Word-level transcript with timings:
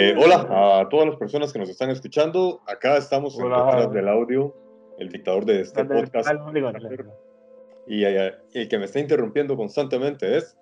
Eh, 0.00 0.14
hola 0.16 0.46
a 0.80 0.88
todas 0.88 1.08
las 1.08 1.16
personas 1.16 1.52
que 1.52 1.58
nos 1.58 1.68
están 1.68 1.90
escuchando. 1.90 2.60
Acá 2.68 2.96
estamos 2.98 3.36
en 3.36 3.46
Hola. 3.46 3.64
Detrás 3.64 3.92
del 3.92 4.08
Audio, 4.08 4.54
el 4.96 5.08
dictador 5.08 5.44
de 5.44 5.62
este 5.62 5.84
podcast. 5.84 6.30
Y 7.88 8.04
el 8.04 8.68
que 8.68 8.78
me 8.78 8.84
está 8.84 9.00
interrumpiendo 9.00 9.56
constantemente 9.56 10.36
es. 10.36 10.56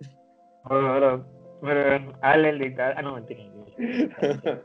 Ale, 2.23 2.49
el 2.49 2.59
dictador. 2.59 2.95
Ah, 2.97 3.03
no, 3.03 3.15
mentira. 3.17 3.45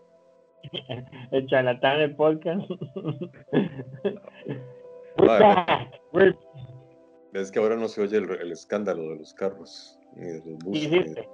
El 1.32 1.48
charlatán 1.48 2.00
del 2.00 2.16
podcast. 2.16 2.62
Ves 7.34 7.52
que 7.52 7.60
ahora 7.60 7.76
no 7.76 7.90
se 7.90 8.02
oye 8.02 8.18
el, 8.18 8.30
el 8.30 8.52
escándalo 8.52 9.10
de 9.10 9.16
los 9.18 9.34
carros, 9.34 10.00
ni 10.16 10.28
de 10.28 10.42
los 10.46 10.64
¿Qué 10.64 10.88
buses. 10.88 11.28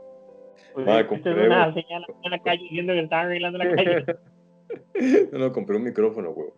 Vale, 0.76 1.06
Pusiste 1.06 1.30
compré 1.30 1.48
una 1.48 1.68
un- 1.68 1.74
señal 1.74 2.06
en 2.24 2.32
la 2.32 2.40
calle 2.44 2.64
diciendo 2.64 2.94
que 2.94 3.00
estaba 3.02 3.22
arreglando 3.24 3.58
la 3.58 3.76
calle. 3.76 4.06
ni- 4.06 5.30
No, 5.32 5.40
no, 5.40 5.52
compré 5.54 5.78
un 5.78 5.84
micrófono, 5.84 6.32
huevo. 6.32 6.54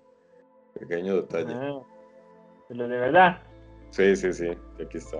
Pequeño 0.80 1.16
detalle. 1.18 1.54
Ah, 1.54 1.80
pero 2.68 2.88
de 2.88 2.98
verdad. 2.98 3.42
Sí, 3.92 4.16
sí, 4.16 4.32
sí. 4.34 4.48
Aquí 4.82 4.98
está. 4.98 5.18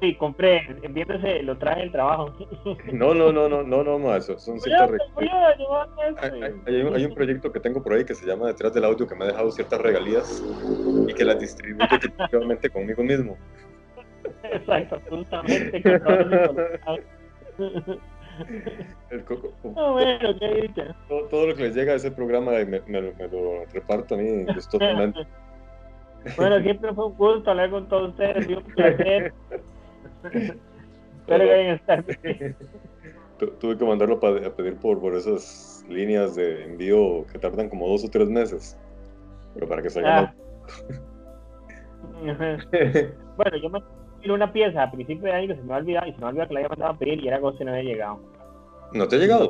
Sí, 0.00 0.14
compré. 0.16 0.62
Viéndose, 0.90 1.42
lo 1.42 1.56
traje 1.58 1.80
del 1.80 1.92
trabajo. 1.92 2.32
No, 2.92 3.14
no, 3.14 3.32
no, 3.32 3.48
no, 3.48 3.62
no, 3.62 3.82
no, 3.84 4.14
eso 4.16 4.38
son 4.38 4.60
ciertas 4.60 4.90
Hay, 6.66 6.82
un, 6.82 6.94
hay 6.94 7.04
un 7.06 7.14
proyecto 7.14 7.50
que 7.50 7.60
tengo 7.60 7.82
por 7.82 7.94
ahí 7.94 8.04
que 8.04 8.14
se 8.14 8.26
llama 8.26 8.48
Detrás 8.48 8.74
del 8.74 8.84
Audio 8.84 9.06
que 9.06 9.14
me 9.14 9.24
ha 9.24 9.28
dejado 9.28 9.50
ciertas 9.50 9.80
regalías 9.80 10.44
y 11.08 11.14
que 11.14 11.24
las 11.24 11.38
distribuye 11.38 11.86
equitativamente 11.90 12.68
conmigo 12.70 13.02
mismo. 13.02 13.38
Exacto, 14.42 14.96
absolutamente. 14.96 15.82
El 19.10 19.24
co- 19.24 19.40
co- 19.40 19.74
Ah, 19.76 19.90
bueno, 19.92 20.18
qué 20.40 20.70
todo, 21.08 21.24
todo 21.28 21.46
lo 21.46 21.54
que 21.54 21.62
les 21.64 21.74
llega 21.76 21.92
a 21.92 21.96
ese 21.96 22.10
programa 22.10 22.50
me, 22.52 22.64
me- 22.64 22.80
me 23.12 23.28
lo 23.28 23.64
reparto 23.72 24.14
a 24.16 24.18
mí. 24.18 24.44
Bueno, 26.36 26.58
siempre 26.60 26.92
fue 26.94 27.06
un 27.06 27.14
gusto 27.16 27.50
hablar 27.50 27.70
con 27.70 27.86
todos 27.88 28.10
ustedes, 28.10 28.48
y 28.48 28.54
un 28.54 28.62
placer. 28.64 29.32
Espero 30.24 31.44
que 31.44 31.52
hayan 31.52 31.74
estado 31.76 32.02
tuve 33.60 33.76
que 33.76 33.84
mandarlo 33.84 34.16
a 34.16 34.56
pedir 34.56 34.76
por, 34.76 35.00
por 35.00 35.14
esas 35.14 35.84
líneas 35.88 36.34
de 36.34 36.64
envío 36.64 37.26
que 37.30 37.38
tardan 37.38 37.68
como 37.68 37.88
dos 37.88 38.04
o 38.04 38.08
tres 38.08 38.28
meses. 38.28 38.76
Pero 39.54 39.68
para 39.68 39.82
que 39.82 39.90
salgan. 39.90 40.34
Ah. 40.34 40.34
Bueno, 43.36 43.56
yo 43.62 43.68
me 43.70 43.80
una 44.32 44.52
pieza 44.52 44.82
a 44.84 44.90
principio 44.90 45.24
de 45.24 45.32
año 45.32 45.48
que 45.48 45.56
se 45.56 45.62
me 45.62 45.74
ha 45.74 45.76
olvidado 45.78 46.06
y 46.06 46.12
se 46.12 46.18
me 46.18 46.24
ha 46.24 46.28
olvidado 46.28 46.48
que 46.48 46.54
la 46.54 46.60
había 46.60 46.68
mandado 46.70 46.92
a 46.92 46.98
pedir 46.98 47.22
y 47.22 47.28
era 47.28 47.36
agosto 47.36 47.62
y 47.62 47.66
no 47.66 47.72
había 47.72 47.82
llegado. 47.84 48.20
¿No 48.92 49.08
te 49.08 49.16
ha 49.16 49.18
llegado? 49.18 49.48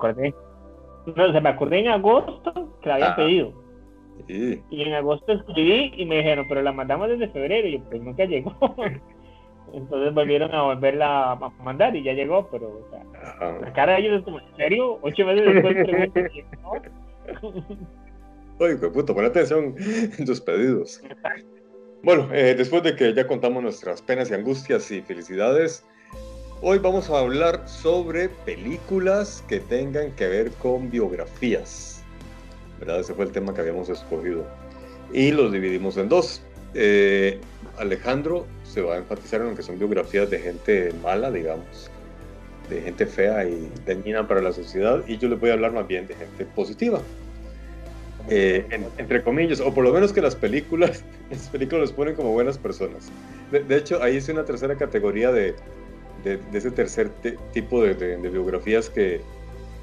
No, 1.16 1.32
se 1.32 1.40
me 1.40 1.48
acordé 1.50 1.80
en 1.80 1.88
agosto 1.88 2.78
que 2.82 2.88
la 2.88 2.94
había 2.94 3.12
Ah. 3.12 3.16
pedido. 3.16 3.52
Sí. 4.28 4.62
Y 4.70 4.82
en 4.82 4.94
agosto 4.94 5.32
escribí 5.32 5.92
y 5.96 6.06
me 6.06 6.16
dijeron, 6.18 6.46
pero 6.48 6.62
la 6.62 6.72
mandamos 6.72 7.08
desde 7.08 7.28
febrero. 7.28 7.68
Y 7.68 7.78
yo, 7.78 7.84
pues 7.84 8.00
nunca 8.02 8.24
llegó. 8.24 8.54
Entonces 9.72 10.14
volvieron 10.14 10.54
a 10.54 10.62
volverla 10.62 11.32
a 11.32 11.36
mandar 11.62 11.96
y 11.96 12.02
ya 12.04 12.12
llegó, 12.12 12.48
pero 12.48 12.68
o 12.68 12.90
sea, 12.90 13.50
la 13.60 13.72
cara 13.72 13.94
de 13.94 14.00
ellos 14.00 14.18
es 14.18 14.22
como, 14.24 14.38
¿en 14.38 14.56
serio? 14.56 14.98
Ocho 15.02 15.26
meses 15.26 15.52
después 15.52 15.74
pregunto 15.84 16.20
"No". 16.62 16.72
Oye, 18.64 18.76
puta, 18.76 19.12
pon 19.12 19.24
atención 19.24 19.74
en 20.18 20.24
tus 20.24 20.40
pedidos. 20.40 21.02
Bueno, 22.04 22.28
eh, 22.34 22.54
después 22.54 22.82
de 22.82 22.94
que 22.96 23.14
ya 23.14 23.26
contamos 23.26 23.62
nuestras 23.62 24.02
penas 24.02 24.30
y 24.30 24.34
angustias 24.34 24.90
y 24.90 25.00
felicidades, 25.00 25.84
hoy 26.60 26.76
vamos 26.76 27.08
a 27.08 27.18
hablar 27.18 27.66
sobre 27.66 28.28
películas 28.28 29.42
que 29.48 29.58
tengan 29.58 30.12
que 30.12 30.26
ver 30.28 30.50
con 30.50 30.90
biografías. 30.90 32.02
¿Verdad? 32.78 33.00
Ese 33.00 33.14
fue 33.14 33.24
el 33.24 33.32
tema 33.32 33.54
que 33.54 33.62
habíamos 33.62 33.88
escogido. 33.88 34.46
Y 35.14 35.30
los 35.30 35.50
dividimos 35.50 35.96
en 35.96 36.10
dos. 36.10 36.42
Eh, 36.74 37.40
Alejandro 37.78 38.46
se 38.64 38.82
va 38.82 38.96
a 38.96 38.98
enfatizar 38.98 39.40
en 39.40 39.48
lo 39.48 39.54
que 39.54 39.62
son 39.62 39.78
biografías 39.78 40.28
de 40.28 40.40
gente 40.40 40.92
mala, 41.02 41.30
digamos, 41.30 41.90
de 42.68 42.82
gente 42.82 43.06
fea 43.06 43.46
y 43.46 43.72
dañina 43.86 44.28
para 44.28 44.42
la 44.42 44.52
sociedad, 44.52 45.02
y 45.06 45.16
yo 45.16 45.28
les 45.28 45.40
voy 45.40 45.48
a 45.48 45.54
hablar 45.54 45.72
más 45.72 45.88
bien 45.88 46.06
de 46.06 46.14
gente 46.16 46.44
positiva 46.44 47.00
eh, 48.30 48.66
en- 48.70 48.86
entre 48.98 49.22
comillas, 49.22 49.60
o 49.60 49.72
por 49.74 49.84
lo 49.84 49.92
menos 49.92 50.12
que 50.12 50.20
las 50.22 50.34
películas, 50.36 51.04
las 51.30 51.48
películas 51.50 51.80
los 51.82 51.92
ponen 51.92 52.14
como 52.14 52.32
buenas 52.32 52.58
personas. 52.58 53.10
De, 53.50 53.62
de 53.62 53.76
hecho, 53.76 54.02
ahí 54.02 54.16
hice 54.16 54.32
una 54.32 54.44
tercera 54.44 54.76
categoría 54.76 55.30
de, 55.30 55.54
de, 56.22 56.38
de 56.38 56.58
ese 56.58 56.70
tercer 56.70 57.10
te- 57.20 57.36
tipo 57.52 57.82
de, 57.82 58.16
biografías 58.30 58.88
que, 58.88 59.20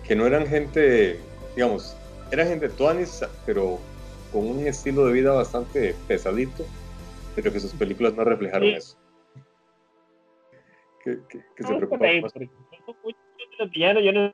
que 0.07 0.15
no 0.15 0.25
eran 0.25 0.47
gente, 0.47 1.19
digamos, 1.55 1.95
eran 2.31 2.47
gente 2.47 2.69
tuanis, 2.69 3.23
pero 3.45 3.79
con 4.31 4.47
un 4.47 4.65
estilo 4.65 5.05
de 5.05 5.13
vida 5.13 5.33
bastante 5.33 5.93
pesadito, 6.07 6.65
pero 7.35 7.51
que 7.51 7.59
sus 7.59 7.73
películas 7.73 8.13
no 8.15 8.23
reflejaron 8.23 8.69
Sí. 8.69 8.75
eso. 8.75 8.97
Que, 11.03 11.17
que- 11.29 11.43
que 11.55 11.63
se 11.63 11.73
preocupaban 11.75 12.21
más. 12.21 12.33
muchos 12.35 12.49
de 13.37 13.57
los 13.59 13.71
villanos, 13.71 14.03
yo 14.03 14.11
no 14.13 14.27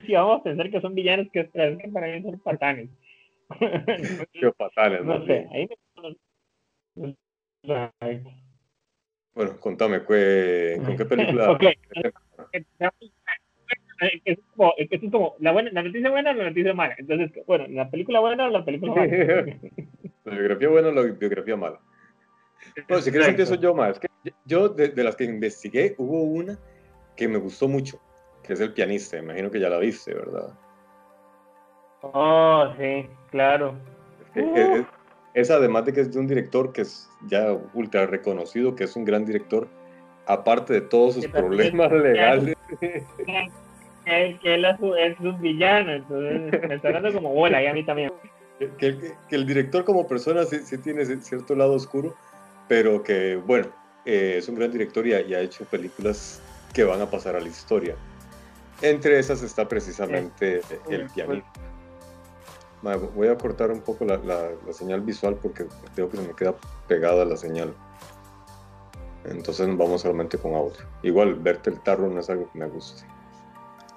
sé 0.00 0.06
si 0.06 0.12
vamos 0.14 0.40
a 0.40 0.42
pensar 0.42 0.70
que 0.70 0.80
son 0.80 0.94
villanos 0.94 1.26
que, 1.32 1.48
que 1.50 1.88
para 1.92 2.06
mí 2.08 2.22
son 2.22 2.38
patanes. 2.40 2.88
Qué 4.32 4.52
fatales, 4.56 5.04
no 5.04 5.24
sé, 5.26 5.46
ahí 5.52 5.68
me... 5.68 6.16
Bueno, 9.34 9.58
contame, 9.60 10.02
¿cué- 10.04 10.80
¿con 10.84 10.96
qué 10.96 11.04
película? 11.04 11.50
Ok. 11.52 11.62
Es 14.24 14.38
como, 14.56 14.72
es 14.78 14.88
como 15.10 15.36
la, 15.40 15.52
buena, 15.52 15.70
la 15.72 15.82
noticia 15.82 16.10
buena 16.10 16.30
o 16.30 16.34
la 16.34 16.44
noticia 16.48 16.72
mala. 16.72 16.94
Entonces, 16.98 17.30
bueno, 17.46 17.66
la 17.68 17.90
película 17.90 18.20
buena 18.20 18.46
o 18.46 18.50
la 18.50 18.64
película 18.64 18.94
mala. 18.94 19.06
La 20.24 20.34
biografía 20.34 20.68
buena 20.68 20.88
o 20.88 20.92
la 20.92 21.02
biografía 21.02 21.56
mala. 21.56 21.80
Bueno, 22.88 23.02
si 23.02 23.10
quieres 23.10 23.28
empiezo 23.28 23.54
yo 23.54 23.74
más. 23.74 23.92
Es 23.92 24.00
que 24.00 24.34
yo, 24.44 24.68
de, 24.68 24.88
de 24.88 25.04
las 25.04 25.16
que 25.16 25.24
investigué, 25.24 25.94
hubo 25.98 26.22
una 26.22 26.58
que 27.16 27.26
me 27.26 27.38
gustó 27.38 27.68
mucho, 27.68 28.00
que 28.42 28.52
es 28.52 28.60
El 28.60 28.72
pianista. 28.74 29.16
Imagino 29.18 29.50
que 29.50 29.58
ya 29.60 29.68
la 29.70 29.78
viste, 29.78 30.12
¿verdad? 30.14 30.48
Oh, 32.02 32.72
sí, 32.78 33.06
claro. 33.30 33.74
Es, 34.20 34.30
que, 34.32 34.40
Uh. 34.42 34.56
es- 34.76 34.86
es 35.34 35.50
además 35.50 35.84
de 35.84 35.92
que 35.92 36.00
es 36.00 36.12
de 36.12 36.18
un 36.18 36.26
director 36.26 36.72
que 36.72 36.82
es 36.82 37.08
ya 37.26 37.52
ultra 37.74 38.06
reconocido, 38.06 38.74
que 38.74 38.84
es 38.84 38.96
un 38.96 39.04
gran 39.04 39.24
director, 39.24 39.68
aparte 40.26 40.72
de 40.72 40.80
todos 40.80 41.14
sus 41.14 41.26
problemas 41.28 41.92
legales. 41.92 42.56
Que, 44.06 44.38
que 44.42 44.54
él 44.54 44.64
es, 44.64 45.20
un- 45.20 45.40
villano, 45.42 45.92
entonces 45.92 46.68
me 46.68 46.74
está 46.76 46.90
dando 46.90 47.12
como 47.12 47.34
bola 47.34 47.62
y 47.62 47.66
a 47.66 47.74
mí 47.74 47.84
también. 47.84 48.10
que, 48.58 48.68
que- 48.96 49.12
que 49.28 49.36
el 49.36 49.46
director 49.46 49.84
como 49.84 50.06
persona 50.08 50.44
sí, 50.44 50.60
sí 50.64 50.78
tiene 50.78 51.02
ci- 51.02 51.20
cierto 51.20 51.54
lado 51.54 51.74
oscuro, 51.74 52.16
pero 52.66 53.02
que, 53.02 53.36
bueno, 53.36 53.68
eh, 54.06 54.36
es 54.38 54.48
un 54.48 54.54
gran 54.54 54.72
director 54.72 55.06
y 55.06 55.12
ha, 55.12 55.20
y 55.20 55.34
ha 55.34 55.40
hecho 55.40 55.64
películas 55.66 56.42
que 56.72 56.82
van 56.82 57.00
a 57.02 57.10
pasar 57.10 57.36
a 57.36 57.40
la 57.40 57.48
historia. 57.48 57.94
Entre 58.80 59.18
esas 59.18 59.42
está 59.42 59.68
precisamente 59.68 60.62
El 60.88 61.06
pianista. 61.10 61.60
Ma, 62.82 62.96
Voy 62.96 63.28
a 63.28 63.36
cortar 63.36 63.70
un 63.70 63.80
poco 63.80 64.04
la, 64.04 64.16
la- 64.18 64.50
la 64.66 64.72
señal 64.72 65.00
visual 65.02 65.36
porque 65.36 65.66
creo 65.94 66.08
que 66.08 66.16
se 66.16 66.26
me 66.26 66.34
queda 66.34 66.54
pegada 66.88 67.24
la 67.24 67.36
señal. 67.36 67.74
Entonces 69.24 69.66
vamos 69.76 70.00
solamente 70.00 70.38
con 70.38 70.54
audio. 70.54 70.78
Igual, 71.02 71.34
verte 71.34 71.70
el 71.70 71.80
tarro 71.80 72.08
no 72.08 72.20
es 72.20 72.30
algo 72.30 72.50
que 72.50 72.58
me 72.58 72.66
guste. 72.66 73.06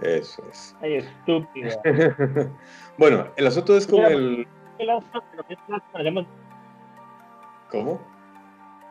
Eso 0.02 0.44
es. 0.52 0.76
Ay, 0.82 0.96
estúpido. 0.96 1.70
bueno, 2.98 3.28
el 3.38 3.48
asunto 3.48 3.78
es 3.78 3.88
con 3.88 4.02
el... 4.02 4.48
Pero 4.78 5.00
¿qué 5.38 5.56
lado 5.70 5.84
parecemos 5.92 6.26
¿Cómo? 7.72 8.02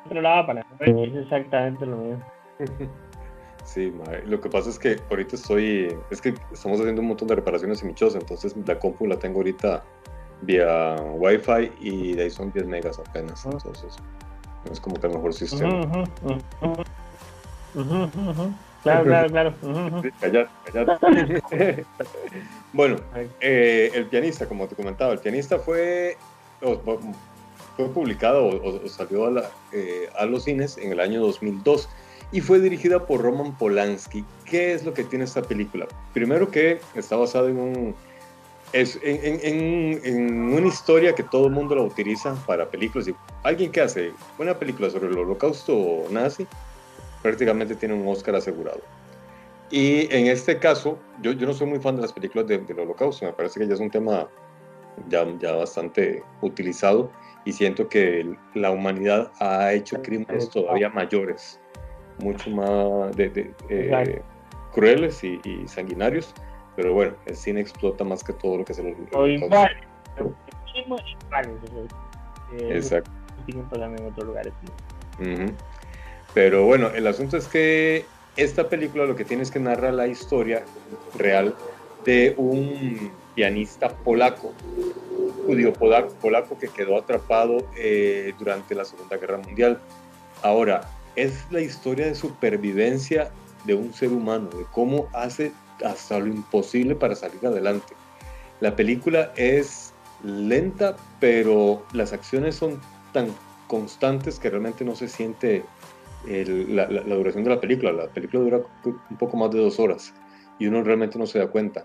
otro 0.07 0.21
lado 0.21 0.47
para 0.47 0.67
es 0.81 1.15
exactamente 1.15 1.87
lo 1.87 1.97
mismo. 1.97 2.25
Sí, 3.65 3.93
lo 4.27 4.41
que 4.41 4.49
pasa 4.49 4.71
es 4.71 4.79
que 4.79 4.99
ahorita 5.09 5.37
estoy, 5.37 5.97
es 6.11 6.21
que 6.21 6.35
estamos 6.53 6.81
haciendo 6.81 7.01
un 7.01 7.09
montón 7.09 7.29
de 7.29 7.37
reparaciones 7.37 7.81
en 7.83 7.89
mi 7.89 7.95
choza, 7.95 8.19
entonces 8.19 8.55
la 8.67 8.79
compu 8.79 9.07
la 9.07 9.19
tengo 9.19 9.39
ahorita 9.39 9.85
vía 10.43 10.97
Wi-Fi 10.97 11.73
y 11.81 12.15
de 12.15 12.25
ahí 12.25 12.31
son 12.31 12.53
10 12.53 12.67
megas 12.67 12.99
apenas, 12.99 13.45
entonces 13.45 13.97
no 14.67 14.73
es 14.73 14.81
como 14.81 14.97
que 14.97 15.07
el 15.07 15.15
mejor 15.15 15.35
sistema. 15.35 16.05
Claro, 18.83 19.05
claro, 19.05 19.31
claro. 19.31 20.03
Callate, 20.21 20.51
callate. 20.73 21.87
bueno, 22.73 22.97
eh, 23.41 23.93
el 23.95 24.07
pianista, 24.07 24.49
como 24.49 24.67
te 24.67 24.75
comentaba, 24.75 25.13
el 25.13 25.21
pianista 25.21 25.61
fue, 25.61 26.17
fue 27.77 27.89
publicado 27.91 28.47
o, 28.47 28.89
salió 28.89 29.27
a, 29.27 29.51
eh, 29.73 30.09
a, 30.19 30.27
los 30.27 30.45
cines 30.45 30.79
en 30.79 30.91
el 30.91 30.99
año 30.99 31.21
2002 31.21 31.89
y 32.33 32.41
fue 32.41 32.59
dirigida 32.59 33.07
por 33.07 33.21
Roman 33.21 33.57
Polanski. 33.57 34.25
¿Qué 34.45 34.73
es 34.73 34.85
lo 34.85 34.95
que 34.95 35.05
tiene 35.05 35.25
esta 35.25 35.43
película? 35.43 35.87
Primero 36.15 36.51
que 36.51 36.81
está 36.95 37.17
basada 37.17 37.49
en 37.51 37.59
un 37.59 37.95
es 38.73 38.99
en, 39.03 40.53
una 40.55 40.67
historia 40.67 41.15
que 41.15 41.23
todo 41.23 41.47
el 41.47 41.53
mundo 41.53 41.75
la 41.75 41.83
utiliza 41.83 42.35
para 42.47 42.71
películas. 42.71 43.09
Y 43.09 43.15
alguien 43.43 43.71
que 43.71 43.83
hace 43.83 44.13
una 44.39 44.59
película 44.59 44.89
sobre 44.89 45.09
el 45.09 45.19
holocausto 45.19 46.07
nazi 46.11 46.47
prácticamente 47.23 47.75
tiene 47.75 47.95
un 47.95 48.09
Oscar 48.09 48.35
asegurado. 48.35 48.81
Y 49.71 50.13
en 50.15 50.27
este 50.27 50.59
caso, 50.59 50.99
yo, 51.21 51.33
yo 51.33 51.47
no 51.47 51.53
soy 51.53 51.67
muy 51.67 51.81
fan 51.81 51.97
de 51.97 52.03
las 52.03 52.13
películas 52.13 52.47
del 52.47 52.79
holocausto, 52.79 53.25
me 53.25 53.33
parece 53.33 53.61
que 53.61 53.67
ya 53.67 53.75
es 53.75 53.81
un 53.81 53.91
tema 53.91 54.29
ya, 55.09 55.27
ya 55.39 55.53
bastante 55.53 56.23
utilizado 56.43 57.11
y 57.45 57.53
siento 57.53 57.89
que 57.89 58.37
la 58.55 58.71
humanidad 58.71 59.33
ha 59.41 59.73
hecho 59.73 60.01
crímenes 60.03 60.51
todavía 60.51 60.91
mayores, 60.91 61.59
mucho 62.19 62.51
más 62.51 63.17
de, 63.17 63.53
eh, 63.69 64.23
crueles 64.73 65.23
y 65.23 65.41
sanguinarios 65.67 66.35
pero 66.77 66.95
bueno, 66.95 67.15
el 67.27 67.37
cine 67.37 67.61
explota 67.61 68.05
más 68.05 68.25
que 68.25 68.33
todo 68.33 68.59
lo 68.59 68.65
que 68.65 68.75
se 68.75 68.83
lo 68.83 68.97
O 69.13 69.27
igual. 69.27 69.71
Exacto. 72.59 73.11
en. 75.19 75.55
Pero 76.33 76.65
bueno, 76.65 76.89
el 76.89 77.07
asunto 77.07 77.37
es 77.37 77.47
que 77.47 78.07
esta 78.37 78.69
película 78.69 79.05
lo 79.05 79.17
que 79.17 79.25
tiene 79.25 79.43
es 79.43 79.51
que 79.51 79.59
narra 79.59 79.93
la 79.93 80.07
historia 80.07 80.65
real 81.19 81.55
de 82.07 82.35
un 82.39 83.13
pianista 83.35 83.91
polaco, 83.91 84.53
judío 85.47 85.73
polaco, 85.75 86.15
polaco 86.15 86.59
que 86.59 86.69
quedó 86.69 86.97
atrapado 86.97 87.67
eh, 87.77 88.33
durante 88.39 88.75
la 88.75 88.87
Segunda 88.87 89.19
Guerra 89.19 89.39
Mundial. 89.39 89.79
Ahora, 90.43 90.89
es 91.17 91.47
la 91.51 91.61
historia 91.61 92.07
de 92.07 92.15
supervivencia 92.15 93.31
de 93.65 93.75
un 93.75 93.93
ser 93.93 94.11
humano, 94.11 94.49
de 94.51 94.65
cómo 94.73 95.09
hace 95.13 95.53
hasta 95.85 96.19
lo 96.19 96.27
imposible 96.27 96.95
para 96.95 97.15
salir 97.15 97.45
adelante. 97.47 97.95
La 98.61 98.77
película 98.77 99.33
es 99.37 99.93
lenta, 100.25 100.97
pero 101.21 101.85
las 101.93 102.13
acciones 102.13 102.55
son 102.55 102.81
tan 103.13 103.29
constantes 103.67 104.39
que 104.39 104.51
realmente 104.51 104.85
no 104.85 104.95
se 104.95 105.09
siente 105.09 105.65
la, 106.27 106.87
duración 106.87 107.45
de 107.45 107.51
la 107.51 107.61
película. 107.61 107.93
La 107.93 108.07
película 108.09 108.43
dura 108.43 108.61
un 108.85 109.17
poco 109.17 109.37
más 109.37 109.51
de 109.51 109.59
dos 109.59 109.79
horas 109.79 110.15
y 110.59 110.67
uno 110.67 110.83
realmente 110.83 111.19
no 111.19 111.27
se 111.27 111.39
da 111.39 111.49
cuenta. 111.49 111.85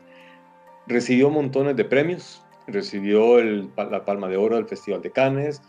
Recibió 0.86 1.30
montones 1.30 1.76
de 1.76 1.86
premios, 1.86 2.44
recibió 2.68 3.42
la 3.42 4.06
Palma 4.06 4.28
de 4.28 4.38
Oro 4.38 4.56
del 4.56 4.68
Festival 4.68 5.02
de 5.02 5.12
Cannes, 5.12 5.62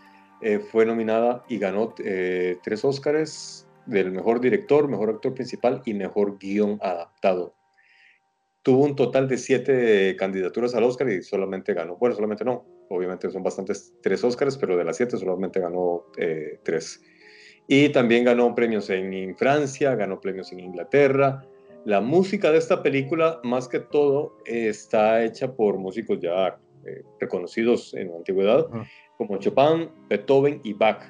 eh, 0.42 0.58
fue 0.58 0.86
nominada 0.86 1.44
y 1.48 1.58
ganó 1.58 1.94
eh, 2.04 2.58
tres 2.62 2.84
Óscares 2.84 3.66
del 3.86 4.12
mejor 4.12 4.40
director, 4.40 4.88
mejor 4.88 5.10
actor 5.10 5.34
principal 5.34 5.82
y 5.84 5.94
mejor 5.94 6.38
guion 6.38 6.78
adaptado 6.82 7.54
tuvo 8.68 8.84
un 8.84 8.96
total 8.96 9.26
de 9.28 9.38
siete 9.38 10.14
candidaturas 10.18 10.74
al 10.74 10.84
Oscar 10.84 11.08
y 11.08 11.22
solamente 11.22 11.72
ganó, 11.72 11.96
bueno, 11.96 12.14
solamente 12.14 12.44
no, 12.44 12.66
obviamente 12.90 13.30
son 13.30 13.42
bastantes, 13.42 13.94
tres 14.02 14.22
Oscars, 14.22 14.58
pero 14.58 14.76
de 14.76 14.84
las 14.84 14.98
siete 14.98 15.16
solamente 15.16 15.58
ganó 15.58 16.04
eh, 16.18 16.60
tres. 16.64 17.02
Y 17.66 17.88
también 17.88 18.24
ganó 18.24 18.54
premios 18.54 18.90
en, 18.90 19.34
Francia, 19.38 19.94
ganó 19.94 20.20
premios 20.20 20.52
en 20.52 20.60
Inglaterra. 20.60 21.42
La 21.86 22.02
música 22.02 22.52
de 22.52 22.58
esta 22.58 22.82
película, 22.82 23.40
más 23.42 23.68
que 23.68 23.80
todo, 23.80 24.36
está 24.44 25.24
hecha 25.24 25.54
por 25.54 25.78
músicos 25.78 26.18
ya 26.20 26.58
reconocidos 27.20 27.94
en 27.94 28.10
la 28.10 28.16
antigüedad, 28.16 28.66
como 29.18 29.36
Chopin, 29.38 29.90
Beethoven 30.08 30.60
y 30.64 30.72
Bach. 30.72 31.02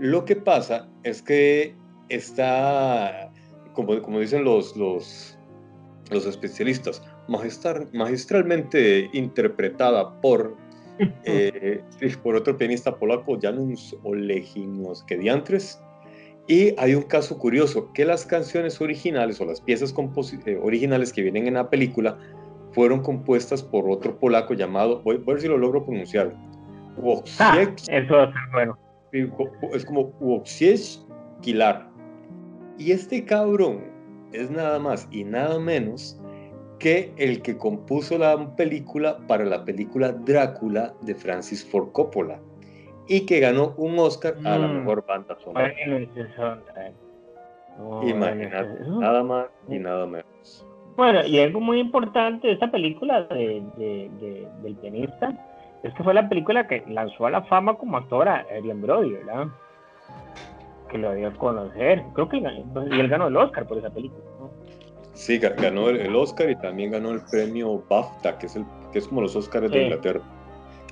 Lo 0.00 0.24
que 0.24 0.34
pasa 0.34 0.88
es 1.04 1.22
que 1.22 1.74
está, 2.08 3.30
como, 3.74 4.00
como 4.02 4.18
dicen 4.18 4.44
los, 4.44 4.76
los, 4.76 5.38
los 6.10 6.26
especialistas, 6.26 7.02
magistralmente 7.28 9.08
interpretada 9.12 10.20
por, 10.20 10.56
eh, 11.24 11.82
por 12.22 12.34
otro 12.34 12.56
pianista 12.56 12.96
polaco, 12.96 13.38
Janusz 13.40 13.94
que 15.06 15.16
Diantres. 15.16 15.80
Y 16.48 16.74
hay 16.78 16.94
un 16.94 17.02
caso 17.02 17.38
curioso, 17.38 17.92
que 17.92 18.04
las 18.04 18.26
canciones 18.26 18.80
originales 18.80 19.40
o 19.40 19.44
las 19.44 19.60
piezas 19.60 19.94
eh, 20.46 20.58
originales 20.60 21.12
que 21.12 21.22
vienen 21.22 21.46
en 21.46 21.54
la 21.54 21.70
película 21.70 22.18
fueron 22.72 23.02
compuestas 23.02 23.62
por 23.62 23.88
otro 23.88 24.18
polaco 24.18 24.54
llamado, 24.54 25.00
voy, 25.02 25.16
a 25.16 25.30
ver 25.30 25.40
si 25.40 25.48
lo 25.48 25.58
logro 25.58 25.84
pronunciar, 25.84 26.34
ah, 27.38 27.58
eso 27.60 28.22
es 28.22 28.30
bueno. 28.52 28.78
Es 29.72 29.84
como 29.84 30.12
Wojciech 30.20 31.00
Kilar. 31.42 31.88
Y 32.78 32.92
este 32.92 33.24
cabrón 33.24 33.84
es 34.32 34.50
nada 34.50 34.78
más 34.78 35.08
y 35.10 35.24
nada 35.24 35.58
menos 35.58 36.20
que 36.78 37.12
el 37.18 37.42
que 37.42 37.56
compuso 37.58 38.16
la 38.16 38.56
película 38.56 39.18
para 39.26 39.44
la 39.44 39.64
película 39.64 40.12
Drácula 40.12 40.94
de 41.02 41.14
Francis 41.14 41.64
Ford 41.64 41.92
Coppola 41.92 42.40
y 43.06 43.26
que 43.26 43.40
ganó 43.40 43.74
un 43.76 43.98
Oscar 43.98 44.34
a 44.44 44.58
la 44.58 44.66
mm. 44.66 44.78
mejor 44.78 45.04
banda 45.06 45.36
sonora. 45.40 45.72
Imagínate, 48.02 48.80
nada 48.88 49.22
más 49.22 49.46
y 49.68 49.78
nada 49.78 50.06
menos. 50.06 50.66
Bueno, 50.96 51.24
y 51.26 51.38
algo 51.38 51.60
muy 51.60 51.80
importante 51.80 52.46
de 52.46 52.54
esta 52.54 52.70
película 52.70 53.22
de, 53.24 53.62
del 54.62 54.74
pianista 54.76 55.49
es 55.82 55.94
que 55.94 56.02
fue 56.02 56.14
la 56.14 56.28
película 56.28 56.66
que 56.66 56.84
lanzó 56.88 57.26
a 57.26 57.30
la 57.30 57.42
fama 57.42 57.74
como 57.74 57.96
actora 57.96 58.36
a 58.36 58.56
Adrian 58.56 58.82
Brody, 58.82 59.12
¿verdad? 59.12 59.48
Que 60.90 60.98
lo 60.98 61.14
dio 61.14 61.28
a 61.28 61.32
conocer. 61.32 62.02
Creo 62.14 62.28
que 62.28 62.38
y 62.38 63.00
él 63.00 63.08
ganó 63.08 63.28
el 63.28 63.36
Oscar 63.36 63.66
por 63.66 63.78
esa 63.78 63.90
película. 63.90 64.22
Sí, 65.14 65.38
ganó 65.38 65.88
el, 65.88 66.14
Oscar 66.14 66.50
y 66.50 66.56
también 66.56 66.92
ganó 66.92 67.10
el 67.10 67.20
premio 67.30 67.82
BAFTA, 67.88 68.38
que 68.38 68.46
es, 68.46 68.56
el, 68.56 68.64
que 68.92 69.00
es 69.00 69.08
como 69.08 69.22
los 69.22 69.36
Oscars 69.36 69.70
de 69.70 69.84
Inglaterra. 69.84 70.20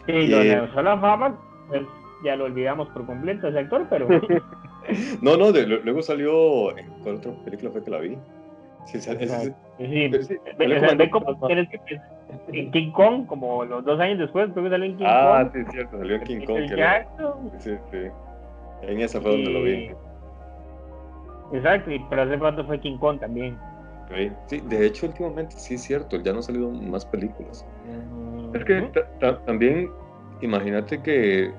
Sí, 0.06 0.12
y, 0.12 0.26
lo 0.28 0.42
lanzó 0.42 0.82
la 0.82 0.98
fama, 0.98 1.38
pues, 1.68 1.82
ya 2.24 2.36
lo 2.36 2.44
olvidamos 2.44 2.88
por 2.88 3.06
completo 3.06 3.48
ese 3.48 3.60
actor, 3.60 3.86
pero... 3.88 4.08
no, 5.22 5.36
no, 5.36 5.50
luego 5.50 6.02
salió, 6.02 6.74
¿cuál 7.02 7.16
otra 7.16 7.32
película 7.44 7.70
fue 7.70 7.84
que 7.84 7.90
la 7.90 7.98
vi? 7.98 8.18
Sí, 8.90 9.00
sí, 9.00 9.10
sí, 10.22 10.36
en 12.52 12.70
King 12.70 12.90
Kong, 12.92 13.26
como 13.26 13.64
los 13.64 13.84
dos 13.84 14.00
años 14.00 14.18
después, 14.18 14.50
creo 14.52 14.64
que 14.64 14.70
salió 14.70 14.86
en 14.86 14.96
King 14.96 15.04
ah, 15.06 15.44
Kong. 15.44 15.46
Ah, 15.46 15.50
sí, 15.52 15.72
cierto, 15.72 15.98
salió 15.98 16.16
en 16.16 16.22
King 16.22 16.46
Kong. 16.46 16.62
Sí, 17.58 17.70
sí. 17.90 17.98
En 18.82 19.00
esa 19.00 19.20
fue 19.20 19.32
donde 19.32 19.50
lo 19.50 19.62
vi. 19.62 19.90
Exacto, 21.52 21.90
pero 22.08 22.22
hace 22.22 22.38
cuánto 22.38 22.64
fue 22.64 22.80
King 22.80 22.96
Kong 22.98 23.20
también. 23.20 23.58
Sí, 24.46 24.60
de 24.60 24.86
hecho, 24.86 25.06
últimamente 25.06 25.54
sí 25.58 25.74
es 25.74 25.82
cierto, 25.82 26.16
ya 26.16 26.32
no 26.32 26.38
han 26.38 26.42
salido 26.42 26.70
más 26.70 27.04
películas. 27.04 27.66
Es 28.54 28.64
que 28.64 28.90
también, 29.44 29.90
imagínate 30.40 31.02
que 31.02 31.52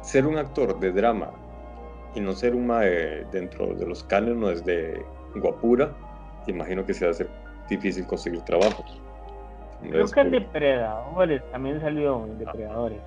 ser 0.00 0.26
un 0.26 0.38
actor 0.38 0.78
de 0.80 0.92
drama 0.92 1.30
y 2.14 2.20
no 2.20 2.32
ser 2.32 2.54
un 2.54 2.68
mae 2.68 3.24
dentro 3.32 3.74
de 3.74 3.86
los 3.86 4.02
cánones 4.04 4.64
de 4.64 5.04
guapura, 5.40 5.92
imagino 6.46 6.84
que 6.84 6.94
se 6.94 7.04
va 7.04 7.10
a 7.10 7.14
ser 7.14 7.28
difícil 7.68 8.06
conseguir 8.06 8.40
trabajo. 8.42 8.84
Creo 9.82 10.06
que 10.06 10.24
Depredadores 10.24 11.42
también 11.50 11.80
salió 11.80 12.26
Depredadores. 12.38 13.00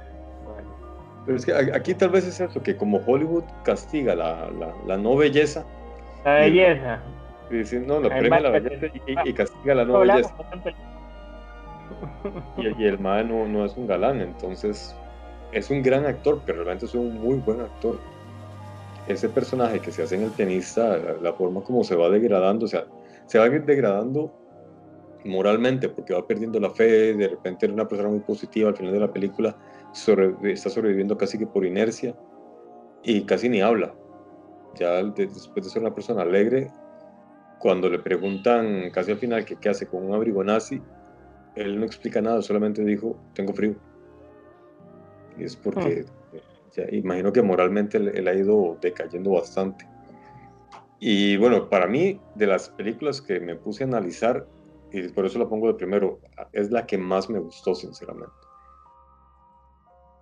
Pero 1.26 1.38
es 1.38 1.46
que 1.46 1.54
aquí 1.54 1.94
tal 1.94 2.10
vez 2.10 2.26
es 2.26 2.40
eso, 2.40 2.64
que 2.64 2.78
como 2.78 3.02
Hollywood 3.06 3.44
castiga 3.64 4.16
la, 4.16 4.50
la 4.86 4.98
no 4.98 5.16
belleza. 5.18 5.66
La 6.24 6.36
belleza. 6.36 7.00
Y 7.50 7.76
no, 7.80 8.02
premia 8.02 8.40
la 8.42 8.50
belleza 8.50 8.88
y, 9.26 9.34
castiga 9.34 9.76
la 9.76 9.86
no 9.86 10.00
belleza. 10.00 10.34
Y, 12.58 12.86
el 12.86 13.00
mae 13.00 13.24
no, 13.24 13.66
es 13.66 13.78
un 13.78 13.88
galán, 13.88 14.22
entonces 14.22 14.96
es 15.54 15.70
un 15.70 15.82
gran 15.82 16.06
actor, 16.06 16.42
pero 16.46 16.64
realmente 16.64 16.86
es 16.86 16.94
un 16.94 17.20
muy 17.22 17.38
buen 17.40 17.62
actor. 17.62 17.98
Ese 19.08 19.30
personaje 19.30 19.80
que 19.80 19.92
se 19.92 20.04
hace 20.04 20.16
en 20.16 20.24
el 20.24 20.32
pianista, 20.32 20.98
la, 21.22 21.34
forma 21.34 21.62
como 21.62 21.84
se 21.84 21.96
va 21.96 22.10
degradando, 22.10 22.66
o 22.66 22.68
sea, 22.68 22.86
se 23.26 23.40
va 23.40 23.48
degradando 23.50 24.34
moralmente 25.24 25.90
porque 25.90 26.14
va 26.14 26.26
perdiendo 26.26 26.60
la 26.60 26.70
fe, 26.70 27.14
de 27.14 27.28
repente 27.28 27.66
era 27.66 27.74
una 27.74 27.88
persona 27.88 28.10
muy 28.10 28.20
positiva 28.20 28.70
al 28.70 28.76
final 28.76 28.94
de 28.94 29.00
la 29.00 29.12
película, 29.12 29.56
está 30.44 30.70
sobreviviendo 30.70 31.18
casi 31.18 31.38
que 31.38 31.48
por 31.48 31.66
inercia 31.66 32.16
y 33.04 33.24
casi 33.24 33.50
ni 33.50 33.62
habla. 33.62 33.94
Ya 34.76 35.02
después 35.04 35.66
de 35.66 35.72
ser 35.72 35.82
una 35.82 35.96
persona 35.96 36.22
alegre, 36.22 36.70
cuando 37.60 37.90
le 37.90 38.00
preguntan 38.00 38.92
casi 38.92 39.12
al 39.12 39.18
final 39.18 39.46
que 39.46 39.56
qué 39.56 39.70
hace 39.70 39.88
con 39.88 40.06
un 40.06 40.14
abrigo 40.14 40.44
nazi, 40.44 40.82
él 41.56 41.80
no 41.80 41.86
explica 41.86 42.22
nada, 42.22 42.42
solamente 42.42 42.84
dijo, 42.84 43.18
tengo 43.34 43.54
frío. 43.54 43.76
Y 45.38 45.44
es 45.44 45.56
porque, 45.56 46.06
ah. 46.78 46.96
imagino 46.96 47.32
que 47.32 47.42
moralmente 47.42 47.98
él, 47.98 48.28
ha 48.28 48.34
ido 48.34 48.78
decayendo 48.82 49.32
bastante. 49.32 49.86
Y 51.00 51.38
bueno, 51.38 51.70
para 51.70 51.88
mí, 51.88 52.20
de 52.36 52.48
las 52.48 52.70
películas 52.70 53.22
que 53.22 53.40
me 53.40 53.56
puse 53.56 53.84
a 53.84 53.88
analizar, 53.88 54.48
y 54.92 55.08
por 55.10 55.26
eso 55.26 55.38
la 55.38 55.48
pongo 55.48 55.68
de 55.68 55.76
primero, 55.76 56.20
es 56.54 56.72
la 56.72 56.86
que 56.86 56.98
más 56.98 57.30
me 57.30 57.40
gustó, 57.40 57.76
sinceramente. 57.76 58.34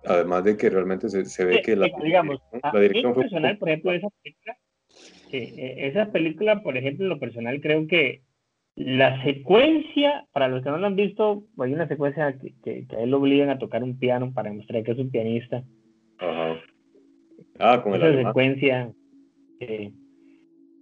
Además 0.04 0.44
de 0.44 0.56
que 0.56 0.70
realmente 0.70 1.08
se, 1.08 1.44
ve 1.44 1.62
que 1.62 1.74
la, 1.74 1.88
digamos, 2.02 2.40
la 2.72 2.80
dirección 2.80 3.14
fue 3.14 3.24
personal, 3.24 3.58
por 3.58 3.68
ejemplo, 3.68 3.92
esa 3.92 4.08
película, 4.22 4.58
e, 5.32 5.88
esa 5.88 6.12
película, 6.12 6.62
por 6.62 6.76
ejemplo, 6.76 7.06
lo 7.06 7.18
personal, 7.18 7.60
creo 7.60 7.86
que 7.86 8.22
la 8.76 9.22
secuencia, 9.24 10.26
para 10.32 10.48
los 10.48 10.62
que 10.62 10.68
no 10.68 10.76
lo 10.76 10.86
han 10.86 10.96
visto, 10.96 11.44
hay 11.58 11.72
una 11.72 11.88
secuencia 11.88 12.38
que, 12.38 12.54
que, 12.62 12.86
a 12.94 13.00
él 13.00 13.10
lo 13.10 13.18
obligan 13.18 13.48
a 13.48 13.58
tocar 13.58 13.82
un 13.82 13.98
piano 13.98 14.32
para 14.34 14.50
demostrar 14.50 14.84
que 14.84 14.92
es 14.92 14.98
un 14.98 15.10
pianista. 15.10 15.64
Ajá. 16.18 16.60
Ah, 17.58 17.82
con 17.82 17.94
Esa 17.94 18.14
secuencia, 18.14 18.92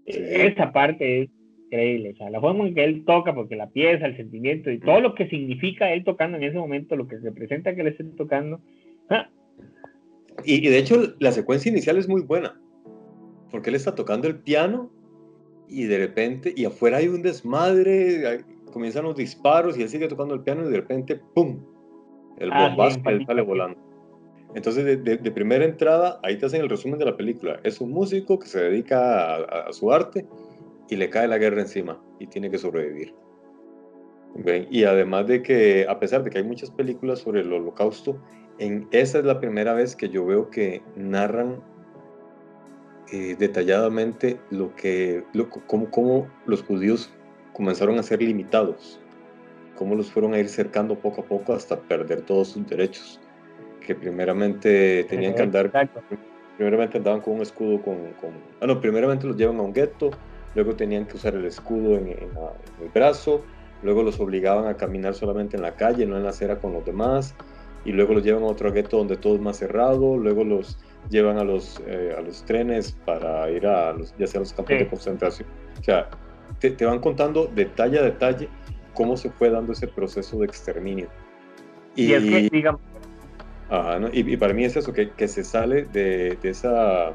esa 0.07 0.73
parte 0.73 1.23
es 1.23 1.31
increíble. 1.67 2.13
O 2.13 2.17
sea, 2.17 2.31
la 2.31 2.41
forma 2.41 2.67
en 2.67 2.75
que 2.75 2.85
él 2.85 3.05
toca, 3.05 3.35
porque 3.35 3.57
la 3.57 3.71
pieza, 3.71 4.07
el 4.07 4.17
sentimiento 4.17 4.71
y 4.71 4.79
todo 4.79 5.01
lo 5.01 5.15
que 5.15 5.29
significa 5.29 5.93
él 5.93 6.05
tocando 6.05 6.37
en 6.37 6.45
ese 6.45 6.59
momento, 6.59 6.97
lo 6.97 7.07
que 7.07 7.19
representa 7.19 7.75
que 7.75 7.83
él 7.83 7.89
esté 7.89 8.05
tocando. 8.05 8.61
Ah. 9.09 9.29
Y, 10.45 10.67
y 10.67 10.69
de 10.69 10.79
hecho, 10.79 11.15
la 11.21 11.33
secuencia 11.33 11.71
inicial 11.71 11.97
es 11.97 12.09
muy 12.09 12.23
buena, 12.23 12.61
porque 13.51 13.71
él 13.71 13.77
está 13.77 13.95
tocando 13.95 14.27
el 14.27 14.41
piano 14.41 14.91
y 15.69 15.85
de 15.85 15.99
repente, 15.99 16.53
y 16.57 16.65
afuera 16.65 16.99
hay 16.99 17.09
un 17.09 17.23
desmadre, 17.23 18.45
comienzan 18.73 19.05
los 19.05 19.17
disparos 19.17 19.79
y 19.79 19.83
él 19.83 19.89
sigue 19.89 20.09
tocando 20.09 20.35
el 20.35 20.43
piano 20.43 20.67
y 20.67 20.71
de 20.71 20.77
repente, 20.77 21.21
¡pum! 21.35 21.61
El 22.39 22.51
ah, 22.53 22.69
bombazo 22.69 23.03
que 23.03 23.11
él 23.11 23.25
sale 23.27 23.43
volando. 23.43 23.79
Entonces, 24.55 24.85
de, 24.85 24.97
de, 24.97 25.31
primera 25.33 25.65
entrada, 25.65 26.21
ahí 26.23 26.39
te 26.39 26.47
hacen 26.47 26.61
el 26.61 26.69
resumen 26.69 26.99
de 26.99 27.05
la 27.05 27.17
película. 27.17 27.59
Es 27.65 27.81
un 27.81 27.91
músico 27.91 28.39
que 28.39 28.47
se 28.47 28.61
dedica 28.61 29.35
a, 29.35 29.73
su 29.73 29.93
arte 29.93 30.27
y 30.89 30.97
le 30.97 31.11
cae 31.11 31.27
la 31.27 31.39
guerra 31.39 31.61
encima 31.61 32.01
y 32.21 32.29
tiene 32.29 32.51
que 32.51 32.59
sobrevivir. 32.59 33.15
Y 34.71 34.85
además 34.85 35.27
de 35.27 35.43
que, 35.43 35.87
a 35.89 35.99
pesar 35.99 36.23
de 36.23 36.31
que 36.31 36.39
hay 36.39 36.45
muchas 36.45 36.71
películas 36.71 37.21
sobre 37.21 37.41
el 37.41 37.53
holocausto, 37.53 38.21
en 38.59 38.87
esa 38.93 39.19
es 39.19 39.25
la 39.25 39.41
primera 39.41 39.75
vez 39.75 39.97
que 39.97 40.09
yo 40.09 40.25
veo 40.25 40.51
que 40.51 40.83
narran 40.97 41.61
eh, 43.13 43.37
detalladamente 43.39 44.41
lo 44.51 44.75
que, 44.77 45.25
lo, 45.33 45.51
cómo, 45.51 45.91
cómo, 45.91 46.29
los 46.47 46.63
judíos 46.63 47.13
comenzaron 47.53 47.99
a 47.99 48.03
ser 48.03 48.23
limitados, 48.23 49.01
cómo 49.77 49.95
los 49.95 50.11
fueron 50.11 50.35
a 50.35 50.39
ir 50.39 50.49
cercando 50.49 50.99
poco 50.99 51.23
a 51.23 51.25
poco 51.25 51.53
hasta 51.53 51.81
perder 51.81 52.23
todos 52.23 52.49
sus 52.49 52.67
derechos, 52.67 53.21
que 53.85 53.95
primeramente 53.95 55.05
tenían 55.05 55.35
que 55.35 55.43
andar, 55.43 55.71
primeramente 56.57 56.99
andaban 56.99 57.21
con 57.21 57.35
un 57.35 57.43
escudo 57.43 57.81
con, 57.83 57.97
con 58.21 58.31
ah, 58.61 58.67
no, 58.67 58.81
primeramente 58.81 59.27
los 59.27 59.37
llevan 59.37 59.59
a 59.59 59.63
un 59.63 59.73
gueto, 59.73 60.11
luego 60.55 60.75
tenían 60.75 61.07
que 61.07 61.17
usar 61.17 61.35
el 61.35 61.45
escudo 61.45 61.97
en, 61.97 62.09
en 62.09 62.31
el 62.83 62.89
brazo, 62.93 63.43
luego 63.83 64.03
los 64.03 64.19
obligaban 64.19 64.67
a 64.67 64.75
caminar 64.75 65.15
solamente 65.15 65.57
en 65.57 65.63
la 65.63 65.77
calle, 65.77 66.07
no 66.07 66.17
en 66.17 66.25
la 66.25 66.31
acera 66.31 66.59
con 66.59 66.73
los 66.73 66.85
demás, 66.85 67.35
y 67.85 67.93
luego 67.93 68.15
los 68.15 68.25
llevan 68.25 68.43
a 68.43 68.47
otro 68.47 68.73
gueto 68.73 68.97
donde 68.99 69.17
todo 69.17 69.35
es 69.35 69.41
más 69.41 69.59
cerrado, 69.59 70.17
luego 70.17 70.45
los 70.45 70.79
llevan 71.11 71.39
a 71.39 71.45
los, 71.45 71.83
eh, 71.87 72.15
a 72.17 72.21
los 72.21 72.45
trenes 72.45 72.93
para 73.05 73.51
ir 73.51 73.67
a 73.67 73.93
los, 73.93 74.17
ya 74.17 74.27
sea 74.27 74.41
los 74.41 74.53
campos 74.53 74.79
de 74.79 74.89
concentración. 74.89 75.49
O 75.79 75.85
sea, 75.85 76.09
te, 76.61 76.71
te, 76.71 76.85
van 76.87 77.01
contando 77.01 77.47
detalle 77.55 77.99
a 77.99 78.03
detalle 78.03 78.49
cómo 78.95 79.17
se 79.17 79.31
fue 79.31 79.51
dando 79.51 79.73
ese 79.73 79.87
proceso 79.87 80.39
de 80.39 80.47
exterminio. 80.47 81.09
Y, 81.95 82.13
es 82.13 82.23
que, 82.23 82.49
digamos... 82.51 82.81
y, 84.13 84.37
para 84.37 84.55
mí 84.55 84.65
es 84.65 84.77
eso, 84.77 84.93
que, 84.93 85.11
que 85.11 85.29
se 85.29 85.43
sale 85.43 85.85
de, 85.87 86.37
de, 86.43 86.49
esa 86.51 87.13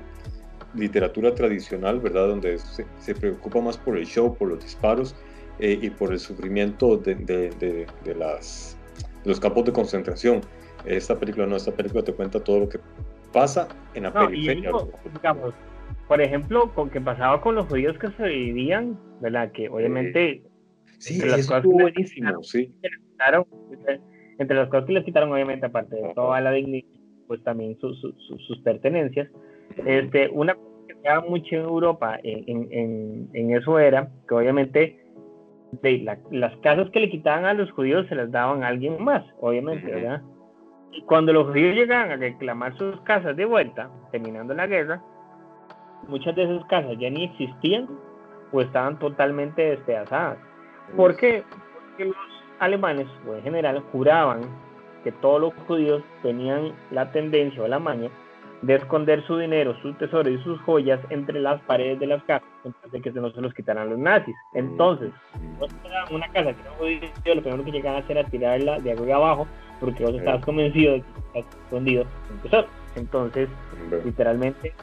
literatura 0.74 1.34
tradicional, 1.34 2.00
¿verdad? 2.00 2.27
Donde 2.27 2.58
se, 2.58 2.86
se, 3.00 3.15
preocupa 3.15 3.62
más 3.62 3.77
por 3.77 3.98
el 3.98 4.06
show, 4.06 4.36
por 4.36 4.50
los 4.50 4.63
disparos 4.63 5.15
eh, 5.60 5.77
y 5.82 5.89
por 5.89 6.12
el 6.12 6.20
sufrimiento 6.20 6.98
de, 6.98 7.15
de, 7.15 7.86
de 8.03 8.15
las, 8.15 8.77
los 9.25 9.39
campos 9.39 9.65
de 9.65 9.74
concentración. 9.74 10.41
Esta 10.86 11.18
película 11.20 11.46
no, 11.46 11.56
esta 11.56 11.72
película 11.72 12.03
te 12.03 12.13
cuenta 12.13 12.44
todo 12.44 12.62
lo 12.62 12.70
que 12.70 12.79
pasa 13.32 13.68
en 13.94 14.03
la 14.03 14.13
periferia. 14.13 14.72
digamos, 15.13 15.53
por 16.08 16.22
ejemplo, 16.22 16.74
con 16.74 16.89
que 16.89 17.01
pasaba 17.01 17.41
con 17.41 17.56
los 17.56 17.68
judíos 17.68 17.98
que 17.98 18.10
se 18.12 18.24
vivían, 18.24 18.98
¿verdad? 19.22 19.51
Que 19.51 19.70
obviamente... 19.70 20.44
sí, 20.98 21.15
entre 21.15 21.29
las 21.29 21.48
cosas 21.48 21.63
buenísimo, 21.63 22.44
sí. 22.44 22.74
Entre 24.39 24.69
cosas 24.69 24.86
que 24.86 24.93
les 24.93 25.03
quitaron, 25.03 25.31
obviamente, 25.31 25.65
aparte 25.65 25.96
de 25.96 26.13
toda 26.15 26.41
la 26.41 26.51
dignidad, 26.51 26.88
pues 27.27 27.43
también 27.43 27.77
sus 27.79 28.60
pertenencias. 28.63 29.29
Este, 29.86 30.29
una 30.29 30.55
cosa 30.55 30.88
que 30.88 30.96
se 30.96 31.01
daba 31.01 31.29
mucho 31.29 31.55
en 31.55 31.62
Europa 31.62 32.17
en, 32.24 32.67
en, 32.72 33.29
en, 33.34 33.55
eso 33.55 33.77
era 33.77 34.10
que 34.27 34.34
obviamente 34.34 35.05
de 35.84 36.17
las 36.31 36.55
casas 36.58 36.89
que 36.89 37.01
le 37.01 37.10
quitaban 37.12 37.46
a 37.46 37.53
los 37.53 37.69
judíos 37.72 38.08
se 38.08 38.15
las 38.15 38.31
daban 38.31 38.63
a 38.63 38.69
alguien 38.69 39.03
más, 39.03 39.24
obviamente, 39.39 39.86
¿verdad? 39.86 40.24
Y 40.91 41.03
cuando 41.03 41.31
los 41.31 41.48
judíos 41.48 41.75
llegaban 41.75 42.12
a 42.12 42.15
reclamar 42.15 42.75
sus 42.77 43.00
casas 43.01 43.36
de 43.36 43.46
vuelta, 43.46 43.91
terminando 44.12 44.55
la 44.55 44.65
guerra, 44.65 45.03
muchas 46.08 46.36
de 46.36 46.43
esas 46.43 46.65
casas 46.65 46.98
ya 46.98 47.10
ni 47.12 47.25
existían 47.25 47.88
o 48.51 48.62
estaban 48.62 48.98
totalmente 48.98 49.62
despedazadas. 49.62 50.39
¿Por 50.96 51.15
qué? 51.17 51.43
Porque 51.89 52.05
los 52.05 52.15
alemanes, 52.60 53.08
o 53.28 53.36
en 53.36 53.44
general, 53.44 53.84
juraban 53.92 54.42
que 55.04 55.12
todos 55.12 55.42
los 55.42 55.54
judíos 55.68 56.04
tenían 56.22 56.74
la 56.92 57.12
tendencia 57.12 57.63
o 57.63 57.68
la 57.68 57.80
maña 57.80 58.10
de 58.62 58.75
esconder 58.75 59.25
su 59.25 59.38
dinero, 59.38 59.74
sus 59.82 59.98
tesoros 59.98 60.34
y 60.34 60.38
sus 60.44 60.60
joyas 60.62 61.00
entre 61.10 61.39
las 61.39 61.62
paredes 61.62 62.00
de 62.00 62.08
las 62.08 62.22
casas, 62.24 62.48
antes 62.66 62.92
de 62.92 63.01
que 63.01 63.12
no 63.12 63.32
se 63.32 63.42
los 63.42 63.54
quitaran 63.54 63.89
los 63.89 63.98
nazis. 63.98 64.36
Entonces, 64.54 65.12
una 66.12 66.28
casa 66.28 66.54
que 66.54 66.63
no 66.63 66.72
judío, 66.78 67.36
lo 67.36 67.42
primero 67.42 67.63
que 67.63 67.72
llegaban 67.72 68.01
a 68.01 68.04
hacer 68.04 68.18
era 68.18 68.30
tirarla 68.30 68.80
de 68.80 68.92
arriba 68.92 69.16
abajo 69.16 69.48
porque 69.80 70.04
vos 70.04 70.13
estabas 70.13 70.44
convencido 70.44 70.94
de 70.94 71.01
que 71.01 71.39
estás 71.39 71.56
escondido 71.63 72.06
en 72.46 72.66
Entonces, 72.96 73.50
literalmente, 74.04 74.74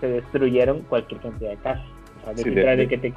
se 0.00 0.08
destruyeron 0.08 0.82
cualquier 0.82 1.20
cantidad 1.22 1.50
de 1.50 1.56
casas. 1.56 1.86
O 2.20 2.34
sea, 2.34 2.34
de, 2.76 2.86
que 2.86 2.98
te, 2.98 3.14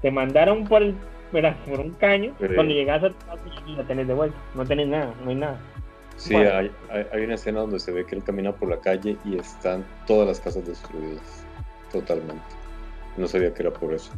te 0.00 0.10
mandaron 0.10 0.64
por, 0.64 0.82
el, 0.82 0.94
por 1.42 1.80
un 1.80 1.90
caño, 1.92 2.34
cuando 2.38 2.74
llegas 2.74 3.02
a 3.02 3.10
tu 3.10 3.72
la 3.76 3.82
tenés 3.84 4.06
de 4.06 4.14
vuelta, 4.14 4.36
no 4.54 4.64
tenés 4.64 4.88
nada, 4.88 5.12
no 5.22 5.30
hay 5.30 5.36
nada. 5.36 5.60
Sí, 6.16 6.36
hay, 6.36 6.70
hay, 6.90 7.24
una 7.24 7.34
escena 7.34 7.60
donde 7.60 7.80
se 7.80 7.90
ve 7.90 8.06
que 8.06 8.14
él 8.14 8.22
camina 8.22 8.52
por 8.52 8.68
la 8.68 8.78
calle 8.78 9.16
y 9.24 9.36
están 9.36 9.84
todas 10.06 10.28
las 10.28 10.38
casas 10.38 10.64
destruidas, 10.64 11.44
totalmente. 11.90 12.44
No 13.16 13.26
sabía 13.26 13.52
que 13.52 13.62
era 13.62 13.72
por 13.72 13.92
eso. 13.92 14.12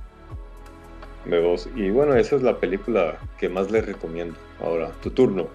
Y 1.74 1.90
bueno, 1.90 2.14
esa 2.14 2.36
es 2.36 2.42
la 2.42 2.58
película 2.58 3.18
que 3.38 3.48
más 3.48 3.70
les 3.70 3.84
recomiendo. 3.84 4.36
Ahora, 4.60 4.92
tu 5.02 5.10
turno. 5.10 5.48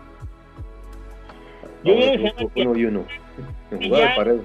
Yo 1.84 1.94
Ahora, 1.94 2.34
uno 2.56 2.78
y 2.78 2.86
uno. 2.86 3.06
En 3.72 3.82
jugada 3.88 4.10
de 4.10 4.16
pared. 4.16 4.40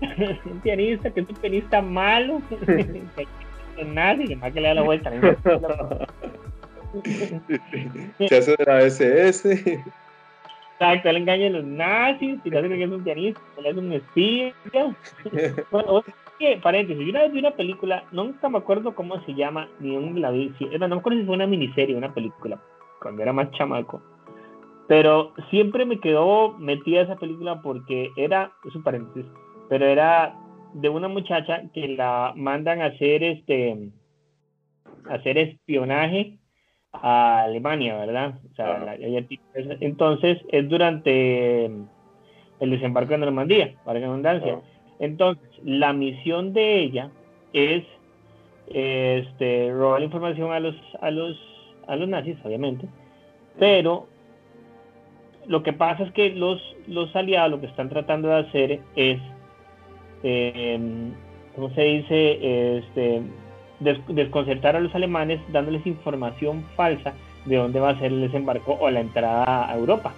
un 0.46 0.60
pianista 0.60 1.10
que 1.10 1.20
es 1.20 1.28
un 1.28 1.36
pianista 1.36 1.82
malo. 1.82 2.40
Nadie, 3.86 4.36
más 4.36 4.52
que 4.52 4.60
le 4.60 4.68
da 4.68 4.74
la 4.74 4.82
vuelta. 4.82 5.10
Se 8.18 8.36
hace 8.36 8.56
de 8.56 8.64
la 8.66 8.82
SS. 8.82 9.82
Exacto, 10.72 11.08
él 11.08 11.16
engaña 11.16 11.46
a 11.46 11.50
los 11.50 11.64
nazis, 11.64 12.40
y 12.44 12.50
le 12.50 12.58
hace 12.58 12.68
que 12.68 12.82
es 12.82 12.90
un 12.90 13.04
pianista, 13.04 13.40
le 13.62 13.68
hace 13.70 13.78
un 13.78 13.92
espía. 13.92 14.52
bueno, 15.70 16.02
paréntesis, 16.62 17.04
yo 17.04 17.10
una 17.10 17.22
vez 17.22 17.32
vi 17.32 17.38
una 17.38 17.52
película, 17.52 18.04
nunca 18.10 18.48
me 18.48 18.58
acuerdo 18.58 18.94
cómo 18.94 19.20
se 19.24 19.34
llama, 19.34 19.68
ni 19.78 19.94
dónde 19.94 20.20
la 20.20 20.30
vi, 20.30 20.52
no 20.78 20.88
me 20.88 20.96
acuerdo 20.96 21.20
si 21.20 21.26
fue 21.26 21.36
una 21.36 21.46
miniserie, 21.46 21.96
una 21.96 22.12
película, 22.12 22.58
cuando 23.00 23.22
era 23.22 23.32
más 23.32 23.50
chamaco. 23.52 24.02
Pero 24.88 25.32
siempre 25.50 25.86
me 25.86 26.00
quedó 26.00 26.58
metida 26.58 27.02
esa 27.02 27.16
película 27.16 27.62
porque 27.62 28.10
era, 28.16 28.52
es 28.64 28.74
un 28.74 28.82
paréntesis, 28.82 29.30
pero 29.68 29.86
era 29.86 30.34
de 30.74 30.88
una 30.88 31.08
muchacha 31.08 31.62
que 31.72 31.88
la 31.88 32.32
mandan 32.36 32.80
a 32.80 32.86
hacer 32.86 33.22
este 33.22 33.90
hacer 35.08 35.38
espionaje 35.38 36.38
a 36.92 37.42
Alemania, 37.42 37.96
¿verdad? 37.96 38.34
O 38.50 38.54
sea, 38.54 38.96
entonces 39.80 40.38
es 40.50 40.68
durante 40.68 41.66
el 41.66 42.70
desembarco 42.70 43.12
de 43.12 43.18
Normandía, 43.18 43.74
para 43.84 43.98
redundancia. 43.98 44.60
Entonces, 44.98 45.48
la 45.64 45.92
misión 45.92 46.52
de 46.52 46.80
ella 46.80 47.10
es 47.52 47.84
este, 48.68 49.72
robar 49.72 50.02
información 50.02 50.52
a 50.52 50.60
los, 50.60 50.76
a 51.00 51.10
los, 51.10 51.36
a 51.86 51.96
los 51.96 52.08
nazis, 52.08 52.36
obviamente, 52.44 52.86
pero 53.58 54.06
lo 55.46 55.62
que 55.62 55.72
pasa 55.72 56.04
es 56.04 56.12
que 56.12 56.30
los, 56.30 56.60
los 56.86 57.14
aliados 57.16 57.50
lo 57.50 57.60
que 57.60 57.66
están 57.66 57.88
tratando 57.88 58.28
de 58.28 58.38
hacer 58.38 58.80
es, 58.94 59.20
eh, 60.22 60.78
¿cómo 61.54 61.70
se 61.70 61.82
dice? 61.82 62.78
Este, 62.78 63.22
desconcertar 63.80 64.76
a 64.76 64.80
los 64.80 64.94
alemanes 64.94 65.40
dándoles 65.50 65.86
información 65.86 66.64
falsa 66.76 67.14
de 67.44 67.56
dónde 67.56 67.80
va 67.80 67.90
a 67.90 67.98
ser 67.98 68.12
el 68.12 68.20
desembarco 68.20 68.78
o 68.80 68.90
la 68.90 69.00
entrada 69.00 69.70
a 69.70 69.76
Europa. 69.76 70.12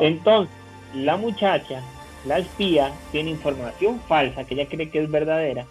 Entonces, 0.00 0.54
la 0.94 1.16
muchacha 1.16 1.82
la 2.26 2.38
espía 2.38 2.92
tiene 3.12 3.30
información 3.30 4.00
falsa 4.00 4.44
que 4.44 4.54
ella 4.54 4.66
cree 4.68 4.90
que 4.90 5.00
es 5.02 5.10
verdadera 5.10 5.64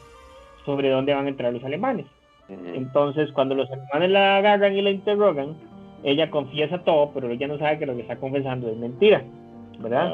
sobre 0.66 0.90
dónde 0.90 1.14
van 1.14 1.26
a 1.26 1.30
entrar 1.30 1.52
los 1.52 1.64
alemanes. 1.64 2.06
Entonces, 2.48 3.32
cuando 3.32 3.56
los 3.56 3.70
alemanes 3.72 4.12
la 4.12 4.38
agarran 4.38 4.76
y 4.76 4.82
la 4.82 4.92
interrogan, 4.92 5.56
ella 6.04 6.30
confiesa 6.30 6.84
todo, 6.84 7.12
pero 7.14 7.30
ella 7.30 7.48
no 7.48 7.58
sabe 7.58 7.80
que 7.80 7.86
lo 7.86 7.96
que 7.96 8.02
está 8.02 8.18
confesando 8.18 8.70
es 8.70 8.78
mentira, 8.78 9.24
¿verdad? 9.80 10.12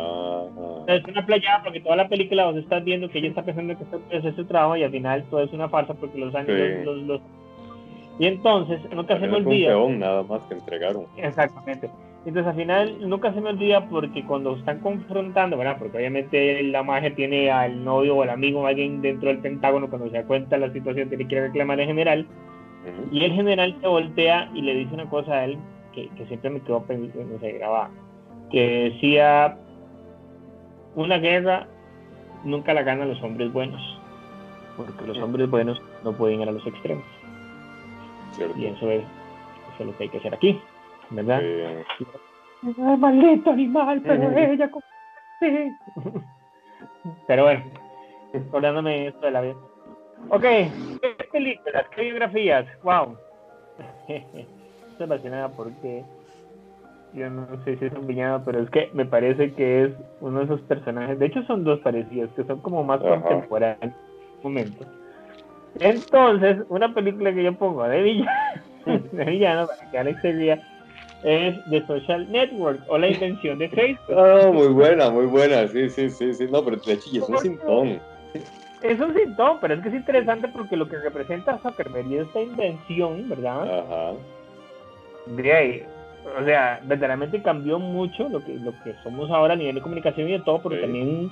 Es 0.88 1.04
una 1.06 1.26
playada 1.26 1.64
porque 1.64 1.80
toda 1.80 1.96
la 1.96 2.08
película 2.08 2.46
vos 2.46 2.56
estás 2.56 2.84
viendo 2.84 3.10
que 3.10 3.20
ella 3.20 3.30
está 3.30 3.44
pensando 3.44 3.76
que 3.78 4.18
es 4.18 4.36
su 4.36 4.46
trabajo 4.46 4.78
y 4.78 4.84
al 4.84 4.92
final 4.92 5.24
todo 5.30 5.42
es 5.42 5.54
una 5.54 5.70
farsa 5.70 5.94
porque 5.94 6.20
los 6.20 6.34
años 6.36 6.58
los, 6.86 7.22
Y 8.20 8.28
entonces, 8.28 8.80
nunca 8.94 9.20
se 9.20 9.28
me 9.28 9.38
olvida... 9.38 9.76
nada 9.90 10.24
más 10.24 10.42
que 10.44 10.56
entregaron. 10.56 11.06
Exactamente. 11.18 11.90
Entonces 12.24 12.52
al 12.52 12.56
final 12.56 13.10
nunca 13.10 13.34
se 13.34 13.42
me 13.42 13.50
olvida 13.50 13.88
porque 13.90 14.24
cuando 14.24 14.56
están 14.56 14.80
confrontando, 14.80 15.58
¿verdad? 15.58 15.78
Porque 15.80 15.98
obviamente 15.98 16.62
la 16.64 16.84
magia 16.84 17.16
tiene 17.16 17.50
al 17.50 17.84
novio 17.84 18.18
o 18.18 18.22
al 18.22 18.30
amigo 18.30 18.62
o 18.62 18.68
alguien 18.68 19.02
dentro 19.02 19.30
del 19.30 19.40
Pentágono 19.40 19.90
cuando 19.90 20.10
se 20.10 20.18
da 20.18 20.24
cuenta 20.26 20.58
de 20.58 20.68
la 20.68 20.74
situación 20.74 21.10
tiene 21.10 21.28
que 21.28 21.42
reclamar 21.42 21.80
al 21.80 21.88
general. 21.88 22.28
Y 23.12 23.24
el 23.24 23.32
general 23.34 23.76
se 23.82 23.88
voltea 23.88 24.50
y 24.54 24.62
le 24.62 24.76
dice 24.76 24.94
una 24.94 25.10
cosa 25.10 25.34
a 25.34 25.46
él 25.46 25.58
que, 25.94 26.10
siempre 26.28 26.50
me 26.50 26.60
quedó 26.62 26.84
no 26.88 27.40
sé, 27.40 27.52
grabada. 27.54 27.90
Que 28.52 28.92
decía, 28.92 29.58
una 30.96 31.18
guerra 31.18 31.68
nunca 32.44 32.74
la 32.74 32.84
ganan 32.84 33.10
los 33.10 33.22
hombres 33.22 33.52
buenos. 33.54 33.82
Porque 34.78 35.06
los 35.06 35.18
hombres 35.20 35.50
buenos 35.50 35.82
no 36.04 36.14
pueden 36.14 36.42
ir 36.42 36.50
a 36.50 36.52
los 36.52 36.66
extremos. 36.66 37.06
Y 38.58 38.66
eso 38.66 38.90
es, 38.90 39.02
eso 39.02 39.80
es 39.80 39.86
lo 39.86 39.98
que 39.98 40.04
hay 40.04 40.10
que 40.10 40.18
hacer 40.18 40.34
aquí. 40.34 40.60
¿verdad? 41.12 41.42
maldito 42.98 43.52
animal, 43.52 44.02
pero 44.06 44.38
ella 44.38 44.70
sí. 45.40 45.72
Pero 47.28 47.44
bueno, 47.44 47.64
acordándome 48.34 49.08
esto 49.08 49.26
de 49.26 49.32
la 49.32 49.42
vida. 49.42 49.56
Ok, 50.30 50.42
¿qué 50.42 51.28
películas? 51.32 51.86
¿Qué 51.96 52.02
biografías? 52.04 52.66
Wow. 52.84 53.18
Estoy 54.08 55.06
apasionada 55.06 55.50
porque 55.50 56.04
yo 57.14 57.30
no 57.30 57.48
sé 57.64 57.78
si 57.78 57.86
es 57.86 57.94
un 57.94 58.08
villano, 58.08 58.42
pero 58.46 58.62
es 58.62 58.70
que 58.70 58.90
me 58.94 59.06
parece 59.06 59.54
que 59.54 59.84
es 59.84 59.92
uno 60.22 60.40
de 60.40 60.46
esos 60.46 60.62
personajes. 60.62 61.20
De 61.20 61.26
hecho, 61.26 61.44
son 61.44 61.64
dos 61.64 61.80
parecidos, 61.80 62.30
que 62.36 62.44
son 62.44 62.60
como 62.60 62.84
más 62.84 63.02
contemporáneos. 63.02 63.94
Un 64.38 64.44
momento. 64.44 64.86
Entonces, 65.80 66.58
una 66.70 66.94
película 66.94 67.34
que 67.34 67.44
yo 67.44 67.54
pongo 67.54 67.84
de 67.84 68.02
villano, 68.02 68.32
de 69.12 69.26
villano 69.26 69.68
para 69.68 69.92
que 69.92 69.98
Alex 69.98 70.22
se 70.22 70.60
es 71.24 71.56
The 71.70 71.86
Social 71.86 72.32
Network 72.32 72.82
o 72.88 72.98
la 72.98 73.10
invención 73.10 73.60
de 73.60 73.70
Facebook. 73.70 74.18
Oh, 74.18 74.52
muy 74.54 74.68
buena, 74.70 75.10
muy 75.12 75.28
buena, 75.28 75.68
sí, 75.68 75.90
sí, 75.90 76.10
sí, 76.10 76.34
sí, 76.34 76.48
no, 76.50 76.64
pero 76.64 76.78
de 76.78 76.94
hecho 76.94 77.10
es 77.14 77.30
un 77.30 77.38
sintón. 77.38 78.00
Es 78.82 79.00
un 79.00 79.14
sintón, 79.14 79.58
pero 79.62 79.76
es 79.76 79.82
que 79.82 79.90
es 79.90 79.96
interesante 79.96 80.48
porque 80.48 80.76
lo 80.76 80.88
que 80.88 80.98
representa 80.98 81.60
Zuckerberg 81.60 82.08
y 82.08 82.18
esta 82.18 82.42
invención, 82.42 83.30
¿verdad? 83.30 83.80
Ajá. 83.80 84.14
De 85.28 85.54
ahí, 85.54 85.84
o 86.40 86.46
sea, 86.46 86.80
verdaderamente 86.84 87.42
cambió 87.42 87.80
mucho 87.80 88.30
lo 88.30 88.44
que, 88.44 88.54
lo 88.54 88.72
que 88.84 88.94
somos 89.04 89.30
ahora 89.32 89.54
a 89.54 89.58
nivel 89.58 89.76
de 89.76 89.82
comunicación 89.82 90.30
y 90.30 90.34
de 90.34 90.40
todo, 90.40 90.62
pero 90.62 90.82
también 90.82 91.32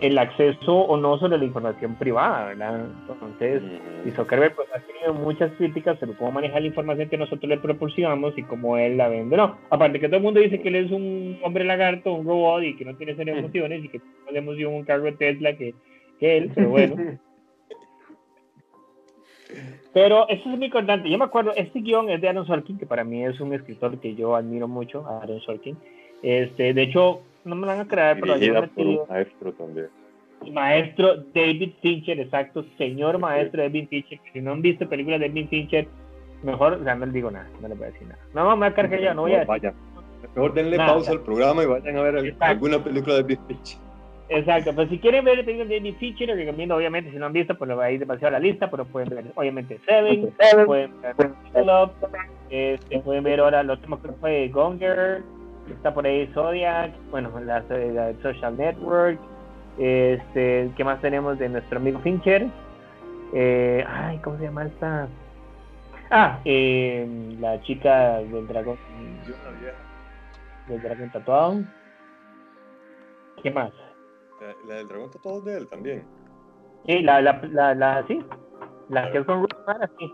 el 0.00 0.18
acceso 0.18 0.74
o 0.74 0.96
no 0.96 1.18
sobre 1.18 1.38
la 1.38 1.44
información 1.44 1.94
privada, 1.94 2.46
¿verdad? 2.46 2.86
Entonces, 3.08 3.62
y 4.04 4.10
Zuckerberg 4.10 4.56
pues, 4.56 4.68
ha 4.74 4.80
tenido 4.80 5.14
muchas 5.14 5.52
críticas 5.52 5.98
sobre 5.98 6.16
cómo 6.16 6.32
manejar 6.32 6.62
la 6.62 6.68
información 6.68 7.08
que 7.08 7.18
nosotros 7.18 7.48
le 7.48 7.58
proporcionamos 7.58 8.36
y 8.36 8.42
cómo 8.42 8.76
él 8.76 8.96
la 8.96 9.08
vende. 9.08 9.36
No, 9.36 9.56
aparte 9.70 10.00
que 10.00 10.08
todo 10.08 10.16
el 10.16 10.24
mundo 10.24 10.40
dice 10.40 10.60
que 10.60 10.68
él 10.68 10.76
es 10.76 10.90
un 10.90 11.38
hombre 11.42 11.64
lagarto, 11.64 12.12
un 12.12 12.26
robot 12.26 12.64
y 12.64 12.76
que 12.76 12.84
no 12.84 12.96
tiene 12.96 13.14
ser 13.14 13.28
emociones 13.28 13.84
y 13.84 13.88
que 13.88 13.98
más 13.98 14.34
emoción 14.34 14.74
un 14.74 14.84
carro 14.84 15.04
de 15.04 15.12
Tesla 15.12 15.56
que, 15.56 15.74
que 16.18 16.38
él, 16.38 16.50
pero 16.54 16.70
bueno. 16.70 16.96
Pero 19.94 20.28
eso 20.28 20.50
es 20.50 20.58
muy 20.58 20.66
importante. 20.66 21.08
Yo 21.08 21.16
me 21.16 21.24
acuerdo, 21.24 21.52
este 21.54 21.80
guion 21.80 22.10
es 22.10 22.20
de 22.20 22.28
Aaron 22.28 22.46
Sorkin, 22.46 22.76
que 22.76 22.84
para 22.84 23.04
mí 23.04 23.24
es 23.24 23.40
un 23.40 23.54
escritor 23.54 23.96
que 24.00 24.16
yo 24.16 24.34
admiro 24.34 24.66
mucho, 24.66 25.06
Aaron 25.06 25.40
Sorkin. 25.40 25.76
Este, 26.20 26.74
de 26.74 26.82
hecho, 26.82 27.22
no 27.44 27.54
me 27.54 27.66
van 27.66 27.80
a 27.80 27.86
creer, 27.86 28.18
pero 28.20 28.36
yo 28.36 28.54
me 28.54 29.06
maestro 29.08 29.52
también. 29.52 29.86
Maestro 30.52 31.16
David 31.32 31.72
Fincher, 31.80 32.18
exacto, 32.18 32.64
señor 32.76 33.18
maestro 33.18 33.62
David 33.62 33.86
Fincher. 33.88 34.18
Si 34.32 34.40
no 34.40 34.52
han 34.52 34.62
visto 34.62 34.88
películas 34.88 35.20
de 35.20 35.28
David 35.28 35.48
Fincher, 35.48 35.88
mejor, 36.42 36.74
o 36.74 36.84
sea, 36.84 36.96
no 36.96 37.06
les 37.06 37.14
digo 37.14 37.30
nada, 37.30 37.48
no 37.62 37.68
les 37.68 37.78
voy 37.78 37.86
a 37.86 37.90
decir 37.92 38.08
nada. 38.08 38.20
No, 38.34 38.50
me 38.50 38.56
voy 38.56 38.66
a 38.66 38.74
cargar 38.74 39.00
ya, 39.00 39.14
no 39.14 39.22
voy 39.22 39.34
a 39.34 39.44
decir. 39.44 39.72
Mejor 40.34 40.54
denle 40.54 40.76
pausa 40.76 41.12
al 41.12 41.20
programa 41.20 41.62
y 41.62 41.66
vayan 41.66 41.96
a 41.96 42.02
ver 42.02 42.34
alguna 42.40 42.82
película 42.82 43.14
de 43.14 43.22
David 43.22 43.38
Fincher. 43.46 43.83
Exacto, 44.28 44.74
pues 44.74 44.88
si 44.88 44.98
quieren 44.98 45.24
ver 45.24 45.44
películas 45.44 45.68
de 45.68 45.76
David 45.76 45.96
Fincher, 45.98 46.28
les 46.28 46.38
recomiendo, 46.38 46.76
obviamente, 46.76 47.10
si 47.10 47.16
no 47.16 47.26
han 47.26 47.32
visto, 47.34 47.56
pues 47.58 47.68
lo 47.68 47.76
va 47.76 47.84
a 47.84 47.90
ir 47.90 48.00
demasiado 48.00 48.28
a 48.28 48.38
la 48.38 48.44
lista, 48.44 48.70
pero 48.70 48.86
pueden 48.86 49.10
ver, 49.10 49.24
obviamente, 49.34 49.78
Seven, 49.84 50.32
pueden 50.64 50.92
ver 51.02 51.66
Love, 51.66 51.92
este, 52.48 53.00
pueden 53.00 53.22
ver 53.22 53.40
ahora, 53.40 53.62
lo 53.62 53.74
último 53.74 54.00
que 54.00 54.08
fue 54.12 54.48
Gonger, 54.48 55.22
está 55.70 55.92
por 55.92 56.06
ahí 56.06 56.26
Zodiac, 56.32 56.92
bueno, 57.10 57.30
la, 57.40 57.62
Social 58.22 58.56
Network, 58.56 59.20
este, 59.78 60.70
¿qué 60.74 60.84
más 60.84 61.02
tenemos 61.02 61.38
de 61.38 61.50
nuestro 61.50 61.78
amigo 61.78 62.00
Fincher? 62.00 62.46
Eh, 63.34 63.84
ay, 63.86 64.18
¿cómo 64.18 64.38
se 64.38 64.44
llama 64.44 64.64
esta? 64.64 65.06
Ah, 66.10 66.38
eh, 66.44 67.36
la 67.40 67.60
chica 67.62 68.18
del 68.18 68.46
dragón. 68.46 68.78
Del 70.68 70.80
dragón 70.80 71.10
tatuado. 71.10 71.62
¿Qué 73.42 73.50
más? 73.50 73.72
La, 74.66 74.74
del 74.76 74.88
dragón 74.88 75.10
tatuado 75.10 75.40
de 75.40 75.58
él 75.58 75.68
también. 75.68 76.04
Sí, 76.86 77.00
la, 77.00 77.20
la, 77.22 77.40
la, 77.50 77.74
la 77.74 78.06
sí. 78.06 78.22
La 78.90 79.10
que 79.10 79.18
es 79.18 79.24
con 79.24 79.46
sí. 79.98 80.12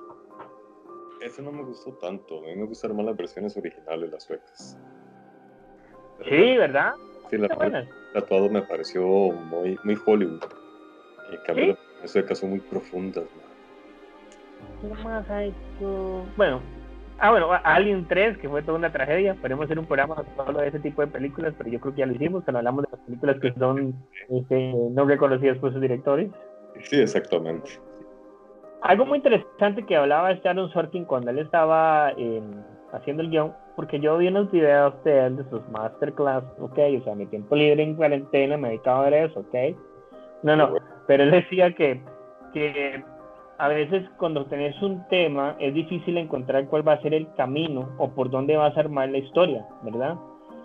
Eso 1.21 1.43
no 1.43 1.53
me 1.53 1.63
gustó 1.65 1.93
tanto. 1.95 2.39
A 2.39 2.43
mí 2.43 2.57
me 2.57 2.67
gustaron 2.67 2.97
más 2.97 3.07
las 3.07 3.17
versiones 3.17 3.57
originales, 3.57 4.11
las 4.11 4.25
suecas. 4.25 4.79
Sí, 6.25 6.57
¿verdad? 6.57 6.95
Sí, 7.29 7.39
la 7.39 7.49
tatuado 8.13 8.49
me 8.49 8.63
pareció 8.63 9.07
muy, 9.07 9.79
muy 9.85 9.99
Hollywood. 10.05 10.45
En 11.31 11.39
cambio, 11.47 11.77
¿Sí? 12.05 12.23
las 12.23 12.39
son 12.39 12.51
muy 12.51 12.61
profundas. 12.61 13.25
¿Qué 14.81 14.89
más 15.05 15.29
ha 15.31 15.45
hecho? 15.45 16.25
Bueno, 16.37 16.61
ah, 17.21 17.31
bueno, 17.31 17.49
Alien 17.65 18.07
3, 18.09 18.39
que 18.39 18.49
fue 18.49 18.63
toda 18.63 18.79
una 18.79 18.93
tragedia. 18.93 19.35
Podemos 19.35 19.65
hacer 19.65 19.79
un 19.79 19.87
programa 19.87 20.23
solo 20.37 20.61
de 20.61 20.69
ese 20.69 20.81
tipo 20.81 21.03
de 21.03 21.09
películas, 21.09 21.55
pero 21.57 21.71
yo 21.71 21.81
creo 21.81 21.95
que 21.95 22.01
ya 22.01 22.07
lo 22.07 22.15
hicimos, 22.15 22.45
cuando 22.45 22.59
hablamos 22.59 22.85
de 22.85 22.89
las 22.93 23.01
películas 23.01 23.37
que 23.41 23.53
son 23.55 23.95
este, 24.29 24.75
no 24.91 25.05
reconocidas 25.05 25.59
por 25.59 25.73
sus 25.73 25.81
directores. 25.81 26.31
Sí, 26.83 27.01
exactamente. 27.01 27.71
Algo 28.83 29.07
muy 29.07 29.19
interesante 29.19 29.85
que 29.85 29.97
hablaba 29.97 30.33
este 30.33 30.49
Aaron 30.49 30.71
Sorkin 30.71 31.05
cuando 31.05 31.31
él 31.31 31.39
estaba 31.39 32.13
eh, 32.17 32.43
haciendo 32.93 33.23
el 33.23 33.31
guion 33.31 33.53
porque 33.81 33.99
yo 33.99 34.19
vi 34.19 34.29
unos 34.29 34.51
videos 34.51 34.93
de 35.05 35.27
él, 35.27 35.37
de 35.37 35.45
sus 35.49 35.67
masterclass, 35.71 36.45
ok, 36.59 36.79
o 37.01 37.05
sea, 37.05 37.15
mi 37.15 37.25
tiempo 37.25 37.57
libre 37.57 37.83
en 37.83 37.97
cuarentena 37.97 38.59
me 38.59 38.69
dedicaba 38.69 39.01
a 39.01 39.11
ver 39.11 39.31
eso, 39.31 39.41
ok. 39.41 39.55
No, 40.43 40.55
no, 40.55 40.75
pero 41.07 41.23
él 41.23 41.31
decía 41.31 41.75
que, 41.75 41.99
que 42.53 43.03
a 43.61 43.69
veces 43.69 44.09
cuando 44.17 44.47
tenés 44.47 44.81
un 44.81 45.07
tema 45.09 45.55
es 45.59 45.75
difícil 45.75 46.17
encontrar 46.17 46.67
cuál 46.67 46.87
va 46.87 46.95
a 46.95 47.03
ser 47.03 47.13
el 47.13 47.29
camino 47.35 47.91
o 47.99 48.09
por 48.09 48.31
dónde 48.31 48.57
vas 48.57 48.75
a 48.75 48.81
armar 48.81 49.11
la 49.11 49.19
historia, 49.19 49.67
¿verdad? 49.83 50.17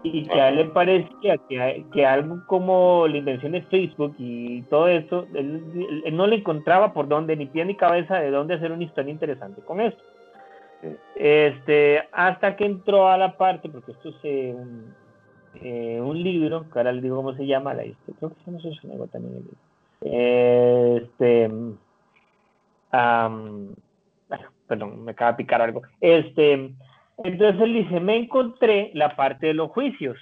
Y 0.04 0.24
que 0.24 0.40
a 0.40 0.50
él 0.50 0.56
le 0.56 0.66
parecía 0.66 1.38
que, 1.50 1.86
que 1.92 2.06
algo 2.06 2.42
como 2.48 3.06
la 3.08 3.18
invención 3.18 3.52
de 3.52 3.64
Facebook 3.64 4.16
y 4.18 4.62
todo 4.64 4.88
esto, 4.88 5.28
él, 5.34 6.02
él 6.06 6.16
no 6.16 6.26
le 6.26 6.38
encontraba 6.38 6.94
por 6.94 7.10
dónde, 7.10 7.36
ni 7.36 7.48
pie 7.48 7.66
ni 7.66 7.76
cabeza 7.76 8.20
de 8.20 8.32
dónde 8.32 8.54
hacer 8.54 8.72
una 8.72 8.84
historia 8.84 9.12
interesante 9.12 9.62
con 9.62 9.82
esto. 9.82 10.02
Este, 11.16 12.02
hasta 12.14 12.56
que 12.56 12.66
entró 12.66 13.10
a 13.10 13.18
la 13.18 13.36
parte, 13.36 13.68
porque 13.68 13.92
esto 13.92 14.10
es 14.10 14.16
eh, 14.24 14.56
un, 14.56 14.96
eh, 15.56 16.00
un, 16.00 16.24
libro, 16.24 16.70
que 16.72 16.80
ahora 16.80 16.94
le 16.94 17.02
digo 17.02 17.18
cómo 17.18 17.34
se 17.34 17.46
llama, 17.46 17.74
la 17.74 17.84
creo 17.84 18.30
que 18.30 18.36
se 18.46 18.88
llama 18.88 19.08
también 19.08 19.36
el 19.36 19.44
libro. 19.44 19.58
Este, 20.02 21.50
perdón, 24.68 25.04
me 25.04 25.12
acaba 25.12 25.32
de 25.32 25.38
picar 25.38 25.62
algo. 25.62 25.82
Este, 26.02 26.54
entonces 27.24 27.62
él 27.62 27.74
dice, 27.74 28.00
me 28.00 28.18
encontré 28.18 28.92
la 28.94 29.16
parte 29.16 29.48
de 29.48 29.54
los 29.54 29.72
juicios. 29.72 30.18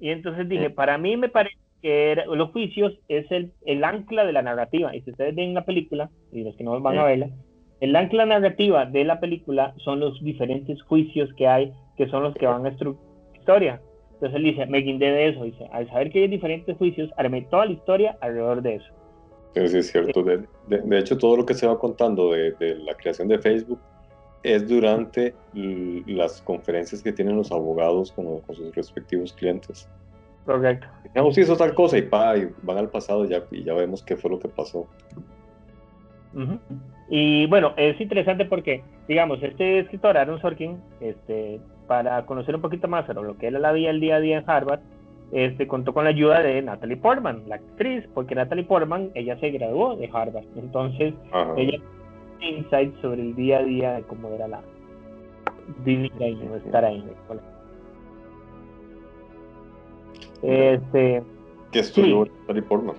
Y 0.00 0.10
entonces 0.10 0.48
dije, 0.48 0.70
para 0.70 0.96
mí 0.98 1.16
me 1.16 1.28
parece 1.28 1.56
que 1.82 2.16
los 2.26 2.50
juicios 2.50 2.92
es 3.08 3.30
el, 3.30 3.52
el 3.66 3.84
ancla 3.84 4.24
de 4.24 4.32
la 4.32 4.42
narrativa. 4.42 4.94
Y 4.94 5.02
si 5.02 5.10
ustedes 5.10 5.34
ven 5.34 5.54
la 5.54 5.64
película, 5.64 6.10
y 6.32 6.44
los 6.44 6.56
que 6.56 6.64
no 6.64 6.80
van 6.80 6.98
a 6.98 7.04
verla, 7.04 7.28
el 7.80 7.94
ancla 7.94 8.26
narrativa 8.26 8.86
de 8.86 9.04
la 9.04 9.20
película 9.20 9.74
son 9.78 10.00
los 10.00 10.22
diferentes 10.22 10.82
juicios 10.82 11.32
que 11.34 11.46
hay, 11.46 11.72
que 11.96 12.08
son 12.08 12.22
los 12.22 12.34
que 12.34 12.46
van 12.46 12.66
a 12.66 12.70
estructurar 12.70 13.08
la 13.32 13.38
historia. 13.38 13.80
Entonces 14.14 14.36
él 14.36 14.44
dice, 14.44 14.66
me 14.66 14.78
guindé 14.78 15.12
de 15.12 15.28
eso, 15.28 15.44
dice, 15.44 15.68
al 15.70 15.88
saber 15.88 16.10
que 16.10 16.22
hay 16.22 16.28
diferentes 16.28 16.76
juicios, 16.76 17.10
armé 17.16 17.42
toda 17.42 17.66
la 17.66 17.72
historia 17.72 18.16
alrededor 18.20 18.62
de 18.62 18.76
eso. 18.76 18.92
Sí, 19.54 19.78
es 19.78 19.90
cierto. 19.90 20.22
De, 20.22 20.46
de, 20.66 20.98
hecho, 20.98 21.16
todo 21.18 21.36
lo 21.36 21.46
que 21.46 21.54
se 21.54 21.66
va 21.66 21.78
contando 21.78 22.32
de, 22.32 22.52
de, 22.52 22.76
la 22.76 22.94
creación 22.94 23.28
de 23.28 23.38
Facebook 23.38 23.80
es 24.42 24.68
durante 24.68 25.34
las 25.52 26.40
conferencias 26.42 27.02
que 27.02 27.12
tienen 27.12 27.36
los 27.36 27.50
abogados 27.50 28.12
con, 28.12 28.40
con 28.40 28.54
sus 28.54 28.74
respectivos 28.74 29.32
clientes. 29.32 29.88
Correcto. 30.44 30.86
Digamos, 31.04 31.36
hizo 31.36 31.56
tal 31.56 31.74
cosa 31.74 31.98
y, 31.98 32.02
pa, 32.02 32.36
y 32.36 32.48
van 32.62 32.78
al 32.78 32.88
pasado 32.88 33.24
ya, 33.24 33.42
y 33.50 33.64
ya 33.64 33.74
vemos 33.74 34.02
qué 34.02 34.16
fue 34.16 34.30
lo 34.30 34.38
que 34.38 34.48
pasó. 34.48 34.86
Y 37.10 37.46
bueno, 37.46 37.74
es 37.76 38.00
interesante 38.00 38.44
porque, 38.44 38.82
digamos, 39.08 39.42
este 39.42 39.80
escritor, 39.80 40.16
Aaron 40.16 40.40
Sorkin, 40.40 40.80
este, 41.00 41.60
para 41.86 42.24
conocer 42.26 42.54
un 42.54 42.62
poquito 42.62 42.86
más 42.86 43.06
sobre 43.06 43.26
lo 43.26 43.36
que 43.36 43.48
él 43.48 43.60
la 43.60 43.72
vida 43.72 43.90
el 43.90 44.00
día 44.00 44.16
a 44.16 44.20
día 44.20 44.38
en 44.38 44.44
Harvard, 44.48 44.80
este, 45.32 45.66
contó 45.66 45.92
con 45.92 46.04
la 46.04 46.10
ayuda 46.10 46.42
de 46.42 46.62
Natalie 46.62 46.96
Portman, 46.96 47.42
la 47.46 47.56
actriz, 47.56 48.04
porque 48.14 48.34
Natalie 48.34 48.64
Portman, 48.64 49.10
ella 49.14 49.38
se 49.40 49.50
graduó 49.50 49.96
de 49.96 50.08
Harvard, 50.12 50.44
entonces 50.56 51.14
ella 51.56 51.78
tiene 52.38 52.58
insight 52.58 52.94
sobre 53.00 53.22
el 53.22 53.34
día 53.34 53.58
a 53.58 53.62
día 53.62 53.92
de 53.92 54.02
cómo 54.02 54.28
era 54.30 54.48
la 54.48 54.62
vivir 55.84 56.12
ahí, 56.20 56.34
no 56.34 56.56
estar 56.56 56.84
ahí 56.84 57.04
Este, 60.42 61.22
¿Qué 61.72 61.78
estudió 61.80 62.24
Natalie 62.24 62.62
Portman? 62.62 62.96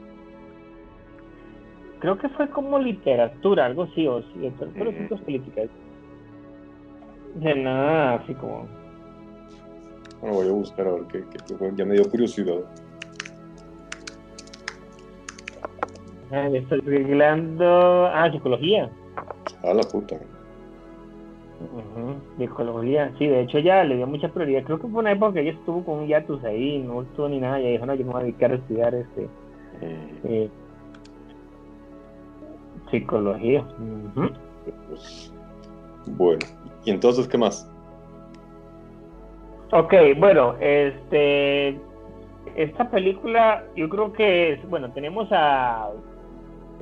Creo 2.00 2.18
que 2.18 2.30
fue 2.30 2.48
como 2.50 2.80
literatura, 2.80 3.66
algo 3.66 3.84
así, 3.84 4.08
o 4.08 4.22
sí, 4.22 4.52
pero 4.76 4.92
mm. 4.92 5.24
políticas. 5.26 5.70
De 7.36 7.56
nada, 7.56 8.16
así 8.16 8.34
como 8.36 8.68
bueno, 10.22 10.36
voy 10.36 10.48
a 10.48 10.52
buscar 10.52 10.88
a 10.88 10.92
ver 10.92 11.04
qué, 11.06 11.24
ya 11.76 11.86
me 11.86 11.94
dio 11.96 12.10
curiosidad. 12.10 12.60
Ah, 16.32 16.48
estoy 16.54 16.80
arreglando. 16.82 18.06
Ah, 18.08 18.30
psicología. 18.32 18.90
Ah, 19.64 19.74
la 19.74 19.82
puta. 19.82 20.18
Psicología, 22.38 23.12
sí, 23.18 23.28
de 23.28 23.42
hecho 23.42 23.60
ya 23.60 23.84
le 23.84 23.98
dio 23.98 24.08
mucha 24.08 24.30
prioridad. 24.30 24.64
Creo 24.64 24.80
que 24.80 24.88
fue 24.88 25.00
una 25.00 25.12
época 25.12 25.34
que 25.34 25.42
ella 25.42 25.52
estuvo 25.52 25.84
con 25.84 26.00
un 26.00 26.08
yatus 26.08 26.44
ahí, 26.44 26.80
no 26.80 27.02
estuvo 27.02 27.28
ni 27.28 27.40
nada, 27.40 27.60
y 27.60 27.72
dijo, 27.72 27.86
no, 27.86 27.96
yo 27.96 28.06
me 28.06 28.12
voy 28.14 28.22
a 28.22 28.24
dedicar 28.24 28.52
a 28.52 28.56
estudiar 28.56 28.96
este. 28.96 29.24
Mm. 29.82 30.28
Eh, 30.28 30.50
psicología. 32.92 33.66
Pues, 34.88 35.34
bueno, 36.18 36.46
¿y 36.86 36.92
entonces 36.92 37.28
qué 37.28 37.38
más? 37.38 37.69
Ok, 39.72 39.94
bueno, 40.18 40.56
este, 40.60 41.80
esta 42.56 42.90
película, 42.90 43.64
yo 43.76 43.88
creo 43.88 44.12
que 44.14 44.54
es, 44.54 44.70
bueno, 44.70 44.92
tenemos 44.92 45.28
a, 45.32 45.90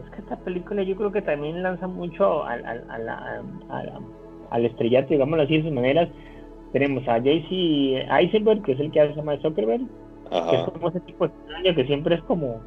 es 0.03 0.09
que 0.11 0.21
esta 0.21 0.37
película 0.37 0.83
yo 0.83 0.95
creo 0.95 1.11
que 1.11 1.21
también 1.21 1.61
lanza 1.63 1.87
mucho 1.87 2.45
al, 2.45 2.65
al, 2.65 2.83
al, 2.89 3.91
al 4.49 4.65
estrellato, 4.65 5.09
digámoslo 5.09 5.43
así, 5.43 5.57
de 5.57 5.63
sus 5.63 5.71
maneras. 5.71 6.09
Tenemos 6.71 7.07
a 7.07 7.17
JC 7.17 8.05
Eisenberg, 8.11 8.61
que 8.63 8.73
es 8.73 8.79
el 8.79 8.91
que 8.91 9.01
hace 9.01 9.21
más 9.21 9.41
Zuckerberg, 9.41 9.81
que 10.29 10.55
es 10.55 10.63
como 10.69 10.89
ese 10.89 10.99
tipo 11.01 11.25
extraño 11.25 11.75
que 11.75 11.85
siempre 11.85 12.15
es 12.15 12.21
como... 12.23 12.61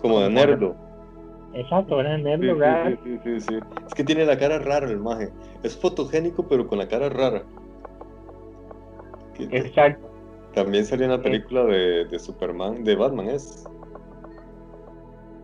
Como 0.00 0.20
de 0.20 0.30
nerdo. 0.30 0.74
Exacto, 1.52 2.00
era 2.00 2.16
nerdo, 2.16 2.54
sí, 2.54 2.96
sí, 3.04 3.18
sí, 3.24 3.40
sí, 3.40 3.58
Es 3.86 3.94
que 3.94 4.04
tiene 4.04 4.24
la 4.24 4.38
cara 4.38 4.58
rara 4.58 4.86
el 4.86 4.98
maje. 4.98 5.30
Es 5.62 5.76
fotogénico, 5.78 6.46
pero 6.48 6.66
con 6.66 6.78
la 6.78 6.88
cara 6.88 7.08
rara. 7.08 7.42
Exacto. 9.50 10.10
También 10.54 10.84
salió 10.84 11.04
en 11.04 11.12
la 11.12 11.22
película 11.22 11.64
de, 11.64 12.06
de 12.06 12.18
Superman, 12.18 12.82
de 12.82 12.96
Batman, 12.96 13.28
¿es? 13.28 13.64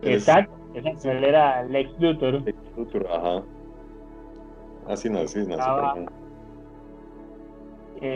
Exacto, 0.01 0.53
exacto. 0.73 1.11
Él 1.11 1.23
era 1.23 1.63
Lex 1.63 1.99
Luthor. 1.99 2.41
Lex 2.41 2.57
Luthor, 2.75 3.07
ajá. 3.07 3.43
Así 4.87 5.09
no, 5.09 5.19
así 5.19 5.39
no, 5.39 5.57
Superman. 5.57 6.09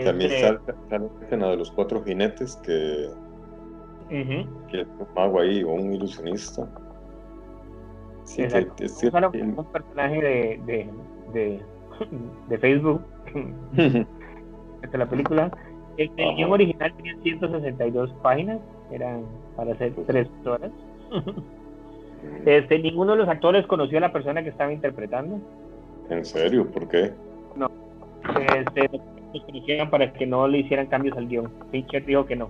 También 0.04 0.32
este 0.32 0.48
sale, 0.48 0.60
la 0.90 1.26
escena 1.26 1.48
de 1.48 1.58
los 1.58 1.72
cuatro 1.72 2.04
jinetes 2.04 2.56
que, 2.58 3.10
que 4.10 4.82
es 4.82 4.88
un 5.00 5.08
mago 5.16 5.40
ahí 5.40 5.64
o 5.64 5.72
un 5.72 5.94
ilusionista. 5.94 6.68
Sí, 8.26 8.44
que, 8.48 8.86
es 8.86 8.98
cierto. 8.98 9.32
Un 9.34 9.66
personaje 9.72 10.22
de, 10.22 10.62
de, 10.66 10.90
de, 11.34 11.66
de 12.48 12.58
Facebook 12.60 13.02
de 13.74 14.98
la 14.98 15.10
película 15.10 15.52
el, 15.98 16.10
guion 16.36 16.52
original 16.52 16.94
tenía 16.96 17.16
162 17.24 18.12
páginas, 18.22 18.60
eran 18.92 19.24
para 19.56 19.74
hacer 19.74 19.94
tres 20.08 20.28
horas. 20.46 20.72
este, 22.46 22.80
ninguno 22.80 23.14
de 23.14 23.20
los 23.20 23.30
actores 23.30 23.66
conoció 23.68 23.98
a 23.98 24.02
la 24.02 24.12
persona 24.12 24.44
que 24.44 24.50
estaba 24.50 24.72
interpretando. 24.72 25.40
¿En 26.10 26.26
serio? 26.26 26.70
¿Por 26.70 26.88
qué? 26.88 27.12
No. 27.56 27.70
Este, 28.58 28.90
los 29.34 29.44
conocían 29.46 29.90
para 29.90 30.12
que 30.14 30.26
no 30.26 30.48
le 30.48 30.60
hicieran 30.60 30.88
cambios 30.88 31.18
al 31.18 31.28
guion. 31.28 31.52
Fincher 31.72 32.06
dijo 32.06 32.26
que 32.26 32.36
no. 32.36 32.50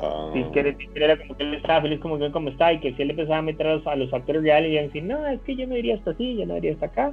Ah. 0.00 0.30
Fincher, 0.32 0.76
era 0.94 1.18
como 1.18 1.36
que 1.36 1.42
él 1.42 1.54
estaba 1.54 1.82
feliz 1.82 2.00
como 2.00 2.18
como 2.30 2.50
está 2.50 2.72
y 2.72 2.80
que 2.80 2.94
si 2.94 3.02
él 3.02 3.10
empezaba 3.10 3.38
a 3.38 3.42
meter 3.42 3.66
a 3.66 3.96
los, 3.96 4.12
actores 4.12 4.42
reales 4.42 4.70
y 4.70 4.72
iban 4.74 4.84
a 4.84 4.86
decir, 4.86 5.02
no, 5.02 5.26
es 5.26 5.40
que 5.40 5.56
yo 5.56 5.66
me 5.66 5.76
diría 5.76 5.96
hasta 5.96 6.12
así, 6.12 6.36
yo 6.36 6.46
no 6.46 6.54
diría 6.54 6.72
hasta 6.72 6.86
acá. 6.86 7.12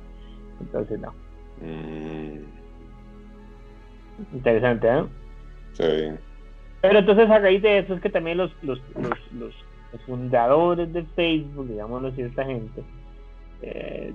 Entonces 0.62 1.00
no. 1.00 1.12
Mm. 1.62 2.44
Interesante, 4.34 4.88
¿eh? 4.88 5.04
Sí. 5.78 6.12
Pero 6.82 7.00
entonces 7.00 7.30
a 7.30 7.40
raíz 7.40 7.62
de 7.62 7.80
eso 7.80 7.96
es 7.96 8.02
que 8.02 8.10
también 8.10 8.38
los, 8.38 8.52
los, 8.62 8.80
los, 8.96 9.20
los, 9.34 9.54
fundadores 10.06 10.92
de 10.92 11.04
Facebook, 11.16 11.70
digámoslo 11.70 12.10
así, 12.10 12.22
esta 12.22 12.44
gente, 12.44 12.84
eh, 13.62 14.14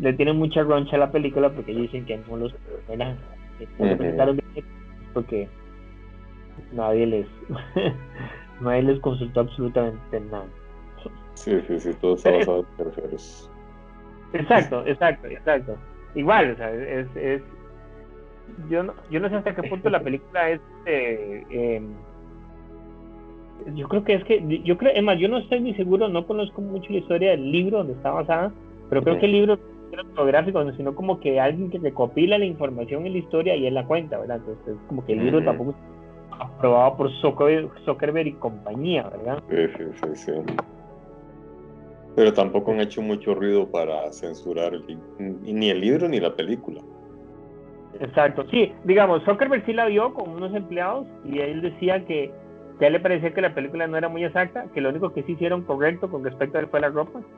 le 0.00 0.12
tienen 0.14 0.36
mucha 0.36 0.62
roncha 0.62 0.96
a 0.96 0.98
la 0.98 1.12
película 1.12 1.48
porque 1.50 1.70
ellos 1.70 1.84
dicen 1.84 2.04
que 2.04 2.18
no 2.28 2.36
los 2.36 2.54
porque 5.14 5.48
nadie 6.72 7.06
les 7.06 7.26
nadie 8.60 8.82
les 8.82 9.00
consultó 9.00 9.40
absolutamente 9.40 10.20
nada. 10.20 10.46
Sí, 11.34 11.60
sí, 11.66 11.80
sí, 11.80 11.94
todo 12.00 12.16
está 12.16 12.30
basado 12.30 12.66
en 12.70 12.76
terceros. 12.76 13.50
Exacto, 14.32 14.86
exacto, 14.86 15.28
exacto. 15.28 15.76
Igual, 16.14 16.52
o 16.52 16.56
sea, 16.56 16.72
es, 16.72 17.06
es, 17.14 17.42
yo 18.68 18.82
no, 18.82 18.94
yo 19.10 19.20
no 19.20 19.28
sé 19.28 19.36
hasta 19.36 19.54
qué 19.54 19.68
punto 19.68 19.88
la 19.90 20.00
película 20.00 20.50
es 20.50 20.60
eh, 20.86 21.42
em, 21.50 21.88
yo 23.74 23.88
creo 23.88 24.04
que 24.04 24.14
es 24.14 24.24
que 24.24 24.62
yo 24.64 24.78
creo 24.78 24.92
es 24.92 25.02
más 25.02 25.18
yo 25.18 25.28
no 25.28 25.38
estoy 25.38 25.60
muy 25.60 25.74
seguro 25.74 26.08
no 26.08 26.26
conozco 26.26 26.60
mucho 26.60 26.92
la 26.92 26.98
historia 26.98 27.30
del 27.32 27.50
libro 27.50 27.78
donde 27.78 27.94
está 27.94 28.10
basada 28.10 28.52
pero 28.88 29.02
creo 29.02 29.18
que 29.18 29.26
el 29.26 29.32
libro 29.32 29.56
no 29.56 30.00
es 30.00 30.06
autográfico 30.06 30.72
sino 30.72 30.94
como 30.94 31.18
que 31.18 31.40
alguien 31.40 31.70
que 31.70 31.78
recopila 31.78 32.38
la 32.38 32.44
información 32.44 33.04
en 33.06 33.12
la 33.12 33.18
historia 33.18 33.56
y 33.56 33.66
él 33.66 33.74
la 33.74 33.84
cuenta 33.84 34.18
verdad 34.18 34.36
entonces 34.36 34.76
es 34.76 34.88
como 34.88 35.04
que 35.04 35.14
el 35.14 35.24
libro 35.24 35.42
tampoco 35.42 35.70
es 35.70 35.76
aprobado 36.38 36.96
por 36.96 37.10
Zuckerberg 37.84 38.28
y 38.28 38.32
compañía 38.34 39.08
verdad 39.08 39.42
sí 39.50 39.56
sí 39.76 39.84
sí 40.02 40.16
sí. 40.16 40.32
Pero 42.14 42.32
tampoco 42.32 42.72
han 42.72 42.80
hecho 42.80 43.02
mucho 43.02 43.34
ruido 43.34 43.70
para 43.70 44.10
censurar 44.10 44.72
ni 45.18 45.68
el 45.68 45.80
libro 45.80 46.08
ni 46.08 46.18
la 46.18 46.34
película 46.34 46.80
Exacto, 48.00 48.44
sí, 48.50 48.72
digamos, 48.84 49.22
Zuckerberg 49.24 49.64
sí 49.64 49.72
la 49.72 49.86
vio 49.86 50.12
con 50.14 50.30
unos 50.30 50.54
empleados 50.54 51.06
y 51.24 51.38
él 51.38 51.62
decía 51.62 52.04
que, 52.04 52.32
a 52.80 52.86
él 52.86 52.92
le 52.92 53.00
parecía 53.00 53.32
que 53.32 53.40
la 53.40 53.54
película 53.54 53.86
no 53.86 53.96
era 53.96 54.08
muy 54.08 54.24
exacta, 54.24 54.66
que 54.74 54.80
lo 54.80 54.90
único 54.90 55.12
que 55.12 55.22
sí 55.22 55.32
hicieron 55.32 55.62
correcto 55.62 56.10
con 56.10 56.24
respecto 56.24 56.58
a 56.58 56.60
él 56.60 56.68
fue 56.68 56.80
la 56.80 56.88
ropa. 56.88 57.20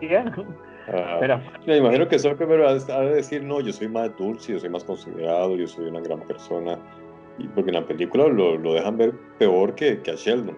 Ah, 0.86 1.16
Pero, 1.18 1.40
me 1.66 1.78
imagino 1.78 2.06
que 2.06 2.18
Zuckerberg 2.18 2.62
ha 2.62 3.00
de 3.00 3.14
decir, 3.14 3.42
no, 3.42 3.60
yo 3.60 3.72
soy 3.72 3.88
más 3.88 4.14
dulce, 4.18 4.52
yo 4.52 4.58
soy 4.58 4.68
más 4.68 4.84
considerado, 4.84 5.56
yo 5.56 5.66
soy 5.66 5.86
una 5.86 6.00
gran 6.00 6.20
persona, 6.20 6.78
y 7.38 7.48
porque 7.48 7.70
en 7.70 7.76
la 7.76 7.86
película 7.86 8.28
lo, 8.28 8.58
lo 8.58 8.74
dejan 8.74 8.98
ver 8.98 9.14
peor 9.38 9.74
que, 9.74 10.00
que 10.02 10.10
a 10.10 10.14
Sheldon. 10.14 10.56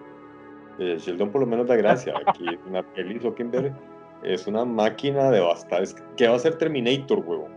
Eh, 0.79 0.97
Sheldon 0.99 1.31
por 1.31 1.41
lo 1.41 1.47
menos 1.47 1.67
da 1.67 1.77
gracia, 1.77 2.13
aquí 2.25 2.45
una 2.67 2.83
peli 2.83 3.19
Zuckerberg 3.19 3.73
es 4.23 4.47
una 4.47 4.65
máquina 4.65 5.31
de 5.31 5.39
bastar, 5.39 5.83
que 6.17 6.27
va 6.27 6.35
a 6.35 6.39
ser 6.39 6.55
Terminator, 6.55 7.19
huevo. 7.19 7.47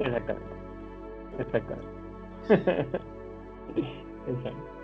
Exactamente. 0.00 0.56
Exactamente. 1.38 1.88
Exacto. 4.28 4.76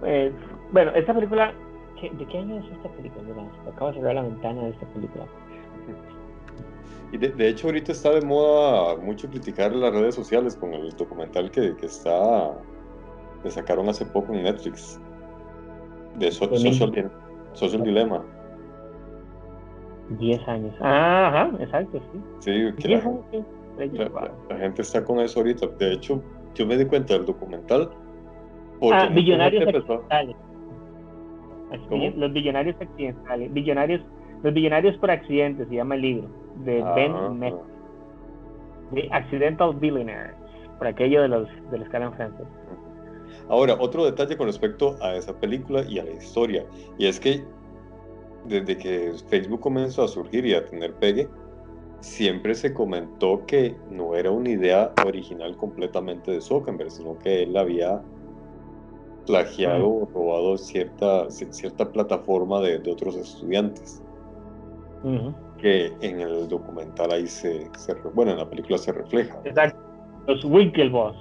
Pues, 0.00 0.32
bueno, 0.72 0.90
esta 0.94 1.14
película, 1.14 1.52
¿de 2.00 2.26
qué 2.26 2.38
año 2.38 2.58
es 2.58 2.64
esta 2.72 2.88
película? 2.90 3.22
Mira, 3.22 3.72
acabo 3.72 3.92
de 3.92 3.98
cerrar 3.98 4.14
la 4.16 4.22
ventana 4.22 4.62
de 4.64 4.70
esta 4.70 4.86
película. 4.88 5.26
Y 7.12 7.18
de, 7.18 7.48
hecho 7.48 7.66
ahorita 7.68 7.92
está 7.92 8.10
de 8.10 8.22
moda 8.22 8.96
mucho 8.96 9.28
criticar 9.28 9.72
las 9.74 9.92
redes 9.92 10.14
sociales 10.14 10.56
con 10.56 10.72
el 10.72 10.90
documental 10.96 11.50
que, 11.50 11.76
que 11.76 11.86
está 11.86 12.50
que 13.42 13.50
sacaron 13.50 13.88
hace 13.88 14.06
poco 14.06 14.32
en 14.32 14.44
Netflix 14.44 15.00
de 16.18 16.30
Social, 16.30 17.10
social 17.52 17.82
Dilemma. 17.82 18.24
10 20.18 20.48
años. 20.48 20.74
Ah, 20.80 21.28
ajá, 21.28 21.62
exacto, 21.62 22.00
sí. 22.12 22.20
Sí, 22.40 22.72
que 22.78 22.88
la, 22.88 23.02
gente 24.58 24.82
está 24.82 25.04
con 25.04 25.20
eso 25.20 25.40
ahorita. 25.40 25.66
De 25.66 25.92
hecho, 25.92 26.22
yo 26.54 26.66
me 26.66 26.76
di 26.76 26.84
cuenta 26.84 27.14
del 27.14 27.24
documental. 27.24 27.90
Ah, 28.92 29.08
billonarios 29.12 29.66
accidentales. 29.66 30.36
Los 32.16 32.32
billonarios 32.32 32.76
accidentales. 32.80 33.52
Billonarios, 33.52 34.02
los 34.42 34.52
billonarios 34.52 34.96
por 34.98 35.10
accidente 35.10 35.66
se 35.66 35.74
llama 35.74 35.94
el 35.94 36.02
libro 36.02 36.28
de 36.64 36.82
ah, 36.82 36.94
Ben. 36.94 37.72
The 38.94 39.08
Accidental 39.10 39.74
Billionaires, 39.74 40.36
por 40.78 40.86
aquello 40.86 41.22
de 41.22 41.28
los 41.28 41.48
de 41.70 41.78
los 41.78 41.94
en 41.94 42.12
francés. 42.12 42.46
Ahora, 43.48 43.76
otro 43.78 44.04
detalle 44.04 44.36
con 44.36 44.46
respecto 44.46 44.96
a 45.00 45.14
esa 45.14 45.38
película 45.38 45.82
y 45.88 45.98
a 45.98 46.04
la 46.04 46.12
historia, 46.12 46.64
y 46.98 47.06
es 47.06 47.18
que 47.18 47.42
desde 48.44 48.76
que 48.76 49.12
Facebook 49.28 49.60
comenzó 49.60 50.04
a 50.04 50.08
surgir 50.08 50.44
y 50.44 50.54
a 50.54 50.64
tener 50.66 50.94
pegue, 50.94 51.28
siempre 52.02 52.54
se 52.54 52.74
comentó 52.74 53.46
que 53.46 53.76
no 53.90 54.16
era 54.16 54.30
una 54.30 54.50
idea 54.50 54.92
original 55.06 55.56
completamente 55.56 56.32
de 56.32 56.40
Zuckerberg, 56.40 56.90
sino 56.90 57.16
que 57.18 57.44
él 57.44 57.56
había 57.56 58.02
plagiado 59.24 59.88
o 59.88 60.08
robado 60.12 60.58
cierta, 60.58 61.30
cierta 61.30 61.90
plataforma 61.90 62.60
de, 62.60 62.78
otros 62.90 63.14
estudiantes. 63.16 64.02
Que 65.58 65.92
en 66.00 66.20
el 66.20 66.48
documental 66.48 67.12
ahí 67.12 67.26
se, 67.28 67.70
bueno, 68.14 68.32
en 68.32 68.38
la 68.38 68.50
película 68.50 68.78
se 68.78 68.92
refleja. 68.92 69.40
Exacto. 69.44 69.80
Los 70.26 70.44
Winklevoss. 70.44 71.16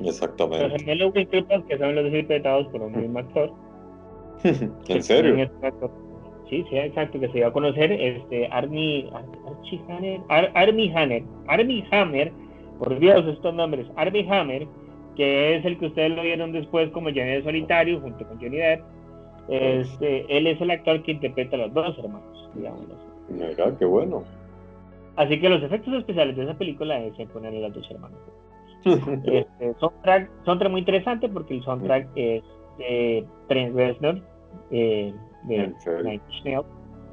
Exactamente. 0.00 0.68
Los 0.68 0.82
gemelos 0.82 1.12
Winklevoss 1.14 1.64
que 1.64 1.78
son 1.78 1.94
los 1.96 2.06
interpretados 2.06 2.68
por 2.68 2.82
un 2.82 2.92
mismo 2.92 3.18
actor. 3.18 3.52
¿En 4.88 5.02
serio? 5.02 5.50
Sí, 6.48 6.64
sí, 6.70 6.78
exacto, 6.78 7.20
que 7.20 7.28
se 7.28 7.38
iba 7.38 7.48
a 7.48 7.52
conocer 7.52 7.92
este 7.92 8.46
Army, 8.50 9.10
Hammer, 9.88 10.20
Army 10.54 10.92
Hammer, 10.94 11.22
Army 11.46 11.84
Hammer, 11.90 12.32
por 12.78 12.98
Dios 12.98 13.26
estos 13.26 13.54
nombres, 13.54 13.86
Army 13.96 14.26
Hammer, 14.30 14.66
que 15.16 15.56
es 15.56 15.64
el 15.64 15.78
que 15.78 15.86
ustedes 15.86 16.12
lo 16.12 16.22
vieron 16.22 16.52
después 16.52 16.90
como 16.90 17.10
Johnny 17.10 17.42
Solitario 17.42 18.00
junto 18.00 18.26
con 18.26 18.38
Johnny 18.40 18.56
Depp. 18.56 18.82
Este, 19.48 20.24
él 20.36 20.46
es 20.46 20.60
el 20.60 20.70
actor 20.70 21.02
que 21.02 21.12
interpreta 21.12 21.56
a 21.56 21.60
los 21.60 21.74
dos 21.74 21.98
hermanos, 21.98 22.50
digamos. 22.54 22.84
Mira, 23.28 23.76
qué 23.78 23.84
bueno. 23.84 24.24
Así 25.16 25.40
que 25.40 25.48
los 25.48 25.62
efectos 25.62 25.94
especiales 25.94 26.36
de 26.36 26.44
esa 26.44 26.54
película 26.54 26.98
es 27.00 27.14
ponerle 27.30 27.64
a 27.64 27.68
los 27.68 27.74
dos 27.74 27.90
hermanos. 27.90 28.18
este, 28.84 29.74
soundtrack, 29.80 30.30
soundtrack 30.44 30.70
muy 30.70 30.80
interesante 30.80 31.28
porque 31.28 31.54
el 31.54 31.64
soundtrack 31.64 32.08
es 32.14 32.44
de 32.78 33.26
Trent 33.48 33.74
Reznor, 33.74 34.22
eh, 34.70 35.14
de 35.44 35.74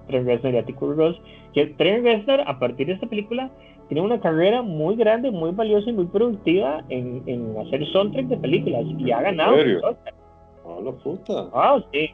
Trent 0.08 0.28
Reznor 0.28 0.54
y 0.54 0.58
Atticus 0.58 0.96
Ross. 0.96 1.22
Que 1.54 1.68
Trent 1.68 2.04
Reznor, 2.04 2.42
a 2.42 2.60
partir 2.60 2.88
de 2.88 2.94
esta 2.94 3.08
película, 3.08 3.50
tiene 3.88 4.02
una 4.02 4.20
carrera 4.20 4.62
muy 4.62 4.96
grande, 4.96 5.32
muy 5.32 5.52
valiosa 5.52 5.90
y 5.90 5.94
muy 5.94 6.06
productiva 6.06 6.84
en, 6.90 7.24
en 7.28 7.58
hacer 7.60 7.86
soundtrack 7.88 8.26
de 8.28 8.38
películas 8.38 8.84
y 8.98 9.12
ha 9.12 9.22
ganado. 9.22 9.60
¿En 9.60 9.80
Oh, 10.68 10.82
la 10.82 10.92
puta. 10.94 11.50
Ah, 11.54 11.80
sí. 11.92 12.10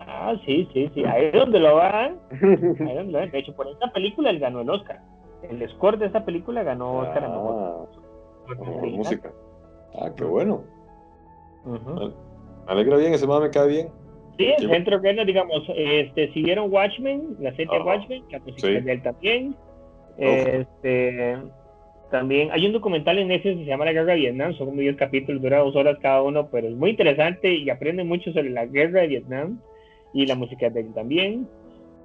Ah, 0.00 0.34
sí, 0.44 0.68
sí, 0.74 0.90
sí. 0.94 1.04
Ahí 1.04 1.26
es 1.26 1.32
donde 1.32 1.58
lo 1.58 1.76
van. 1.76 2.18
Ahí 2.42 2.94
donde 2.96 3.12
lo 3.12 3.18
van. 3.18 3.30
De 3.30 3.38
hecho, 3.38 3.54
por 3.54 3.66
esta 3.68 3.90
película 3.92 4.28
él 4.30 4.38
ganó 4.38 4.60
el 4.60 4.68
Oscar. 4.68 5.00
El 5.42 5.66
score 5.70 5.98
de 5.98 6.06
esta 6.06 6.24
película 6.24 6.62
ganó 6.62 6.98
Oscar 6.98 7.24
ah, 7.26 7.86
música. 8.82 9.32
Ah, 9.98 10.10
qué 10.14 10.24
bueno. 10.24 10.62
Me 11.64 12.72
alegra 12.72 12.96
bien, 12.98 13.14
ese 13.14 13.26
me 13.26 13.50
cae 13.50 13.68
bien. 13.68 13.88
Sí, 14.38 14.46
el 14.58 14.68
centro 14.68 15.00
que 15.00 15.24
digamos, 15.24 15.62
este, 15.76 16.32
siguieron 16.32 16.72
Watchmen, 16.72 17.36
la 17.40 17.54
serie 17.54 17.80
Watchmen, 17.80 18.22
la 18.30 18.38
música 18.38 18.68
de 18.68 18.92
él 18.92 19.02
también. 19.02 19.54
Este, 20.18 21.36
también 22.10 22.50
hay 22.52 22.66
un 22.66 22.72
documental 22.72 23.18
en 23.18 23.28
Netflix 23.28 23.56
que 23.56 23.64
se 23.64 23.70
llama 23.70 23.86
La 23.86 23.92
Guerra 23.92 24.12
de 24.12 24.20
Vietnam, 24.20 24.54
son 24.54 24.68
como 24.68 24.80
10 24.80 24.96
capítulos, 24.96 25.42
dura 25.42 25.58
dos 25.58 25.74
horas 25.76 25.98
cada 26.00 26.22
uno, 26.22 26.48
pero 26.50 26.68
es 26.68 26.74
muy 26.74 26.90
interesante 26.90 27.54
y 27.54 27.68
aprende 27.70 28.04
mucho 28.04 28.32
sobre 28.32 28.50
la 28.50 28.66
guerra 28.66 29.02
de 29.02 29.06
Vietnam 29.08 29.60
y 30.12 30.26
la 30.26 30.34
música 30.34 30.70
de 30.70 30.80
él 30.80 30.94
también. 30.94 31.48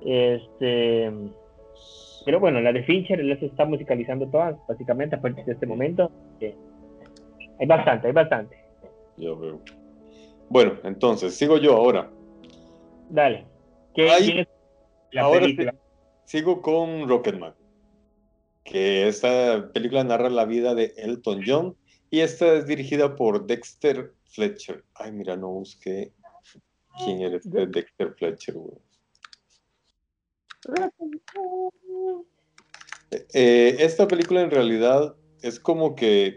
Este, 0.05 1.11
pero 2.25 2.39
bueno, 2.39 2.59
la 2.61 2.73
de 2.73 2.83
Fincher, 2.83 3.19
se 3.39 3.45
está 3.45 3.65
musicalizando 3.65 4.27
todas, 4.27 4.55
básicamente, 4.67 5.15
a 5.15 5.21
partir 5.21 5.45
de 5.45 5.53
este 5.53 5.65
momento. 5.65 6.11
Hay 7.59 7.65
bastante, 7.65 8.07
hay 8.07 8.13
bastante. 8.13 8.57
Yo 9.17 9.37
veo. 9.37 9.59
Bueno, 10.49 10.73
entonces, 10.83 11.35
sigo 11.35 11.57
yo 11.57 11.75
ahora. 11.75 12.09
Dale. 13.09 13.45
¿Qué, 13.95 14.07
es 14.07 14.47
la 15.11 15.21
ahora 15.23 15.47
sigo 16.27 16.61
con 16.61 17.07
Rocketman, 17.07 17.55
que 18.63 19.07
esta 19.07 19.71
película 19.71 20.03
narra 20.03 20.29
la 20.29 20.45
vida 20.45 20.75
de 20.75 20.93
Elton 20.97 21.41
John 21.45 21.77
y 22.09 22.19
esta 22.19 22.53
es 22.53 22.67
dirigida 22.67 23.15
por 23.15 23.47
Dexter 23.47 24.13
Fletcher. 24.25 24.83
Ay, 24.93 25.13
mira, 25.13 25.37
no 25.37 25.47
busqué 25.49 26.11
quién 27.03 27.21
era 27.21 27.37
este 27.37 27.65
Dexter 27.67 28.13
Fletcher, 28.17 28.55
eh, 33.33 33.77
esta 33.79 34.05
película 34.07 34.41
en 34.41 34.51
realidad 34.51 35.15
es 35.41 35.61
como 35.61 35.95
que 35.95 36.35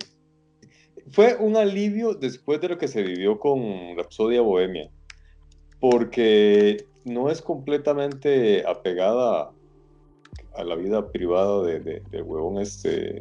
fue 1.10 1.34
un 1.36 1.56
alivio 1.56 2.14
después 2.14 2.60
de 2.60 2.68
lo 2.68 2.78
que 2.78 2.86
se 2.86 3.02
vivió 3.02 3.40
con 3.40 3.96
Rapsodia 3.96 4.40
Bohemia 4.40 4.88
porque 5.80 6.84
no 7.04 7.30
es 7.30 7.40
completamente 7.40 8.64
apegada 8.66 9.50
a 10.54 10.64
la 10.64 10.74
vida 10.74 11.10
privada 11.10 11.62
de, 11.62 11.80
de, 11.80 12.22
huevón 12.22 12.60
este 12.60 13.18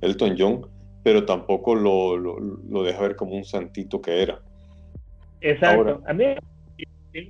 Elton 0.00 0.36
John, 0.38 0.66
pero 1.02 1.24
tampoco 1.24 1.74
lo, 1.74 2.16
lo, 2.16 2.82
deja 2.84 3.02
ver 3.02 3.16
como 3.16 3.34
un 3.34 3.44
santito 3.44 4.00
que 4.00 4.22
era. 4.22 4.40
Exacto. 5.40 6.02
a 6.06 6.12
mí 6.12 6.24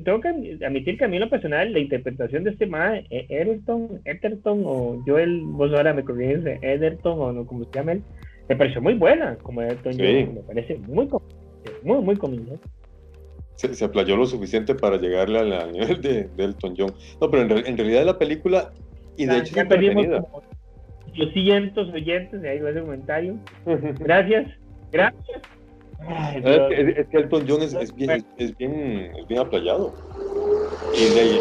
tengo 0.04 0.20
que 0.20 0.28
admitir 0.64 0.98
que 0.98 1.04
a 1.04 1.08
mí 1.08 1.16
en 1.16 1.22
lo 1.22 1.30
personal 1.30 1.72
la 1.72 1.78
interpretación 1.78 2.44
de 2.44 2.50
este 2.50 2.66
mae, 2.66 3.06
Ederton, 3.10 4.00
Etherton 4.04 4.62
o 4.64 5.02
Joel, 5.06 5.40
vos 5.44 5.72
ahora 5.72 5.94
me 5.94 6.04
corriges, 6.04 6.44
Ederton 6.60 7.18
o 7.18 7.32
no, 7.32 7.46
como 7.46 7.64
se 7.64 7.70
llama 7.72 7.92
él, 7.92 8.02
me 8.48 8.56
pareció 8.56 8.82
muy 8.82 8.94
buena 8.94 9.36
como 9.36 9.62
Elton 9.62 9.94
John, 9.98 10.34
me 10.34 10.42
parece 10.46 10.76
muy 10.78 11.08
muy 11.82 12.00
muy 12.02 12.16
convincente 12.16 12.68
se, 13.54 13.74
se, 13.74 13.84
aplayó 13.84 14.16
lo 14.16 14.26
suficiente 14.26 14.74
para 14.74 14.96
llegarle 14.96 15.38
al, 15.38 15.72
nivel 15.72 16.00
de, 16.00 16.28
Elton 16.36 16.74
John. 16.76 16.94
No, 17.20 17.30
pero 17.30 17.58
en, 17.58 17.76
realidad 17.76 18.04
la 18.04 18.18
película, 18.18 18.72
y 19.16 19.26
de 19.26 19.32
ah, 19.32 19.38
hecho 19.38 19.54
ya 19.54 19.66
perdimos 19.66 20.06
como 20.06 20.42
200 21.16 21.88
oyentes, 21.92 22.42
de 22.42 22.48
ahí 22.48 22.60
va 22.60 22.70
ese 22.70 22.80
comentario. 22.80 23.38
Gracias, 24.00 24.50
gracias. 24.90 25.42
es, 26.34 27.06
que, 27.08 27.16
Elton 27.18 27.44
John 27.48 27.62
es, 27.62 27.74
es, 27.74 27.94
bien, 27.94 28.24
es, 28.38 28.56
bien, 28.56 29.12
es 29.16 29.26
bien 29.28 29.40
aplayado. 29.40 29.94
Y 30.94 31.14
de 31.14 31.20
ahí, 31.20 31.40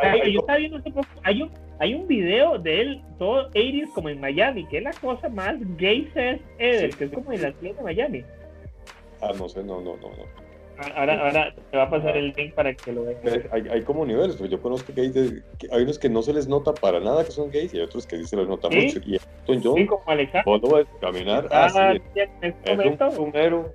hay, 0.00 0.32
yo 0.32 0.40
estaba 0.40 0.58
viendo 0.58 0.78
hace 0.78 0.90
poco, 0.90 1.08
hay 1.22 1.42
un, 1.42 1.50
hay 1.80 1.94
un 1.94 2.06
video 2.06 2.58
de 2.58 2.80
él, 2.80 3.02
todo 3.18 3.48
80 3.48 3.92
como 3.94 4.08
en 4.08 4.20
Miami, 4.20 4.66
que 4.68 4.78
es 4.78 4.84
la 4.84 4.92
cosa 4.92 5.28
más 5.28 5.56
gay 5.76 6.08
es 6.14 6.40
ever, 6.58 6.90
que 6.96 7.04
es 7.04 7.10
como 7.10 7.32
en 7.32 7.42
la 7.42 7.52
ciudad 7.52 7.74
de 7.76 7.82
Miami. 7.82 8.24
Ah, 9.20 9.32
no 9.36 9.48
sé, 9.48 9.64
no, 9.64 9.80
no, 9.80 9.96
no, 9.96 10.08
no. 10.08 10.43
Ahora, 10.96 11.24
ahora 11.24 11.54
te 11.70 11.76
va 11.76 11.84
a 11.84 11.90
pasar 11.90 12.16
el 12.16 12.32
link 12.36 12.52
para 12.54 12.74
que 12.74 12.92
lo 12.92 13.04
veas. 13.04 13.18
Hay, 13.52 13.68
hay 13.70 13.82
como 13.82 14.04
niveles, 14.04 14.38
yo 14.38 14.60
conozco 14.60 14.92
gays, 14.94 15.12
que 15.12 15.68
hay 15.70 15.82
unos 15.82 15.98
que 15.98 16.08
no 16.08 16.20
se 16.22 16.32
les 16.32 16.48
nota 16.48 16.74
para 16.74 16.98
nada 16.98 17.24
que 17.24 17.30
son 17.30 17.50
gays 17.50 17.72
y 17.74 17.78
hay 17.78 17.84
otros 17.84 18.06
que 18.06 18.16
sí 18.16 18.24
se 18.24 18.36
les 18.36 18.48
nota 18.48 18.68
mucho. 18.68 18.98
Y 19.06 19.14
Elton 19.14 19.60
John, 19.62 19.76
sí, 19.76 19.86
como 19.86 20.02
cuando 20.44 20.76
a 20.76 20.84
caminar, 21.00 21.48
ah, 21.52 21.68
ah 21.72 21.94
sí, 22.14 22.20
es, 22.42 23.00
un 23.00 23.12
fumero. 23.12 23.72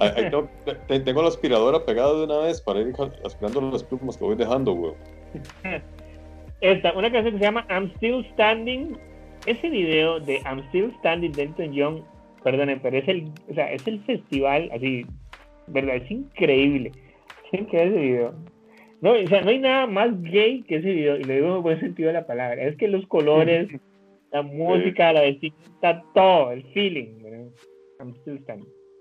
tengo, 0.88 1.22
la 1.22 1.28
aspiradora 1.28 1.84
pegada 1.84 2.14
de 2.14 2.24
una 2.24 2.38
vez 2.38 2.60
para 2.60 2.80
ir 2.80 2.92
aspirando 3.24 3.60
las 3.60 3.84
plumas 3.84 4.16
que 4.16 4.24
voy 4.24 4.34
dejando, 4.34 4.72
güey. 4.72 4.94
Esta, 6.60 6.92
una 6.92 7.10
canción 7.12 7.34
que 7.34 7.38
se 7.38 7.44
llama 7.44 7.66
I'm 7.70 7.92
Still 7.96 8.26
Standing. 8.32 8.98
Ese 9.46 9.70
video 9.70 10.20
de 10.20 10.38
I'm 10.44 10.60
Still 10.68 10.92
Standing 10.98 11.32
de 11.32 11.42
Elton 11.44 11.72
John, 11.74 12.04
perdonen, 12.42 12.80
pero 12.80 12.98
es 12.98 13.08
el, 13.08 13.30
o 13.48 13.54
sea, 13.54 13.72
es 13.72 13.86
el 13.86 14.00
festival, 14.04 14.68
así, 14.74 15.06
¿verdad? 15.72 15.96
Es 15.96 16.10
increíble. 16.10 16.92
Tienen 17.50 17.68
que 17.68 17.76
ver 17.76 17.88
ese 17.88 18.00
video. 18.00 18.34
No, 19.00 19.12
o 19.12 19.26
sea, 19.26 19.40
no 19.40 19.50
hay 19.50 19.58
nada 19.58 19.86
más 19.86 20.20
gay 20.22 20.62
que 20.62 20.76
ese 20.76 20.92
video, 20.92 21.16
y 21.16 21.24
lo 21.24 21.32
digo 21.32 21.46
en 21.46 21.52
el 21.54 21.62
buen 21.62 21.80
sentido 21.80 22.08
de 22.08 22.14
la 22.14 22.26
palabra. 22.26 22.62
Es 22.62 22.76
que 22.76 22.86
los 22.86 23.06
colores, 23.06 23.68
la 24.30 24.42
música, 24.42 25.12
la 25.12 25.22
vestimenta, 25.22 26.04
todo, 26.14 26.52
el 26.52 26.62
feeling. 26.74 27.08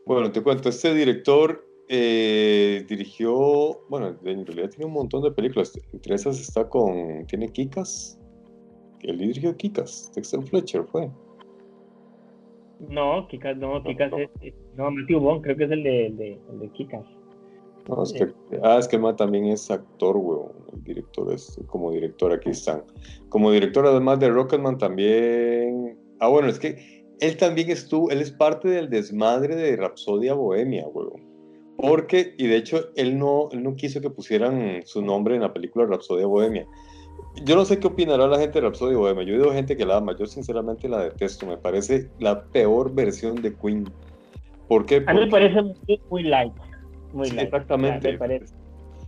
Bueno, 0.06 0.32
te 0.32 0.42
cuento, 0.42 0.70
este 0.70 0.94
director 0.94 1.66
eh, 1.90 2.86
dirigió, 2.88 3.82
bueno, 3.90 4.16
en 4.24 4.46
realidad 4.46 4.70
tiene 4.70 4.86
un 4.86 4.94
montón 4.94 5.24
de 5.24 5.32
películas. 5.32 5.78
Entre 5.92 6.16
esas 6.16 6.40
está 6.40 6.68
con, 6.70 7.26
tiene 7.28 7.50
Kikas. 7.50 8.18
Él 9.02 9.18
dirigió 9.18 9.56
Kikas, 9.58 10.12
Dexter 10.16 10.42
Fletcher 10.44 10.84
fue. 10.86 11.10
No, 12.88 13.28
Kikas 13.28 13.58
no, 13.58 13.84
Kikas 13.84 14.12
es. 14.42 14.54
No, 14.80 14.90
Matthew 14.90 15.20
Bond, 15.20 15.44
creo 15.44 15.58
que 15.58 15.66
es 15.66 15.72
el 15.72 15.84
de, 15.84 16.06
el 16.06 16.18
de, 16.18 16.40
el 16.54 16.60
de 16.60 16.70
Kikas. 16.70 17.06
No, 17.90 18.02
es 18.02 18.14
que, 18.14 18.30
ah, 18.64 18.78
es 18.80 18.88
que 18.88 18.98
también 19.18 19.48
es 19.48 19.70
actor, 19.70 20.16
weón. 20.16 20.54
El 20.72 20.82
director 20.86 21.34
es 21.34 21.60
como 21.68 21.92
director, 21.92 22.32
aquí 22.32 22.52
están. 22.52 22.84
Como 23.28 23.52
director, 23.52 23.86
además 23.86 24.22
de 24.22 24.30
Rocketman, 24.30 24.78
también. 24.78 26.00
Ah, 26.22 26.30
bueno, 26.30 26.48
es 26.48 26.60
que 26.60 27.04
él 27.20 27.36
también 27.36 27.70
estuvo, 27.72 28.10
él 28.10 28.22
es 28.22 28.32
parte 28.32 28.70
del 28.70 28.90
desmadre 28.90 29.58
de 29.58 29.76
Rapsodia 29.76 30.34
Bohemia, 30.34 30.88
weón. 30.88 31.28
Porque, 31.76 32.36
y 32.38 32.48
de 32.48 32.56
hecho, 32.56 32.86
él 32.96 33.20
no, 33.20 33.50
él 33.52 33.64
no 33.64 33.76
quiso 33.76 34.00
que 34.00 34.10
pusieran 34.10 34.82
su 34.86 35.02
nombre 35.02 35.36
en 35.36 35.42
la 35.42 35.54
película 35.54 35.86
Rapsodia 35.88 36.26
Bohemia 36.26 36.66
yo 37.44 37.56
no 37.56 37.66
sé 37.66 37.80
qué 37.80 37.88
opinará 37.88 38.28
la 38.28 38.40
gente 38.40 38.60
de 38.60 38.68
Rhapsody 38.68 38.96
Bohemia. 38.96 39.24
Yo 39.24 39.34
he 39.34 39.38
oído 39.38 39.54
gente 39.54 39.78
que 39.78 39.86
la 39.86 39.98
ama. 39.98 40.16
Yo 40.18 40.26
sinceramente 40.26 40.90
la 40.90 41.04
detesto. 41.04 41.46
Me 41.46 41.58
parece 41.58 42.10
la 42.20 42.44
peor 42.46 42.94
versión 42.94 43.42
de 43.42 43.56
Queen. 43.56 43.86
¿Por 44.70 44.86
qué? 44.86 45.04
A 45.06 45.14
mí 45.14 45.20
me 45.20 45.28
parece 45.28 45.62
muy, 46.10 46.24
light. 46.24 46.54
Muy 47.12 47.30
light. 47.32 47.48
Exactamente. 47.48 48.18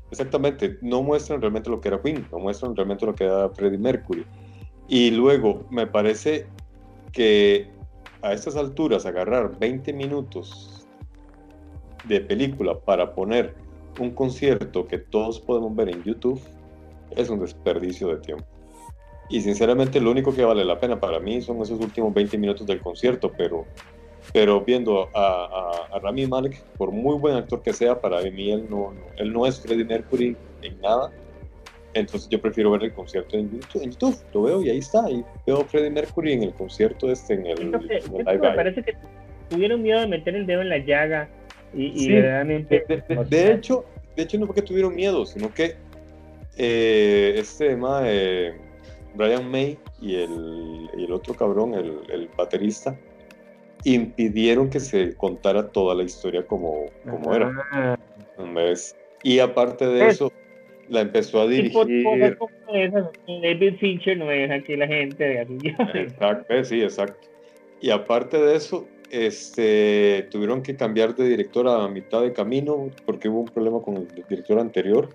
exactamente, 0.10 0.78
no 0.82 1.02
muestran 1.02 1.40
realmente 1.40 1.70
lo 1.70 1.80
que 1.80 1.88
era 1.88 2.02
Queen, 2.02 2.28
no 2.32 2.40
muestran 2.40 2.76
realmente 2.76 3.06
lo 3.06 3.16
que 3.16 3.24
era 3.24 3.48
Freddie 3.50 3.78
Mercury. 3.78 4.26
Y 4.90 5.12
luego 5.12 5.64
me 5.70 5.88
parece 5.88 6.48
que 7.14 7.70
a 8.22 8.34
estas 8.34 8.56
alturas 8.56 9.06
agarrar 9.06 9.58
20 9.58 9.94
minutos 9.94 10.86
de 12.06 12.22
película 12.22 12.78
para 12.78 13.14
poner 13.14 13.56
un 14.00 14.12
concierto 14.12 14.88
que 14.88 14.98
todos 14.98 15.40
podemos 15.40 15.76
ver 15.76 15.90
en 15.90 16.04
YouTube 16.04 16.42
es 17.12 17.30
un 17.30 17.40
desperdicio 17.40 18.08
de 18.10 18.18
tiempo. 18.18 18.46
Y 19.30 19.42
sinceramente 19.42 20.02
lo 20.02 20.12
único 20.12 20.34
que 20.34 20.44
vale 20.44 20.66
la 20.66 20.80
pena 20.80 21.00
para 21.00 21.20
mí 21.20 21.42
son 21.42 21.62
esos 21.62 21.80
últimos 21.80 22.14
20 22.14 22.38
minutos 22.38 22.68
del 22.68 22.82
concierto, 22.82 23.32
pero, 23.38 23.66
pero 24.34 24.62
viendo 24.62 25.10
a, 25.14 25.88
a, 25.92 26.00
Rami 26.00 26.28
Malek, 26.28 26.62
por 26.78 26.92
muy 26.92 27.18
buen 27.18 27.36
actor 27.36 27.62
que 27.62 27.74
sea, 27.74 28.00
para 28.00 28.22
mí 28.22 28.52
él 28.52 28.66
no, 28.70 28.94
él 29.18 29.34
no 29.34 29.46
es 29.46 29.60
Freddie 29.60 29.86
Mercury 29.86 30.36
en 30.62 30.80
nada. 30.82 31.12
Entonces 31.94 32.30
yo 32.30 32.40
prefiero 32.40 32.72
ver 32.72 32.84
el 32.84 32.94
concierto 32.94 33.36
en 33.38 33.52
YouTube, 33.74 34.16
lo 34.34 34.44
veo 34.44 34.62
y 34.62 34.70
ahí 34.70 34.78
está, 34.78 35.10
y 35.10 35.26
veo 35.46 35.62
a 35.62 35.66
Freddie 35.66 35.90
Mercury 35.90 36.34
en 36.34 36.44
el 36.44 36.54
concierto 36.54 37.12
este, 37.12 37.34
en 37.34 37.46
el, 37.46 37.70
me 37.70 38.38
parece 38.38 38.82
que 38.82 38.94
tuvieron 39.50 39.82
miedo 39.82 40.00
de 40.00 40.08
meter 40.08 40.36
el 40.36 40.46
dedo 40.46 40.62
en 40.62 40.70
la 40.70 40.78
llaga 40.78 41.28
y, 41.74 42.10
realmente... 42.10 42.86
De, 43.30 43.54
hecho, 43.54 43.84
de 44.16 44.24
hecho 44.24 44.40
no 44.40 44.46
fue 44.46 44.56
que 44.56 44.62
tuvieron 44.62 44.96
miedo, 44.96 45.26
sino 45.26 45.54
que 45.54 45.76
eh, 46.58 47.34
este 47.38 47.70
tema 47.70 48.02
de 48.02 48.54
Brian 49.16 49.50
May 49.50 49.78
y 50.02 50.16
el, 50.16 50.90
y 50.98 51.06
el 51.06 51.12
otro 51.12 51.34
cabrón, 51.34 51.74
el, 51.74 52.00
el, 52.10 52.30
baterista, 52.38 52.98
impidieron 53.84 54.70
que 54.70 54.80
se 54.80 55.16
contara 55.16 55.70
toda 55.70 55.96
la 55.96 56.04
historia 56.04 56.46
como, 56.46 56.86
como 57.10 57.34
era. 57.34 57.52
Ah. 57.72 57.98
Y 59.24 59.40
aparte 59.40 59.86
de 59.86 60.08
eso, 60.08 60.32
la 60.90 61.02
empezó 61.02 61.42
a 61.42 61.48
dirigir. 61.48 62.38
David 63.28 63.76
Fincher 63.80 64.18
no 64.18 64.28
deja 64.28 64.62
que 64.62 64.78
la 64.78 64.88
gente 64.88 65.28
vea 65.28 65.48
Exacto, 65.94 66.64
sí, 66.64 66.82
exacto. 66.82 67.28
Y 67.80 67.90
aparte 67.90 68.38
de 68.38 68.56
eso, 68.56 68.88
este, 69.10 70.28
tuvieron 70.30 70.62
que 70.62 70.76
cambiar 70.76 71.16
de 71.16 71.28
director 71.28 71.68
a 71.68 71.88
mitad 71.88 72.22
de 72.22 72.34
camino 72.34 72.90
porque 73.06 73.30
hubo 73.30 73.42
un 73.42 73.48
problema 73.48 73.82
con 73.82 73.98
el 73.98 74.08
director 74.30 74.60
anterior. 74.60 75.10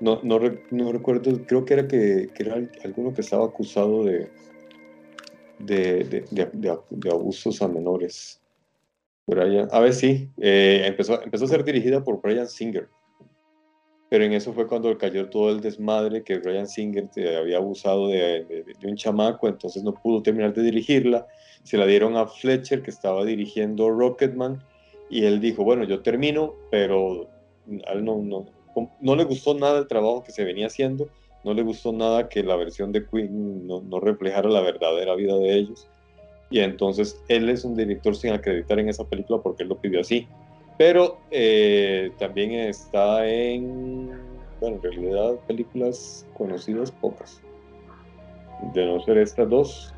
No, 0.00 0.20
no, 0.22 0.40
no 0.70 0.92
recuerdo, 0.92 1.44
creo 1.46 1.64
que 1.64 1.74
era 1.74 1.86
que, 1.86 2.28
que, 2.34 2.42
era 2.42 2.56
alguno 2.84 3.12
que 3.12 3.20
estaba 3.20 3.44
acusado 3.44 4.04
de, 4.04 4.28
de, 5.60 6.24
de, 6.30 6.78
de 6.90 7.10
abusos 7.10 7.62
a 7.62 7.68
menores. 7.68 8.40
Brian, 9.26 9.68
a 9.70 9.80
ver, 9.80 9.94
sí, 9.94 10.28
eh, 10.38 10.82
empezó, 10.86 11.22
empezó 11.22 11.44
a 11.44 11.48
ser 11.48 11.64
dirigida 11.64 12.02
por 12.02 12.20
Brian 12.20 12.48
Singer. 12.48 12.88
Pero 14.08 14.24
en 14.24 14.32
eso 14.32 14.52
fue 14.52 14.66
cuando 14.66 14.96
cayó 14.98 15.28
todo 15.30 15.50
el 15.50 15.60
desmadre 15.60 16.24
que 16.24 16.38
Brian 16.38 16.66
Singer 16.66 17.08
había 17.38 17.58
abusado 17.58 18.08
de, 18.08 18.64
un 18.82 18.96
chamaco, 18.96 19.46
entonces 19.46 19.84
no 19.84 19.94
pudo 19.94 20.20
terminar 20.22 20.52
de 20.52 20.62
dirigirla 20.62 21.26
se 21.62 21.76
la 21.76 21.86
dieron 21.86 22.16
a 22.16 22.26
Fletcher, 22.26 22.82
que 22.82 22.90
estaba 22.90 23.24
dirigiendo 23.24 23.90
Rocketman, 23.90 24.62
y 25.08 25.24
él 25.24 25.40
dijo, 25.40 25.64
bueno, 25.64 25.84
yo 25.84 26.02
termino, 26.02 26.54
pero 26.70 27.28
a 27.86 27.94
no, 27.94 28.18
no, 28.18 28.46
no 29.00 29.16
le 29.16 29.24
gustó 29.24 29.54
nada 29.54 29.78
el 29.78 29.88
trabajo 29.88 30.22
que 30.22 30.32
se 30.32 30.44
venía 30.44 30.66
haciendo, 30.66 31.08
no 31.44 31.54
le 31.54 31.62
gustó 31.62 31.92
nada 31.92 32.28
que 32.28 32.42
la 32.42 32.56
versión 32.56 32.92
de 32.92 33.06
Queen 33.06 33.66
no, 33.66 33.80
no 33.80 34.00
reflejara 34.00 34.48
la 34.48 34.60
verdadera 34.60 35.14
vida 35.14 35.36
de 35.36 35.54
ellos, 35.54 35.88
y 36.50 36.58
entonces 36.60 37.22
él 37.28 37.48
es 37.48 37.64
un 37.64 37.76
director 37.76 38.14
sin 38.16 38.32
acreditar 38.32 38.78
en 38.80 38.88
esa 38.88 39.04
película 39.04 39.40
porque 39.40 39.62
él 39.62 39.68
lo 39.68 39.76
pidió 39.76 40.00
así. 40.00 40.26
Pero 40.76 41.18
eh, 41.30 42.10
también 42.18 42.52
está 42.52 43.28
en, 43.28 44.10
bueno, 44.60 44.76
en 44.76 44.82
realidad 44.82 45.34
películas 45.46 46.26
conocidas 46.36 46.90
pocas. 46.90 47.40
De 48.74 48.84
no 48.84 49.00
ser 49.00 49.18
estas 49.18 49.48
dos, 49.48 49.94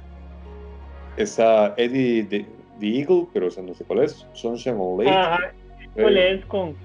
esa 1.17 1.75
Eddie 1.77 2.25
the, 2.25 2.47
Eagle, 2.81 3.29
pero 3.33 3.49
esa 3.49 3.63
no 3.63 3.75
sé 3.75 3.85
cuál 3.85 4.01
es, 4.01 4.27
Sunshine 4.33 4.77
on 4.79 4.99
Lake. 4.99 5.11
Ajá, 5.11 5.55
¿cuál 5.95 6.19
es 6.19 6.45
con? 6.47 6.77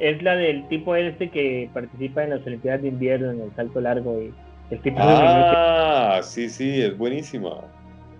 Es 0.00 0.22
la 0.22 0.34
del 0.34 0.66
tipo 0.68 0.96
este 0.96 1.28
que 1.28 1.68
participa 1.74 2.24
en 2.24 2.30
las 2.30 2.46
Olimpiadas 2.46 2.80
de 2.80 2.88
Invierno 2.88 3.32
en 3.32 3.42
el 3.42 3.54
salto 3.54 3.82
largo 3.82 4.20
y 4.20 4.32
el 4.70 4.80
tipo 4.80 4.96
Ah, 4.98 6.20
sí, 6.22 6.48
sí, 6.48 6.80
es 6.80 6.96
buenísima. 6.96 7.60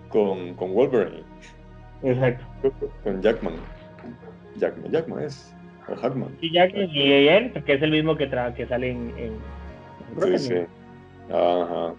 Con, 0.09 0.53
con 0.55 0.73
Wolverine. 0.75 1.23
Exacto. 2.03 2.71
Con 3.03 3.21
Jackman. 3.21 3.55
Jackman, 4.57 4.91
Jackman 4.91 5.23
es. 5.23 5.55
O 5.87 5.95
Hackman. 5.95 6.37
Sí, 6.39 6.51
Jackman 6.51 6.89
y 6.91 7.27
él, 7.27 7.51
que 7.65 7.73
es 7.73 7.81
el 7.81 7.91
mismo 7.91 8.15
que, 8.15 8.27
tra 8.27 8.53
que 8.53 8.67
sale 8.67 8.91
en. 8.91 9.11
en 9.17 10.37
sí, 10.37 10.49
sí. 10.49 10.55
Ajá. 11.33 11.95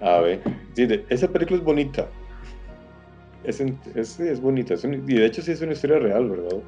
A 0.00 0.20
ver. 0.20 0.40
Sí, 0.72 0.88
esa 1.10 1.28
película 1.28 1.58
es 1.58 1.64
bonita. 1.64 2.08
Es, 3.44 3.60
es, 3.60 4.20
es 4.20 4.40
bonita, 4.40 4.74
y 4.84 5.14
de 5.14 5.26
hecho 5.26 5.42
sí 5.42 5.52
es 5.52 5.62
una 5.62 5.72
historia 5.72 5.98
real, 5.98 6.28
¿verdad? 6.28 6.58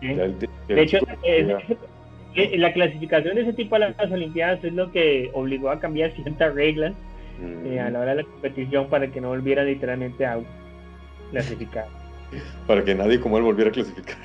De, 0.00 0.82
hecho, 0.82 0.98
la 2.56 2.72
clasificación 2.72 3.34
de 3.34 3.42
ese 3.42 3.52
tipo 3.54 3.76
a 3.76 3.78
las 3.78 4.12
Olimpiadas 4.12 4.62
es 4.62 4.72
lo 4.72 4.92
que 4.92 5.30
obligó 5.32 5.70
a 5.70 5.80
cambiar 5.80 6.12
ciertas 6.22 6.54
reglas 6.54 6.92
eh, 7.64 7.80
a 7.80 7.90
la 7.90 8.00
hora 8.00 8.14
de 8.14 8.22
la 8.22 8.28
competición 8.28 8.88
para 8.88 9.08
que 9.08 9.20
no 9.20 9.28
volviera 9.28 9.62
literalmente 9.64 10.24
a 10.24 10.38
clasificar. 11.30 11.86
para 12.66 12.84
que 12.84 12.94
nadie 12.94 13.20
como 13.20 13.38
él 13.38 13.44
volviera 13.44 13.70
a 13.70 13.72
clasificar. 13.72 14.16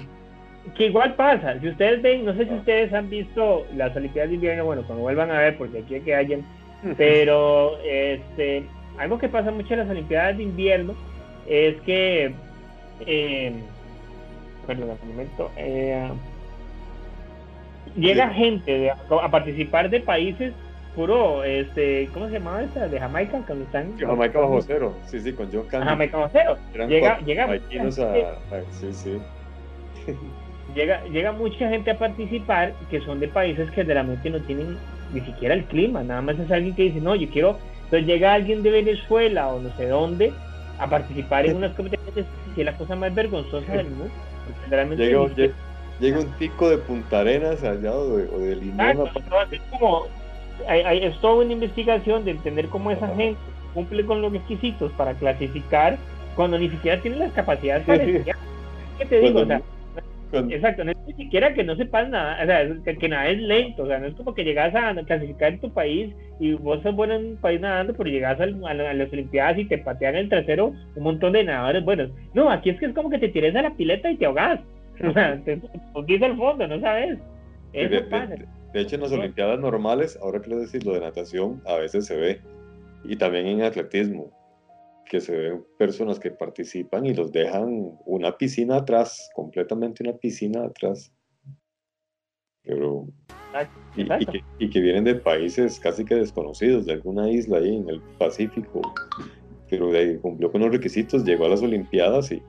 Que 0.76 0.88
igual 0.88 1.16
pasa, 1.16 1.60
si 1.60 1.70
ustedes 1.70 2.02
ven, 2.02 2.24
no 2.24 2.36
sé 2.36 2.46
si 2.46 2.54
ustedes 2.54 2.94
han 2.94 3.10
visto 3.10 3.66
las 3.76 3.96
Olimpiadas 3.96 4.30
de 4.30 4.36
invierno, 4.36 4.66
bueno, 4.66 4.84
cuando 4.84 5.02
vuelvan 5.02 5.32
a 5.32 5.40
ver, 5.40 5.58
porque 5.58 5.80
aquí 5.80 5.96
hay 5.96 6.02
que 6.02 6.16
hayan, 6.16 6.46
pero 6.98 7.78
este, 7.84 8.64
algo 8.98 9.18
que 9.18 9.28
pasa 9.28 9.52
mucho 9.52 9.74
en 9.74 9.80
las 9.80 9.90
Olimpiadas 9.90 10.38
de 10.38 10.44
invierno 10.44 10.94
es 11.48 11.76
que, 11.82 12.34
eh, 13.06 13.54
perdón, 14.68 14.98
un 15.02 15.10
momento, 15.10 15.52
eh, 15.58 16.10
llega 17.96 18.30
gente 18.30 18.92
a 18.92 19.32
participar 19.32 19.90
de 19.90 20.00
países 20.00 20.54
puro, 20.96 21.44
este, 21.44 22.10
¿cómo 22.14 22.28
se 22.28 22.34
llamaba 22.34 22.64
esta? 22.64 22.88
De 22.88 23.00
Jamaica, 23.00 23.42
cuando 23.46 23.64
están... 23.66 23.98
Jamaica 23.98 24.40
bajo 24.40 24.62
cero, 24.62 24.94
sí, 25.06 25.20
sí, 25.20 25.34
con 25.34 25.50
John 25.52 25.68
Candy. 25.68 25.88
Jamaica 25.88 26.18
bajo 26.18 26.30
cero. 26.34 26.58
llega, 26.88 27.20
llega, 27.20 27.48
sí, 28.72 28.94
sí. 28.94 29.22
llega, 30.76 31.04
llega 31.06 31.32
mucha 31.32 31.70
gente 31.70 31.92
a 31.92 31.98
participar 31.98 32.74
que 32.90 33.00
son 33.02 33.20
de 33.20 33.28
países 33.28 33.70
que 33.72 33.84
realmente 33.84 34.30
no 34.30 34.40
tienen 34.42 34.78
ni 35.14 35.22
siquiera 35.22 35.54
el 35.54 35.66
clima, 35.66 36.04
nada 36.04 36.22
más 36.22 36.40
es 36.40 36.52
alguien 36.52 36.76
que 36.76 36.84
dice, 36.84 37.02
no, 37.02 37.16
yo 37.16 37.30
quiero, 37.30 37.58
entonces 37.86 38.06
llega 38.06 38.34
alguien 38.34 38.64
de 38.64 38.72
Venezuela 38.72 39.50
o 39.50 39.60
no 39.60 39.76
sé 39.76 39.88
dónde 39.88 40.34
a 40.80 40.88
participar 40.90 41.46
en 41.46 41.58
unas 41.58 41.74
competencias 41.74 42.26
que 42.56 42.62
es 42.62 42.66
la 42.66 42.76
cosa 42.76 42.96
más 42.96 43.14
vergonzosa 43.14 43.72
del 43.72 43.90
mundo. 43.90 44.12
Llega, 44.96 45.28
llega, 46.00 46.20
un 46.20 46.28
pico 46.40 46.70
de 46.70 46.78
Punta 46.78 47.20
Arenas 47.20 47.64
allá 47.64 47.94
o 47.94 48.18
de, 48.18 48.28
o 48.30 48.40
de 48.40 48.56
Limón. 48.56 49.10
es 49.52 49.62
como, 49.70 50.04
hay, 50.68 51.04
es 51.04 51.18
toda 51.20 51.44
una 51.44 51.54
investigación 51.54 52.26
de 52.26 52.32
entender 52.32 52.68
cómo 52.68 52.92
esa 52.92 53.08
gente 53.16 53.38
cumple 53.74 54.06
con 54.06 54.22
los 54.22 54.32
requisitos 54.32 54.92
para 54.94 55.14
clasificar 55.14 55.98
cuando 56.36 56.58
ni 56.58 56.70
siquiera 56.70 57.02
tiene 57.02 57.18
las 57.18 57.32
capacidades 57.34 57.86
para 57.86 58.00
¿Qué 58.06 59.06
te 59.08 59.20
digo? 59.20 59.42
O 59.42 59.46
sea, 59.46 59.62
Exacto, 60.34 60.84
no 60.84 60.92
es 60.92 60.98
ni 61.08 61.14
siquiera 61.14 61.54
que 61.54 61.64
no 61.64 61.76
sepas 61.76 62.10
nada, 62.10 62.42
o 62.42 62.46
sea, 62.46 62.96
que, 62.96 63.10
nada 63.10 63.28
es 63.28 63.40
lento, 63.40 63.84
o 63.84 63.88
sea, 63.88 64.00
no 64.00 64.08
es 64.08 64.16
como 64.16 64.34
que 64.34 64.44
llegas 64.44 64.74
a 64.76 64.94
clasificar 65.04 65.54
en 65.54 65.60
tu 65.60 65.72
país 65.72 66.14
y 66.40 66.54
vos 66.54 66.82
sos 66.84 66.96
bueno 66.96 67.16
en 67.16 67.26
un 67.26 67.38
país 67.38 67.60
nadando, 67.60 67.94
pero 67.94 68.10
llegas 68.10 68.40
a, 68.40 68.46
las 68.46 69.14
Olimpiadas 69.14 69.58
y 69.58 69.66
te 69.66 69.78
patean 69.78 70.16
el 70.16 70.30
trasero 70.30 70.74
un 70.96 71.04
montón 71.04 71.34
de 71.34 71.44
nadadores 71.44 71.84
buenos. 71.84 72.12
No, 72.34 72.50
aquí 72.50 72.70
es 72.70 72.80
que 72.80 72.86
es 72.86 72.94
como 72.94 73.10
que 73.10 73.20
te 73.20 73.30
tires 73.30 73.56
a 73.56 73.62
la 73.62 73.76
pileta 73.76 74.10
y 74.10 74.18
te 74.18 74.26
ahogas, 74.26 74.60
o 75.04 75.12
sea, 75.14 75.40
te 75.44 75.62
pones 75.94 76.22
al 76.22 76.38
fondo, 76.38 76.68
no 76.68 76.80
sabes. 76.80 77.20
Eso 77.74 77.96
de, 77.96 78.02
pasa. 78.04 78.36
De, 78.74 78.82
hecho, 78.82 78.96
en 78.96 79.02
las 79.02 79.12
Olimpiadas 79.12 79.60
normales, 79.60 80.18
ahora 80.22 80.42
que 80.42 80.50
lo 80.50 80.60
decís, 80.60 80.86
lo 80.86 80.94
de 80.94 81.02
natación 81.02 81.62
a 81.66 81.76
veces 81.76 82.06
se 82.06 82.16
ve, 82.16 82.42
y 83.04 83.16
también 83.16 83.48
en 83.48 83.64
atletismo 83.64 84.32
que 85.06 85.20
se 85.20 85.36
ven 85.36 85.66
personas 85.78 86.20
que 86.20 86.32
participan 86.32 87.06
y 87.06 87.14
los 87.14 87.32
dejan 87.32 87.98
una 88.06 88.38
piscina 88.38 88.78
atrás, 88.78 89.30
completamente 89.36 90.04
una 90.04 90.18
piscina 90.18 90.66
atrás. 90.66 91.14
Pero, 92.64 93.08
y, 93.96 94.70
que, 94.70 94.80
vienen 94.80 95.04
de 95.04 95.16
países 95.16 95.80
casi 95.80 96.06
que 96.06 96.16
desconocidos, 96.16 96.86
de 96.86 96.94
alguna 96.94 97.30
isla 97.30 97.58
ahí 97.58 97.76
en 97.76 97.90
el 97.90 98.02
Pacífico, 98.20 98.82
pero 99.70 99.92
de 99.92 100.20
cumplió 100.20 100.52
con 100.52 100.62
los 100.62 100.72
requisitos, 100.72 101.26
llegó 101.26 101.46
a 101.46 101.50
las 101.50 101.62
Olimpiadas 101.62 102.32
y, 102.32 102.42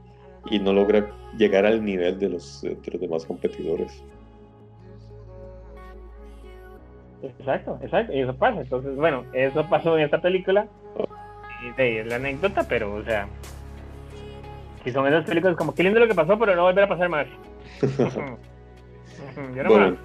y 0.50 0.58
no 0.58 0.72
logra 0.72 1.10
llegar 1.38 1.64
al 1.66 1.84
nivel 1.84 2.18
de 2.18 2.28
los, 2.28 2.62
de 2.62 2.90
los 2.92 3.00
demás 3.00 3.24
competidores. 3.24 4.04
Exacto, 7.22 7.78
exacto, 7.82 8.12
y 8.12 8.20
eso 8.20 8.34
pasa. 8.36 8.60
Entonces, 8.60 8.96
bueno, 8.96 9.24
eso 9.32 9.66
pasó 9.68 9.96
en 9.96 10.04
esta 10.04 10.20
película 10.20 10.68
es 11.76 12.06
la 12.06 12.16
anécdota, 12.16 12.66
pero, 12.68 12.94
o 12.94 13.04
sea, 13.04 13.28
si 14.84 14.90
son 14.90 15.06
esas 15.06 15.24
películas 15.24 15.56
como, 15.56 15.74
qué 15.74 15.82
lindo 15.82 16.00
lo 16.00 16.08
que 16.08 16.14
pasó, 16.14 16.38
pero 16.38 16.56
no 16.56 16.62
volver 16.62 16.84
a 16.84 16.88
pasar 16.88 17.08
más. 17.08 17.26
bueno, 19.68 19.96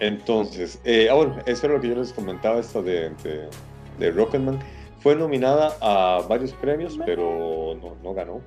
Entonces, 0.00 0.80
eh, 0.84 1.08
ah, 1.10 1.14
bueno, 1.14 1.36
eso 1.46 1.66
era 1.66 1.76
lo 1.76 1.80
que 1.80 1.88
yo 1.88 1.94
les 1.94 2.12
comentaba, 2.12 2.58
esta 2.58 2.82
de, 2.82 3.10
de, 3.22 3.48
de 3.98 4.10
Rocketman. 4.10 4.58
Fue 5.00 5.14
nominada 5.14 5.76
a 5.82 6.22
varios 6.26 6.52
premios, 6.54 6.98
pero 7.04 7.76
no, 7.80 7.94
no 8.02 8.14
ganó. 8.14 8.40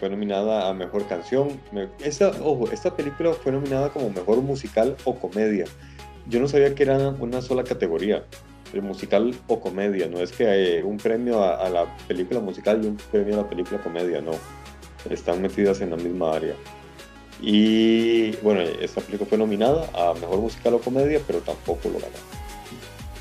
Fue 0.00 0.08
nominada 0.08 0.68
a 0.68 0.74
Mejor 0.74 1.06
Canción. 1.06 1.60
Esta, 2.02 2.30
ojo, 2.42 2.70
esta 2.72 2.96
película 2.96 3.32
fue 3.34 3.52
nominada 3.52 3.90
como 3.90 4.08
Mejor 4.10 4.40
Musical 4.40 4.96
o 5.04 5.14
Comedia. 5.14 5.66
Yo 6.26 6.40
no 6.40 6.48
sabía 6.48 6.74
que 6.74 6.84
era 6.84 7.10
una 7.10 7.42
sola 7.42 7.64
categoría, 7.64 8.24
musical 8.80 9.34
o 9.46 9.60
comedia. 9.60 10.08
No 10.08 10.18
es 10.18 10.32
que 10.32 10.46
hay 10.46 10.82
un 10.82 10.96
premio 10.96 11.42
a, 11.42 11.56
a 11.56 11.68
la 11.68 11.96
película 12.06 12.40
musical 12.40 12.84
y 12.84 12.88
un 12.88 12.96
premio 12.96 13.34
a 13.34 13.42
la 13.42 13.48
película 13.48 13.80
comedia, 13.82 14.20
no. 14.20 14.32
Están 15.10 15.42
metidas 15.42 15.80
en 15.80 15.90
la 15.90 15.96
misma 15.96 16.32
área. 16.32 16.54
Y 17.40 18.30
bueno, 18.36 18.60
esta 18.80 19.00
película 19.00 19.28
fue 19.28 19.38
nominada 19.38 19.88
a 19.94 20.14
Mejor 20.14 20.38
Musical 20.38 20.74
o 20.74 20.80
Comedia, 20.80 21.20
pero 21.26 21.40
tampoco 21.40 21.88
lo 21.88 21.98
ganó. 21.98 22.14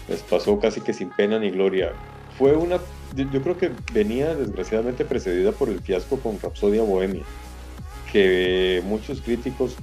Les 0.08 0.22
pasó 0.22 0.60
casi 0.60 0.82
que 0.82 0.94
sin 0.94 1.10
pena 1.10 1.40
ni 1.40 1.50
gloria. 1.50 1.92
Fue 2.38 2.56
una, 2.56 2.80
yo 3.16 3.42
creo 3.42 3.58
que 3.58 3.72
venía 3.92 4.34
desgraciadamente 4.36 5.04
precedida 5.06 5.52
por 5.52 5.70
el 5.70 5.82
fiasco 5.82 6.18
con 6.20 6.40
Rapsodia 6.40 6.84
Bohemia, 6.84 7.24
que 8.12 8.82
muchos 8.86 9.22
críticos, 9.22 9.76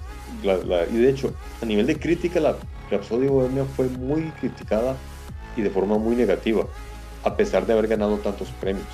y 0.42 0.96
de 0.96 1.10
hecho, 1.10 1.34
a 1.60 1.66
nivel 1.66 1.86
de 1.86 1.98
crítica, 1.98 2.40
la 2.40 2.56
Rapsodia 2.90 3.30
Bohemia 3.30 3.64
fue 3.76 3.88
muy 3.88 4.22
criticada 4.40 4.96
y 5.56 5.62
de 5.62 5.70
forma 5.70 5.98
muy 5.98 6.16
negativa, 6.16 6.64
a 7.24 7.36
pesar 7.36 7.66
de 7.66 7.72
haber 7.72 7.88
ganado 7.88 8.18
tantos 8.18 8.48
premios, 8.60 8.86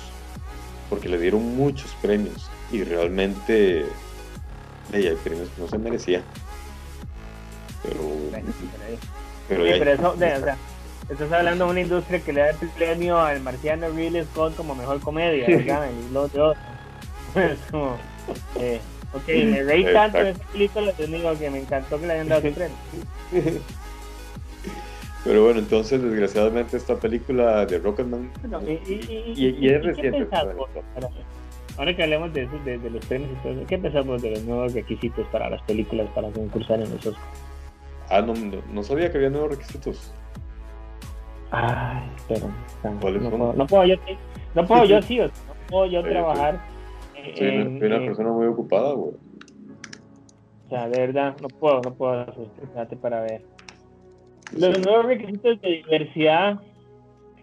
porque 0.89 1.09
le 1.09 1.19
dieron 1.19 1.55
muchos 1.55 1.91
premios 2.01 2.49
y 2.71 2.83
realmente 2.83 3.85
ella 4.93 5.09
hay 5.11 5.15
premios 5.17 5.49
que 5.49 5.61
no 5.61 5.67
se 5.67 5.77
merecía. 5.77 6.21
Pero. 7.83 8.01
Pero, 9.47 9.65
eso, 9.65 10.11
o 10.11 10.17
sea, 10.17 10.57
estás 11.09 11.31
hablando 11.31 11.65
de 11.65 11.71
una 11.71 11.81
industria 11.81 12.19
que 12.19 12.33
le 12.33 12.41
da 12.41 12.49
el 12.49 12.69
premio 12.69 13.17
al 13.17 13.41
marciano 13.41 13.89
Ridley 13.89 14.25
Scott 14.25 14.55
como 14.55 14.75
mejor 14.75 14.99
comedia, 14.99 15.47
¿verdad? 15.47 15.87
Y 15.89 16.13
lo 16.13 16.23
otro. 16.23 16.53
Es 17.35 17.59
como. 17.69 17.97
Eh, 18.59 18.79
ok, 19.13 19.27
me 19.27 19.63
reí 19.63 19.85
tanto 19.93 20.17
en 20.19 20.27
esta 20.27 20.45
película, 20.45 20.91
te 20.93 21.07
digo 21.07 21.37
que 21.37 21.49
me 21.49 21.59
encantó 21.59 21.99
que 21.99 22.07
le 22.07 22.13
hayan 22.13 22.29
dado 22.29 22.47
ese 22.47 22.51
premio. 23.31 23.61
Pero 25.27 25.43
bueno, 25.43 25.59
entonces 25.59 26.01
desgraciadamente 26.01 26.77
esta 26.77 26.95
película 26.95 27.65
de 27.65 27.79
Rocketman 27.79 28.31
y, 28.65 28.71
y, 28.71 29.35
y, 29.35 29.57
y, 29.59 29.69
es 29.69 29.83
reciente. 29.83 30.25
Ahora 31.77 31.95
que 31.95 32.03
hablemos 32.03 32.33
de, 32.33 32.43
eso, 32.43 32.57
de, 32.63 32.89
los 32.89 33.05
premios 33.05 33.31
y 33.31 33.43
todo 33.43 33.51
eso, 33.51 33.67
¿qué 33.67 33.77
pensamos 33.77 34.21
de 34.21 34.31
los 34.31 34.43
nuevos 34.45 34.73
requisitos 34.73 35.27
para 35.27 35.49
las 35.49 35.61
películas 35.63 36.07
para 36.15 36.31
concursar 36.31 36.79
en 36.79 36.89
los 36.91 37.05
Oscars? 37.05 37.17
Ah, 38.09 38.21
no, 38.21 38.33
no, 38.71 38.83
sabía 38.83 39.11
que 39.11 39.17
había 39.17 39.29
nuevos 39.29 39.51
requisitos. 39.51 40.13
Ay, 41.51 42.09
pero 42.29 42.49
no, 42.83 42.99
puedo, 42.99 43.53
no 43.53 43.67
puedo 43.67 43.85
yo, 43.85 43.95
no 44.55 44.65
puedo 44.65 44.85
yo 44.85 45.01
sí, 45.01 45.19
no 45.19 45.29
puedo 45.67 45.85
yo 45.87 46.03
trabajar. 46.03 46.61
Soy, 47.35 47.47
en, 47.47 47.83
una, 47.83 47.99
persona 47.99 48.31
muy 48.31 48.47
ocupada, 48.47 48.93
güey. 48.93 49.11
O 50.65 50.69
sea, 50.69 50.87
de 50.87 50.99
verdad, 50.99 51.35
no 51.41 51.49
puedo, 51.49 51.81
no 51.81 51.93
puedo 51.93 52.21
espérate 52.61 52.95
para 52.95 53.21
ver. 53.21 53.56
Los 54.51 54.79
nuevos 54.79 55.05
requisitos 55.05 55.61
de 55.61 55.69
diversidad. 55.69 56.59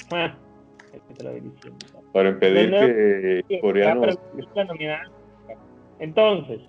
Bueno, 0.08 0.34
es 0.92 1.02
que 1.02 1.14
te 1.14 1.22
lo 1.22 1.32
diciendo. 1.34 1.86
Para 2.12 2.28
impedir 2.30 3.44
que 3.48 3.60
coreanos... 3.60 4.18
Entonces, 5.98 6.60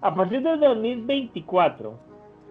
a 0.00 0.14
partir 0.14 0.42
de 0.42 0.56
2024, 0.56 1.98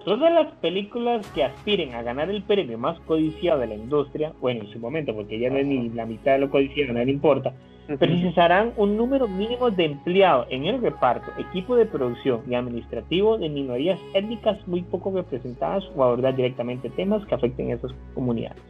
todas 0.06 0.32
las 0.32 0.54
películas 0.62 1.28
que 1.32 1.44
aspiren 1.44 1.96
a 1.96 2.04
ganar 2.04 2.30
el 2.30 2.44
premio 2.44 2.78
más 2.78 3.00
codiciado 3.02 3.60
de 3.60 3.68
la 3.68 3.76
industria, 3.76 4.32
bueno, 4.40 4.62
en 4.64 4.72
su 4.72 4.80
momento, 4.80 5.14
porque 5.14 5.40
ya 5.40 5.50
no 5.50 5.58
es 5.58 5.66
ni 5.66 5.90
la 5.90 6.06
mitad 6.06 6.34
de 6.34 6.40
lo 6.40 6.52
codiciado, 6.52 6.94
no 6.94 7.04
le 7.04 7.12
importa, 7.12 7.54
precisarán 8.00 8.72
un 8.78 8.96
número 8.98 9.28
mínimo 9.28 9.72
de 9.72 9.86
empleados 9.86 10.48
en 10.50 10.66
el 10.66 10.80
reparto, 10.80 11.32
equipo 11.40 11.76
de 11.76 11.86
producción 11.86 12.42
y 12.48 12.54
administrativo 12.54 13.38
de 13.38 13.50
minorías 13.50 14.00
étnicas 14.14 14.66
muy 14.68 14.84
poco 14.84 15.12
representadas 15.12 15.84
o 15.96 16.04
abordar 16.04 16.36
directamente 16.36 16.90
temas 16.92 17.26
que 17.26 17.36
afecten 17.36 17.72
a 17.72 17.76
esas 17.76 17.92
comunidades. 18.14 18.62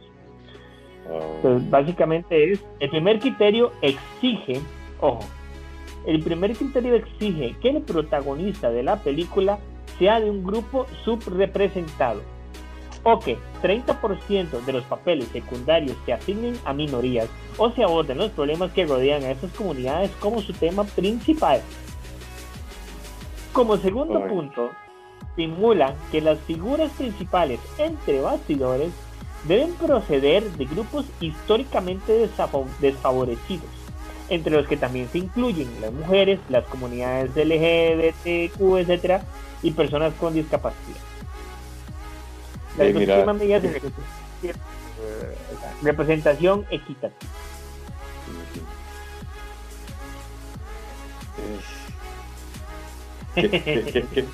Entonces, 1.36 1.70
básicamente 1.70 2.52
es, 2.52 2.64
el 2.80 2.90
primer 2.90 3.20
criterio 3.20 3.72
exige, 3.80 4.60
ojo, 5.00 5.20
el 6.06 6.22
primer 6.22 6.56
criterio 6.56 6.94
exige 6.94 7.54
que 7.60 7.70
el 7.70 7.82
protagonista 7.82 8.70
de 8.70 8.82
la 8.82 8.96
película 8.96 9.58
sea 9.98 10.20
de 10.20 10.30
un 10.30 10.44
grupo 10.44 10.86
subrepresentado 11.04 12.22
o 13.08 13.20
que 13.20 13.38
30% 13.62 14.64
de 14.64 14.72
los 14.72 14.82
papeles 14.84 15.28
secundarios 15.28 15.96
se 16.04 16.12
asignen 16.12 16.58
a 16.64 16.72
minorías 16.72 17.28
o 17.56 17.70
se 17.70 17.84
aborden 17.84 18.18
los 18.18 18.32
problemas 18.32 18.72
que 18.72 18.84
rodean 18.84 19.22
a 19.22 19.30
esas 19.30 19.52
comunidades 19.52 20.10
como 20.18 20.42
su 20.42 20.52
tema 20.52 20.82
principal. 20.82 21.60
Como 23.52 23.76
segundo 23.76 24.26
punto, 24.26 24.70
simula 25.36 25.94
que 26.10 26.20
las 26.20 26.40
figuras 26.40 26.90
principales 26.92 27.60
entre 27.78 28.20
bastidores 28.20 28.90
deben 29.44 29.72
proceder 29.74 30.42
de 30.42 30.64
grupos 30.64 31.06
históricamente 31.20 32.28
desfavorecidos, 32.80 33.70
entre 34.28 34.52
los 34.52 34.66
que 34.66 34.76
también 34.76 35.08
se 35.08 35.18
incluyen 35.18 35.68
las 35.80 35.92
mujeres, 35.92 36.40
las 36.48 36.64
comunidades 36.64 37.30
LGBTQ, 37.36 38.78
etc., 38.78 39.22
y 39.66 39.72
personas 39.72 40.14
con 40.14 40.32
discapacidad. 40.32 40.96
La 42.78 42.84
de 42.84 44.54
representación 45.82 46.64
equitativa. 46.70 47.30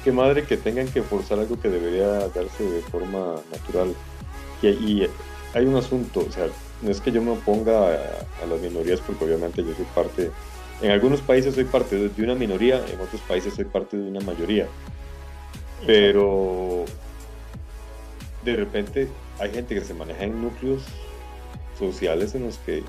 qué, 0.04 0.12
madre 0.12 0.44
que 0.44 0.56
tengan 0.56 0.86
que 0.88 1.02
forzar 1.02 1.38
algo 1.38 1.58
que 1.58 1.68
debería 1.68 2.28
darse 2.28 2.62
de 2.62 2.82
forma 2.82 3.36
natural. 3.50 3.94
Y, 4.62 5.06
hay 5.54 5.66
un 5.66 5.76
asunto, 5.76 6.24
o 6.26 6.32
sea, 6.32 6.46
no 6.80 6.90
es 6.90 7.00
que 7.00 7.12
yo 7.12 7.20
me 7.20 7.32
oponga 7.32 7.88
a, 7.88 8.46
las 8.46 8.60
minorías 8.60 9.00
porque 9.00 9.24
obviamente 9.24 9.62
yo 9.62 9.74
soy 9.74 9.84
parte, 9.94 10.30
en 10.80 10.90
algunos 10.90 11.20
países 11.20 11.54
soy 11.54 11.64
parte 11.64 12.08
de, 12.08 12.22
una 12.22 12.34
minoría, 12.34 12.76
en 12.76 13.00
otros 13.00 13.20
países 13.22 13.54
soy 13.54 13.66
parte 13.66 13.96
de 13.96 14.08
una 14.08 14.20
mayoría. 14.20 14.66
Pero 15.86 16.84
de 18.44 18.56
repente 18.56 19.08
hay 19.38 19.50
gente 19.50 19.74
que 19.74 19.80
se 19.80 19.94
maneja 19.94 20.24
en 20.24 20.42
núcleos 20.42 20.82
sociales 21.78 22.34
en 22.34 22.44
los 22.44 22.58
que 22.58 22.82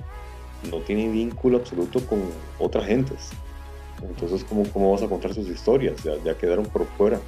no 0.70 0.78
tiene 0.78 1.10
vínculo 1.10 1.58
absoluto 1.58 2.06
con 2.06 2.22
otras 2.60 2.86
gentes. 2.86 3.32
Entonces, 4.02 4.44
¿cómo, 4.44 4.64
cómo 4.72 4.92
vas 4.92 5.02
a 5.02 5.08
contar 5.08 5.34
sus 5.34 5.48
historias? 5.48 6.04
Ya, 6.04 6.36
quedaron 6.36 6.66
por 6.66 6.86
fuera 6.98 7.20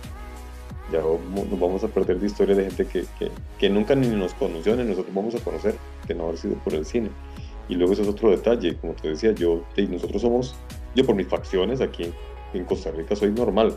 ya 0.91 0.99
nos 0.99 1.59
vamos 1.59 1.83
a 1.83 1.87
perder 1.87 2.19
de 2.19 2.27
historia 2.27 2.55
de 2.55 2.65
gente 2.65 2.85
que, 2.85 3.05
que, 3.17 3.31
que, 3.57 3.69
nunca 3.69 3.95
ni 3.95 4.07
nos 4.07 4.35
conoció 4.35 4.75
ni 4.75 4.83
nosotros 4.83 5.15
vamos 5.15 5.33
a 5.33 5.39
conocer, 5.39 5.75
que 6.05 6.13
no 6.13 6.25
haber 6.25 6.37
sido 6.37 6.55
por 6.57 6.75
el 6.75 6.85
cine. 6.85 7.09
Y 7.67 7.75
luego 7.75 7.93
ese 7.93 8.03
es 8.03 8.07
otro 8.07 8.29
detalle, 8.29 8.77
como 8.77 8.93
te 8.93 9.09
decía, 9.09 9.31
yo, 9.31 9.63
nosotros 9.89 10.21
somos, 10.21 10.55
yo 10.93 11.03
por 11.03 11.15
mis 11.15 11.27
facciones 11.27 11.81
aquí 11.81 12.13
en 12.53 12.65
Costa 12.65 12.91
Rica 12.91 13.15
soy 13.15 13.31
normal. 13.31 13.75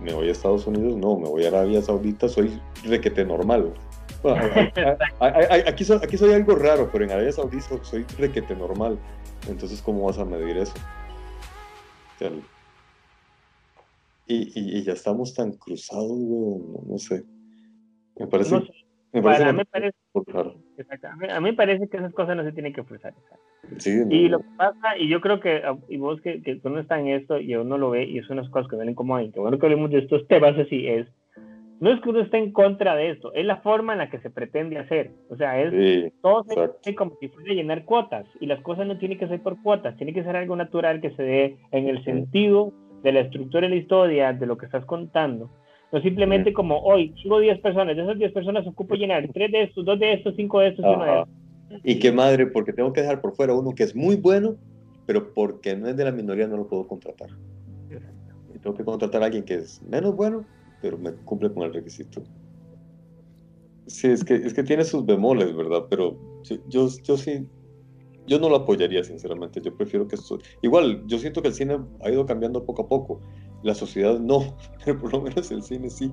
Me 0.00 0.12
voy 0.12 0.28
a 0.28 0.32
Estados 0.32 0.66
Unidos, 0.66 0.96
no, 0.96 1.16
me 1.16 1.28
voy 1.28 1.44
a 1.44 1.48
Arabia 1.48 1.80
Saudita, 1.80 2.28
soy 2.28 2.60
requete 2.84 3.24
normal. 3.24 3.72
aquí, 5.66 5.84
soy, 5.84 5.98
aquí 6.02 6.16
soy 6.16 6.32
algo 6.32 6.54
raro, 6.54 6.88
pero 6.90 7.04
en 7.04 7.12
Arabia 7.12 7.32
Saudita 7.32 7.82
soy 7.82 8.04
requete 8.18 8.56
normal. 8.56 8.98
Entonces, 9.48 9.80
¿cómo 9.82 10.06
vas 10.06 10.18
a 10.18 10.24
medir 10.24 10.56
eso? 10.56 10.74
Y, 14.26 14.82
ya 14.82 14.92
estamos 14.92 15.34
tan 15.34 15.52
cruzados, 15.52 16.10
no, 16.10 16.98
sé. 16.98 17.24
Me 18.16 18.26
parece. 18.26 18.62
Me 19.14 19.22
parece, 19.22 19.44
a, 21.30 21.40
mí 21.40 21.52
parece 21.52 21.88
que 21.88 21.98
esas 21.98 22.12
cosas 22.12 22.36
no 22.36 22.42
se 22.42 22.50
tienen 22.50 22.72
que 22.72 22.82
forzar. 22.82 23.14
y 23.86 24.28
lo 24.28 24.40
que 24.40 24.48
pasa, 24.56 24.98
y 24.98 25.08
yo 25.08 25.20
creo 25.20 25.38
que, 25.38 25.62
ah, 25.64 25.76
y 25.88 25.98
vos 25.98 26.20
que, 26.20 26.42
que 26.42 26.60
uno 26.64 26.80
está 26.80 26.98
en 26.98 27.06
esto 27.06 27.38
y 27.38 27.54
uno 27.54 27.78
lo 27.78 27.90
ve, 27.90 28.04
y 28.06 28.18
es 28.18 28.28
unas 28.28 28.48
cosas 28.48 28.68
que 28.68 28.76
me 28.76 28.90
incomodan, 28.90 29.30
que 29.30 29.38
bueno 29.38 29.56
que 29.56 29.66
hablemos 29.66 29.92
de 29.92 29.98
estos 29.98 30.26
temas 30.26 30.58
así, 30.58 30.88
es, 30.88 31.06
no 31.78 31.92
es 31.92 32.00
que 32.00 32.08
uno 32.08 32.22
esté 32.22 32.38
en 32.38 32.50
contra 32.50 32.96
de 32.96 33.10
esto, 33.10 33.32
es 33.34 33.46
la 33.46 33.58
forma 33.58 33.92
en 33.92 34.00
la 34.00 34.10
que 34.10 34.18
se 34.18 34.30
pretende 34.30 34.78
hacer. 34.78 35.12
O 35.28 35.36
sea, 35.36 35.60
es 35.60 36.12
todo 36.20 36.44
se 36.80 36.94
como 36.96 37.14
si 37.20 37.28
fuera 37.28 37.54
llenar 37.54 37.84
cuotas, 37.84 38.26
y 38.40 38.46
las 38.46 38.60
cosas 38.62 38.84
no 38.88 38.98
tienen 38.98 39.18
que 39.18 39.28
ser 39.28 39.40
por 39.42 39.62
cuotas, 39.62 39.96
tiene 39.96 40.12
que 40.12 40.24
ser 40.24 40.34
algo 40.34 40.56
natural 40.56 41.00
que 41.00 41.10
se 41.12 41.22
dé 41.22 41.56
en 41.70 41.88
el 41.88 42.02
sentido 42.02 42.72
de 43.04 43.12
la 43.12 43.20
estructura 43.20 43.68
de 43.68 43.76
la 43.76 43.80
historia, 43.80 44.32
de 44.32 44.46
lo 44.46 44.56
que 44.58 44.66
estás 44.66 44.84
contando. 44.86 45.50
No 45.94 46.02
simplemente 46.02 46.52
como 46.52 46.80
hoy, 46.80 47.14
sigo 47.22 47.38
10 47.38 47.60
personas, 47.60 47.94
de 47.94 48.02
esas 48.02 48.18
10 48.18 48.32
personas 48.32 48.66
ocupo 48.66 48.96
llenar 48.96 49.28
3 49.32 49.52
de 49.52 49.62
estos, 49.62 49.84
2 49.84 50.00
de 50.00 50.12
estos, 50.14 50.34
5 50.34 50.58
de 50.58 50.68
estos 50.70 50.84
y 50.84 50.88
uno 50.88 51.04
de 51.04 51.20
estos. 51.20 51.28
Y 51.84 51.98
qué 52.00 52.10
madre, 52.10 52.48
porque 52.48 52.72
tengo 52.72 52.92
que 52.92 53.02
dejar 53.02 53.20
por 53.20 53.36
fuera 53.36 53.54
uno 53.54 53.76
que 53.76 53.84
es 53.84 53.94
muy 53.94 54.16
bueno, 54.16 54.56
pero 55.06 55.32
porque 55.32 55.76
no 55.76 55.86
es 55.86 55.96
de 55.96 56.04
la 56.04 56.10
minoría 56.10 56.48
no 56.48 56.56
lo 56.56 56.66
puedo 56.66 56.88
contratar. 56.88 57.28
Y 58.52 58.58
tengo 58.58 58.76
que 58.76 58.82
contratar 58.82 59.22
a 59.22 59.26
alguien 59.26 59.44
que 59.44 59.54
es 59.54 59.80
menos 59.84 60.16
bueno, 60.16 60.44
pero 60.82 60.98
me 60.98 61.12
cumple 61.12 61.52
con 61.52 61.62
el 61.62 61.72
requisito. 61.72 62.24
Sí, 63.86 64.08
es 64.08 64.24
que, 64.24 64.34
es 64.34 64.52
que 64.52 64.64
tiene 64.64 64.82
sus 64.82 65.06
bemoles, 65.06 65.54
¿verdad? 65.54 65.84
Pero 65.88 66.18
yo, 66.42 66.88
yo, 67.04 67.16
sí, 67.16 67.46
yo 68.26 68.40
no 68.40 68.48
lo 68.48 68.56
apoyaría, 68.56 69.04
sinceramente. 69.04 69.60
Yo 69.60 69.76
prefiero 69.76 70.08
que 70.08 70.16
esto... 70.16 70.40
Igual, 70.60 71.04
yo 71.06 71.20
siento 71.20 71.40
que 71.40 71.48
el 71.48 71.54
cine 71.54 71.78
ha 72.02 72.10
ido 72.10 72.26
cambiando 72.26 72.64
poco 72.64 72.82
a 72.82 72.88
poco. 72.88 73.20
La 73.64 73.74
sociedad 73.74 74.20
no, 74.20 74.54
pero 74.84 75.00
por 75.00 75.12
lo 75.12 75.22
menos 75.22 75.50
el 75.50 75.62
cine 75.62 75.90
sí. 75.90 76.12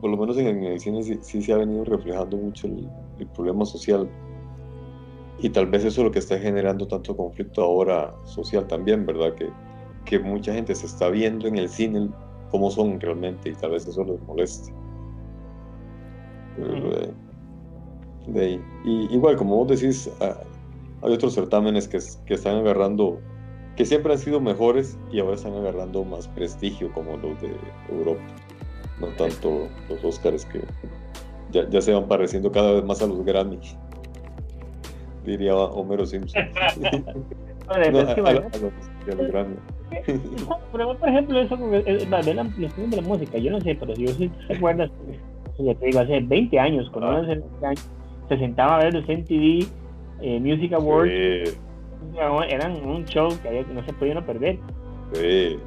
Por 0.00 0.10
lo 0.10 0.16
menos 0.16 0.36
en, 0.36 0.62
el 0.62 0.78
cine 0.78 1.02
sí, 1.02 1.42
se 1.42 1.52
ha 1.52 1.56
venido 1.56 1.84
reflejando 1.84 2.36
mucho 2.36 2.66
el, 2.66 2.88
problema 3.34 3.64
social. 3.64 4.08
Y 5.38 5.48
tal 5.48 5.66
vez 5.66 5.84
eso 5.84 6.02
es 6.02 6.04
lo 6.04 6.10
que 6.10 6.18
está 6.18 6.38
generando 6.38 6.86
tanto 6.86 7.16
conflicto 7.16 7.62
ahora 7.62 8.14
social 8.24 8.66
también, 8.66 9.06
¿verdad? 9.06 9.34
Que, 9.34 9.48
que 10.04 10.18
mucha 10.18 10.52
gente 10.52 10.74
se 10.74 10.86
está 10.86 11.08
viendo 11.08 11.46
en 11.48 11.56
el 11.56 11.68
cine 11.68 12.10
cómo 12.50 12.70
son 12.70 13.00
realmente 13.00 13.48
y 13.48 13.54
tal 13.54 13.70
vez 13.70 13.86
eso 13.86 14.04
les 14.04 14.20
moleste. 14.22 14.72
De, 18.26 18.60
Y 18.84 19.14
igual, 19.14 19.36
como 19.36 19.56
vos 19.56 19.68
decís, 19.68 20.10
ah, 20.20 20.36
hay 21.02 21.12
otros 21.12 21.34
certámenes 21.34 21.88
que, 21.88 21.98
que 22.26 22.34
están 22.34 22.56
agarrando, 22.56 23.18
que 23.76 23.84
siempre 23.84 24.12
han 24.12 24.18
sido 24.18 24.40
mejores 24.40 24.98
y 25.10 25.20
ahora 25.20 25.34
están 25.34 25.54
agarrando 25.54 26.04
más 26.04 26.28
prestigio 26.28 26.92
como 26.92 27.16
los 27.16 27.40
de 27.40 27.56
Europa. 27.88 28.22
No 29.00 29.06
tanto 29.08 29.68
los 29.88 30.04
Oscars 30.04 30.44
que 30.46 30.60
ya, 31.50 31.68
ya 31.68 31.80
se 31.80 31.92
van 31.92 32.06
pareciendo 32.06 32.52
cada 32.52 32.72
vez 32.72 32.84
más 32.84 33.02
a 33.02 33.06
los 33.06 33.24
Grammy. 33.24 33.58
Diría 35.24 35.54
Homero 35.54 36.04
Simpson. 36.04 36.42
a, 37.68 37.78
los, 37.78 38.14
Grammy. 39.06 39.56
Pero, 40.72 40.98
por 40.98 41.08
ejemplo, 41.08 41.40
eso 41.40 41.58
con 41.58 41.74
el, 41.74 42.10
la, 42.10 42.20
de 42.22 42.34
la 42.34 42.44
música, 43.02 43.38
yo 43.38 43.50
no 43.50 43.60
sé, 43.60 43.74
pero 43.74 43.94
si 43.94 44.06
yo 44.06 44.12
sí 44.14 44.30
te 44.48 44.56
acuerdas, 44.56 44.90
ya 45.58 45.74
te 45.74 45.86
digo, 45.86 46.00
hace 46.00 46.20
20 46.20 46.58
años, 46.58 46.88
cuando 46.90 47.10
ah. 47.10 47.20
hace 47.20 47.34
20 47.34 47.66
años, 47.66 47.90
se 48.28 48.38
sentaba 48.38 48.76
a 48.76 48.84
ver 48.84 48.94
los 48.94 49.04
MTV 49.04 49.66
eh, 50.22 50.40
Music 50.40 50.72
Awards. 50.72 51.12
Sí. 51.12 51.58
Eran 52.48 52.86
un 52.86 53.04
show 53.04 53.28
que, 53.42 53.48
había, 53.48 53.64
que 53.64 53.74
no 53.74 53.84
se 53.84 53.92
podía 53.92 54.24
perder. 54.24 54.58
Sí. 55.12 55.58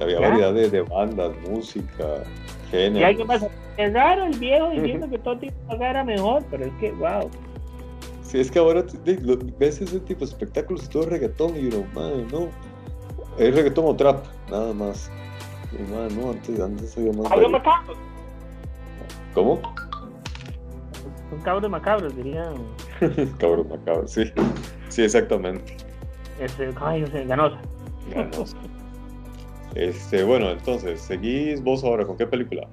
Había 0.00 0.20
variedad 0.20 0.52
de, 0.52 0.68
de, 0.68 0.82
bandas, 0.82 1.32
música, 1.48 2.22
género. 2.70 3.00
Y 3.00 3.04
hay 3.04 3.16
que 3.16 3.24
pasa, 3.24 3.48
es 3.78 3.92
raro 3.92 4.24
el 4.24 4.38
viejo 4.38 4.70
diciendo 4.70 5.08
que 5.08 5.18
todo 5.18 5.38
tipo 5.38 5.76
de 5.76 5.84
era 5.84 6.04
mejor, 6.04 6.44
pero 6.50 6.66
es 6.66 6.72
que, 6.74 6.92
wow. 6.92 7.30
Sí, 8.22 8.40
es 8.40 8.50
que 8.50 8.58
ahora 8.58 8.84
ves 9.58 9.80
ese 9.80 10.00
tipo 10.00 10.20
de 10.20 10.26
espectáculos 10.26 10.84
y 10.84 10.88
todo 10.88 11.06
reggaetón 11.06 11.56
y 11.56 11.66
uno, 11.68 11.86
madre, 11.94 12.26
no, 12.30 12.48
es 13.38 13.54
reggaetón 13.54 13.86
o 13.86 13.96
trap, 13.96 14.26
nada 14.50 14.74
más. 14.74 15.10
Y, 15.72 15.90
madre, 15.90 16.14
no, 16.14 16.30
antes, 16.30 16.60
antes 16.60 16.98
había 16.98 17.12
más. 17.12 17.28
Cabros 17.28 17.50
macabros. 17.52 17.98
¿Cómo? 19.32 19.60
Son 21.30 21.40
cabros 21.42 21.70
macabros, 21.70 22.16
dirían. 22.16 22.54
cabros 23.38 23.66
macabros, 23.68 24.10
sí. 24.10 24.24
Sí, 24.96 25.02
exactamente. 25.02 25.76
Este, 26.40 26.72
sé, 26.72 27.24
ganosa. 27.26 27.58
Ganosa. 28.14 28.56
Este, 29.74 30.24
bueno, 30.24 30.52
entonces, 30.52 31.02
seguís 31.02 31.62
vos 31.62 31.84
ahora 31.84 32.06
con 32.06 32.16
qué 32.16 32.26
película? 32.26 32.66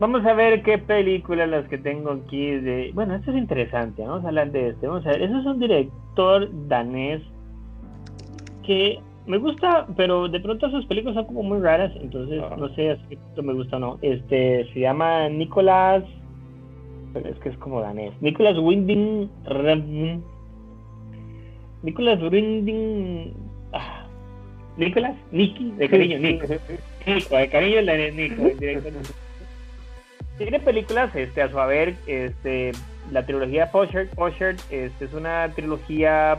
Vamos 0.00 0.22
a 0.26 0.34
ver 0.34 0.62
qué 0.62 0.76
películas 0.76 1.48
las 1.48 1.66
que 1.68 1.78
tengo 1.78 2.10
aquí 2.10 2.50
de. 2.50 2.90
Bueno, 2.92 3.14
esto 3.14 3.30
es 3.30 3.38
interesante. 3.38 4.02
Vamos 4.02 4.22
a 4.22 4.28
hablar 4.28 4.52
de 4.52 4.68
este. 4.68 4.86
Vamos 4.86 5.06
a 5.06 5.12
ver. 5.12 5.22
Eso 5.22 5.38
es 5.38 5.46
un 5.46 5.60
director 5.60 6.50
danés 6.68 7.22
que 8.62 9.00
me 9.26 9.38
gusta, 9.38 9.86
pero 9.96 10.28
de 10.28 10.40
pronto 10.40 10.68
sus 10.68 10.84
películas 10.84 11.14
son 11.14 11.24
como 11.24 11.42
muy 11.42 11.60
raras, 11.60 11.90
entonces 12.02 12.42
no 12.58 12.68
sé 12.74 12.98
si 13.08 13.14
esto 13.14 13.42
me 13.42 13.54
gusta 13.54 13.78
o 13.78 13.80
no. 13.80 13.98
Este 14.02 14.70
se 14.74 14.80
llama 14.80 15.26
Nicolás, 15.30 16.04
pero 17.14 17.30
es 17.30 17.38
que 17.38 17.48
es 17.48 17.56
como 17.56 17.80
danés. 17.80 18.12
Nicolás 18.20 18.58
Winding 18.58 19.30
Nicolás 21.82 22.20
Winding 22.22 23.34
ah, 23.72 24.06
Nicolás 24.76 25.16
Nicky 25.30 25.72
de 25.72 25.88
cariño 25.88 26.18
Nico 26.18 26.46
Nico 27.06 27.36
de 27.36 27.48
cariño 27.48 27.84
de 27.84 28.12
Nico 28.12 28.50
tiene 30.38 30.60
películas 30.60 31.14
este 31.14 31.42
a 31.42 31.50
su 31.50 31.58
haber 31.58 31.94
este 32.06 32.72
la 33.10 33.26
trilogía 33.26 33.70
Poshert 33.70 34.14
Poshert 34.14 34.60
este 34.70 35.04
es 35.04 35.12
una 35.12 35.50
trilogía 35.54 36.38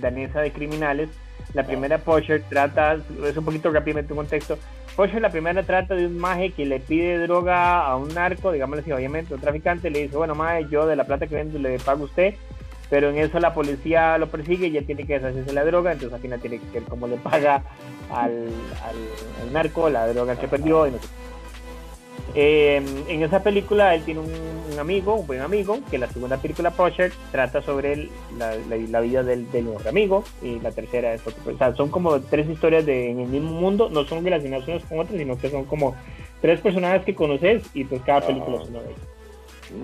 danesa 0.00 0.40
de 0.40 0.52
criminales. 0.52 1.08
La 1.52 1.64
primera 1.64 1.98
Porsche 1.98 2.40
trata, 2.40 2.98
es 3.24 3.36
un 3.36 3.44
poquito 3.44 3.70
rápidamente 3.70 4.12
un 4.12 4.18
contexto. 4.18 4.58
Porsche 4.96 5.20
la 5.20 5.30
primera 5.30 5.62
trata 5.62 5.94
de 5.94 6.06
un 6.06 6.18
maje 6.18 6.50
que 6.50 6.64
le 6.64 6.80
pide 6.80 7.18
droga 7.18 7.84
a 7.84 7.96
un 7.96 8.08
narco, 8.14 8.52
digámosle 8.52 8.82
así, 8.82 8.92
obviamente, 8.92 9.34
un 9.34 9.40
traficante, 9.40 9.90
le 9.90 10.02
dice, 10.02 10.16
bueno, 10.16 10.34
maje, 10.34 10.66
yo 10.70 10.86
de 10.86 10.96
la 10.96 11.04
plata 11.04 11.26
que 11.26 11.34
vendo 11.34 11.58
le 11.58 11.78
pago 11.78 12.02
a 12.02 12.06
usted, 12.06 12.34
pero 12.90 13.10
en 13.10 13.18
eso 13.18 13.38
la 13.40 13.54
policía 13.54 14.18
lo 14.18 14.28
persigue 14.28 14.68
y 14.68 14.76
él 14.76 14.86
tiene 14.86 15.06
que 15.06 15.14
deshacerse 15.14 15.52
la 15.52 15.64
droga, 15.64 15.92
entonces 15.92 16.14
al 16.14 16.20
final 16.20 16.40
tiene 16.40 16.58
que 16.58 16.80
ver 16.80 16.88
cómo 16.88 17.06
le 17.06 17.16
paga 17.16 17.62
al, 18.10 18.48
al, 18.82 19.52
narco 19.52 19.88
la 19.88 20.06
droga 20.08 20.36
que 20.36 20.48
perdió 20.48 20.86
y 20.86 20.92
no 20.92 20.98
sé 20.98 21.08
eh, 22.36 22.82
en 23.08 23.22
esa 23.22 23.42
película 23.42 23.94
él 23.94 24.02
tiene 24.02 24.20
un, 24.20 24.78
amigo, 24.78 25.14
un 25.14 25.26
buen 25.26 25.40
amigo, 25.40 25.78
que 25.88 25.98
la 25.98 26.08
segunda 26.08 26.36
película 26.38 26.72
Pusher 26.72 27.12
trata 27.30 27.62
sobre 27.62 28.08
la, 28.36 29.00
vida 29.00 29.22
del, 29.22 29.50
del, 29.52 29.64
mejor 29.64 29.86
amigo 29.86 30.24
y 30.42 30.58
la 30.58 30.72
tercera 30.72 31.14
es 31.14 31.24
otro. 31.24 31.54
O 31.54 31.56
sea, 31.56 31.74
son 31.76 31.90
como 31.90 32.20
tres 32.20 32.48
historias 32.48 32.84
de, 32.84 33.10
en 33.10 33.20
el 33.20 33.28
mismo 33.28 33.52
mundo, 33.52 33.88
no 33.88 34.04
son 34.04 34.24
relacionadas 34.24 34.66
unas 34.66 34.84
con 34.84 34.98
otras, 34.98 35.16
sino 35.16 35.38
que 35.38 35.48
son 35.48 35.64
como 35.64 35.94
tres 36.40 36.60
personajes 36.60 37.04
que 37.04 37.14
conoces 37.14 37.62
y 37.72 37.84
pues 37.84 38.02
cada 38.02 38.20
película 38.22 38.62
es 38.62 38.68
uno 38.68 38.80
de 38.80 38.86
ellos. 38.86 39.13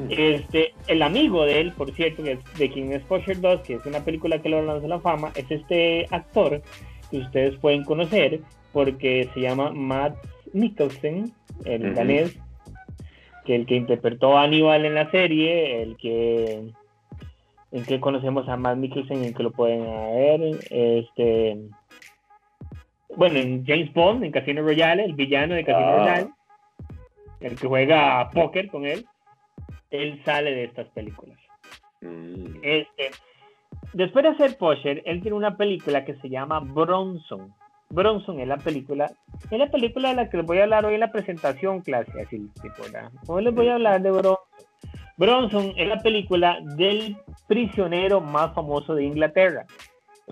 Este, 0.09 0.75
el 0.89 1.03
amigo 1.03 1.45
de 1.45 1.61
él, 1.61 1.73
por 1.73 1.93
cierto, 1.93 2.23
de 2.23 2.71
quien 2.71 2.93
es 2.93 3.03
Pusher 3.03 3.41
2, 3.41 3.61
que 3.61 3.75
es 3.75 3.87
una 3.87 4.01
película 4.01 4.41
que 4.41 4.49
lo 4.49 4.63
lanza 4.63 4.87
a 4.87 4.89
la 4.89 5.01
fama, 5.01 5.33
es 5.35 5.51
este 5.51 6.07
actor 6.11 6.63
que 7.11 7.19
ustedes 7.19 7.57
pueden 7.57 7.85
conocer 7.85 8.41
porque 8.73 9.29
se 9.35 9.41
llama 9.41 9.71
Matt 9.73 10.17
Mikkelsen, 10.53 11.33
el 11.65 11.95
danés, 11.95 12.39
que 13.45 13.57
el 13.57 13.67
que 13.67 13.77
interpretó 13.77 14.37
a 14.37 14.45
Aníbal 14.45 14.85
en 14.85 14.95
la 14.95 15.11
serie, 15.11 15.83
el 15.83 15.97
que 15.97 16.71
en 17.73 17.85
que 17.85 18.01
conocemos 18.01 18.49
a 18.49 18.57
Matt 18.57 18.79
Mikkelsen, 18.79 19.25
en 19.25 19.35
que 19.35 19.43
lo 19.43 19.53
pueden 19.53 19.85
ver, 19.85 20.59
este 20.71 21.59
bueno, 23.17 23.39
en 23.39 23.65
James 23.67 23.93
Bond, 23.93 24.25
en 24.25 24.31
Casino 24.31 24.63
Royale, 24.63 25.05
el 25.05 25.15
villano 25.15 25.55
de 25.55 25.65
Casino 25.65 25.89
ah. 25.89 25.99
Royale, 25.99 26.29
el 27.41 27.57
que 27.57 27.67
juega 27.67 28.31
póker 28.31 28.69
con 28.69 28.87
él, 28.87 29.05
él 29.91 30.23
sale 30.25 30.55
de 30.55 30.65
estas 30.65 30.89
películas. 30.89 31.39
Mm. 32.01 32.57
Este, 32.63 33.11
después 33.93 34.23
de 34.23 34.31
hacer 34.31 34.57
Pusher, 34.57 35.03
él 35.05 35.21
tiene 35.21 35.37
una 35.37 35.57
película 35.57 36.05
que 36.05 36.15
se 36.17 36.29
llama 36.29 36.61
Bronson. 36.61 37.55
Bronson 37.91 38.39
es 38.39 38.47
la 38.47 38.57
película, 38.57 39.11
es 39.51 39.59
la 39.59 39.71
película 39.71 40.11
de 40.11 40.15
la 40.15 40.31
que 40.31 40.37
les 40.37 40.47
voy 40.47 40.59
a 40.59 40.63
hablar 40.63 40.87
hoy 40.87 40.95
en 40.95 41.01
la 41.01 41.11
presentación 41.11 41.81
clase, 41.81 42.13
así 42.23 42.39
tipo, 42.63 42.83
Hoy 43.27 43.45
les 43.45 43.55
voy 43.55 43.69
a 43.69 43.75
hablar 43.75 44.01
de 44.01 44.11
Bronson. 44.11 44.37
Bronson 45.17 45.73
es 45.77 45.87
la 45.87 45.99
película 45.99 46.59
del 46.77 47.17
prisionero 47.47 48.21
más 48.21 48.55
famoso 48.55 48.95
de 48.95 49.05
Inglaterra. 49.05 49.67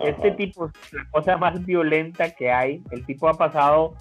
Este 0.01 0.31
tipo 0.31 0.67
es 0.67 0.93
la 0.93 1.05
cosa 1.11 1.37
más 1.37 1.65
violenta 1.65 2.31
que 2.31 2.51
hay. 2.51 2.83
El 2.91 3.05
tipo 3.05 3.29
ha 3.29 3.35
pasado 3.35 3.95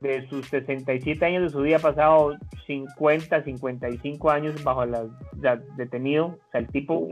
de 0.00 0.28
sus 0.28 0.46
67 0.46 1.24
años 1.24 1.42
de 1.42 1.50
su 1.50 1.60
vida, 1.60 1.76
ha 1.76 1.80
pasado 1.80 2.36
50, 2.66 3.42
55 3.42 4.30
años 4.30 4.62
bajo 4.62 4.84
la, 4.86 5.06
detenido. 5.76 6.26
O 6.26 6.50
sea, 6.50 6.60
el 6.60 6.68
tipo, 6.68 7.08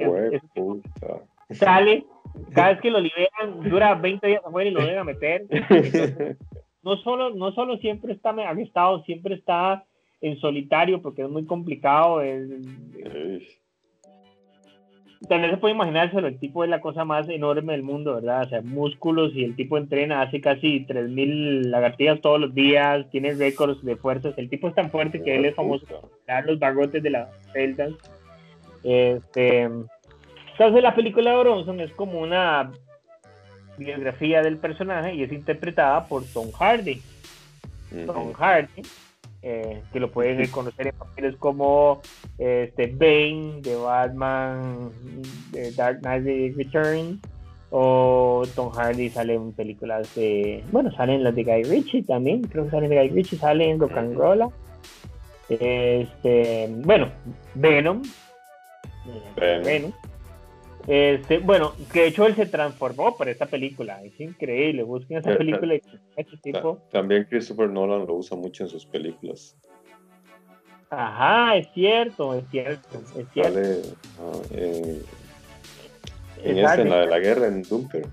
sale 1.50 2.04
cada 2.52 2.70
vez 2.70 2.80
que 2.80 2.90
lo 2.90 3.00
liberan, 3.00 3.60
dura 3.70 3.94
20 3.94 4.26
días 4.26 4.42
afuera 4.44 4.70
y 4.70 4.72
lo 4.72 4.84
deben 4.84 5.06
meter. 5.06 5.46
no 6.82 6.96
solo, 6.98 7.30
no 7.30 7.52
solo 7.52 7.78
siempre 7.78 8.12
está 8.12 8.34
estado 8.58 9.02
siempre 9.04 9.34
está 9.34 9.84
en 10.20 10.38
solitario 10.38 11.02
porque 11.02 11.22
es 11.22 11.28
muy 11.28 11.46
complicado. 11.46 12.22
También 15.28 15.50
se 15.50 15.56
puede 15.56 15.74
imaginárselo, 15.74 16.28
el 16.28 16.38
tipo 16.38 16.62
es 16.62 16.70
la 16.70 16.80
cosa 16.80 17.04
más 17.04 17.28
enorme 17.28 17.72
del 17.72 17.82
mundo, 17.82 18.16
¿verdad? 18.16 18.42
O 18.42 18.48
sea, 18.48 18.60
músculos 18.60 19.34
y 19.34 19.44
el 19.44 19.56
tipo 19.56 19.78
entrena, 19.78 20.20
hace 20.20 20.40
casi 20.40 20.84
3.000 20.86 21.70
lagartijas 21.70 22.20
todos 22.20 22.38
los 22.38 22.54
días, 22.54 23.06
tiene 23.10 23.32
récords 23.32 23.82
de 23.82 23.96
fuerzas. 23.96 24.34
El 24.36 24.50
tipo 24.50 24.68
es 24.68 24.74
tan 24.74 24.90
fuerte 24.90 25.22
que 25.22 25.36
él 25.36 25.46
es 25.46 25.54
famoso 25.54 25.86
por 25.86 26.10
los 26.46 26.58
barrotes 26.58 27.02
de 27.02 27.10
las 27.10 27.28
celdas. 27.52 27.92
Este, 28.84 29.62
entonces 29.62 30.82
la 30.82 30.94
película 30.94 31.30
de 31.30 31.38
Bronson 31.38 31.80
es 31.80 31.92
como 31.92 32.20
una 32.20 32.70
biografía 33.78 34.42
del 34.42 34.58
personaje 34.58 35.14
y 35.14 35.22
es 35.22 35.32
interpretada 35.32 36.06
por 36.06 36.24
Tom 36.24 36.50
Hardy. 36.52 37.00
Tom 38.06 38.32
Hardy, 38.32 38.82
eh, 39.48 39.80
que 39.92 40.00
lo 40.00 40.10
pueden 40.10 40.44
conocer 40.48 40.88
en 40.88 40.94
papeles 40.96 41.36
como 41.36 42.00
este, 42.36 42.88
Bane 42.88 43.60
de 43.62 43.76
Batman, 43.76 44.90
de 45.52 45.70
Dark 45.70 46.00
Knight 46.00 46.56
Return, 46.56 47.20
o 47.70 48.42
Tom 48.56 48.72
Hardy 48.72 49.08
sale 49.08 49.34
en 49.34 49.52
películas 49.52 50.12
de, 50.16 50.64
bueno, 50.72 50.90
salen 50.90 51.22
las 51.22 51.36
de 51.36 51.44
Guy 51.44 51.62
Ritchie 51.62 52.02
también, 52.02 52.42
creo 52.42 52.64
que 52.64 52.72
salen 52.72 52.90
de 52.90 52.96
Guy 52.96 53.08
Ritchie, 53.10 53.38
sale 53.38 53.70
en 53.70 53.78
Rock 53.78 53.96
and 53.96 54.16
Roll. 54.16 54.48
Este, 55.48 56.68
bueno, 56.82 57.08
Venom. 57.54 58.02
Venom. 59.36 59.92
Este, 60.86 61.38
bueno, 61.38 61.74
que 61.92 62.02
de 62.02 62.06
hecho 62.08 62.26
él 62.26 62.36
se 62.36 62.46
transformó 62.46 63.16
para 63.16 63.30
esta 63.30 63.46
película. 63.46 64.02
Es 64.04 64.18
increíble. 64.20 64.82
Busquen 64.84 65.18
esa 65.18 65.32
eh, 65.32 65.36
película. 65.36 65.74
Este 65.74 66.36
tipo. 66.42 66.78
También 66.92 67.26
Christopher 67.28 67.68
Nolan 67.68 68.06
lo 68.06 68.14
usa 68.14 68.36
mucho 68.36 68.64
en 68.64 68.70
sus 68.70 68.86
películas. 68.86 69.56
Ajá, 70.88 71.56
es 71.56 71.68
cierto, 71.74 72.34
es 72.34 72.44
cierto, 72.50 73.02
es 73.18 73.26
cierto. 73.32 73.96
Ah, 74.20 74.32
eh, 74.52 75.02
en 76.44 76.58
esta, 76.58 76.80
en 76.80 76.90
la 76.90 77.00
de 77.00 77.06
la 77.06 77.18
guerra 77.18 77.48
en 77.48 77.62
Dunker. 77.62 78.06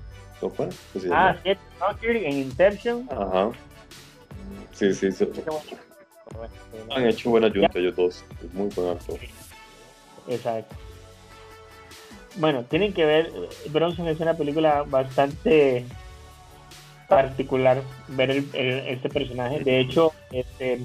ah, 1.11 1.35
cierto, 1.43 1.61
en 2.01 2.33
Inception. 2.33 3.07
Ajá. 3.11 3.51
Sí, 4.71 4.91
sí, 4.95 5.11
sí. 5.11 5.29
Han 6.95 7.05
hecho 7.05 7.29
buena 7.29 7.47
ayuda 7.47 7.69
ellos 7.75 7.95
dos. 7.95 8.25
Es 8.43 8.51
muy 8.53 8.69
buen 8.69 8.89
actor. 8.89 9.19
Exacto. 10.27 10.75
Bueno, 12.35 12.63
tienen 12.63 12.93
que 12.93 13.05
ver, 13.05 13.31
Bronson 13.69 14.07
es 14.07 14.19
una 14.19 14.35
película 14.35 14.83
bastante 14.87 15.85
particular 17.07 17.81
ver 18.09 18.31
el, 18.31 18.47
este 18.53 19.09
personaje. 19.09 19.59
De 19.59 19.79
hecho, 19.79 20.11
este, 20.31 20.79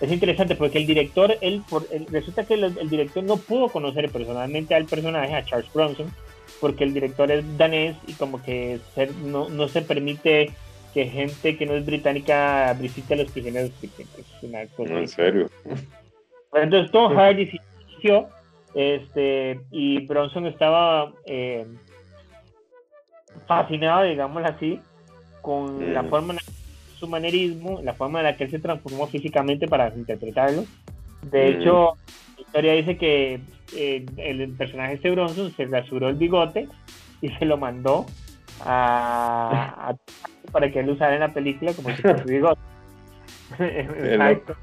es 0.00 0.10
interesante 0.10 0.56
porque 0.56 0.78
el 0.78 0.86
director, 0.86 1.36
él, 1.40 1.62
resulta 2.10 2.44
que 2.44 2.54
el, 2.54 2.88
director 2.88 3.22
no 3.22 3.36
pudo 3.36 3.68
conocer 3.68 4.10
personalmente 4.10 4.74
al 4.74 4.86
personaje, 4.86 5.34
a 5.34 5.44
Charles 5.44 5.72
Bronson, 5.72 6.12
porque 6.60 6.84
el 6.84 6.94
director 6.94 7.30
es 7.30 7.44
danés 7.56 7.96
y 8.06 8.14
como 8.14 8.42
que 8.42 8.80
no, 9.24 9.48
no 9.48 9.68
se 9.68 9.82
permite 9.82 10.50
que 10.92 11.06
gente 11.06 11.56
que 11.56 11.66
no 11.66 11.74
es 11.74 11.86
británica 11.86 12.74
visite 12.78 13.14
a 13.14 13.18
los 13.18 13.30
prisioneros. 13.30 13.70
Es 13.82 14.42
una 14.42 14.66
cosa 14.66 14.94
¿En 14.94 15.08
serio? 15.08 15.50
Entonces 16.52 16.90
Tom 16.90 17.14
Hardy 17.14 17.46
se 17.46 17.60
inició 17.92 18.28
este, 18.74 19.60
y 19.70 20.06
Bronson 20.06 20.46
estaba 20.46 21.12
eh, 21.26 21.66
fascinado, 23.46 24.04
digámoslo 24.04 24.48
así, 24.48 24.80
con 25.42 25.92
la 25.92 26.02
mm. 26.02 26.08
forma, 26.08 26.34
su 26.98 27.08
manerismo, 27.08 27.80
la 27.82 27.94
forma 27.94 28.20
en 28.20 28.26
la 28.26 28.36
que 28.36 28.44
él 28.44 28.50
se 28.50 28.58
transformó 28.58 29.06
físicamente 29.06 29.66
para 29.66 29.88
interpretarlo. 29.94 30.64
De 31.22 31.50
mm. 31.50 31.60
hecho, 31.60 31.96
la 32.36 32.42
historia 32.42 32.72
dice 32.74 32.96
que 32.96 33.40
eh, 33.76 34.06
el 34.16 34.50
personaje 34.52 34.96
de 34.98 35.10
Bronson 35.10 35.52
se 35.52 35.66
rasuró 35.66 36.08
el 36.08 36.16
bigote 36.16 36.68
y 37.20 37.28
se 37.30 37.44
lo 37.44 37.56
mandó 37.56 38.06
a, 38.60 39.94
para 40.52 40.70
que 40.70 40.80
él 40.80 40.90
usara 40.90 41.14
en 41.14 41.20
la 41.20 41.32
película 41.32 41.72
como 41.74 41.90
si 41.90 42.02
fuera 42.02 42.22
su 42.22 42.28
bigote. 42.28 42.60
Exacto. 43.58 44.56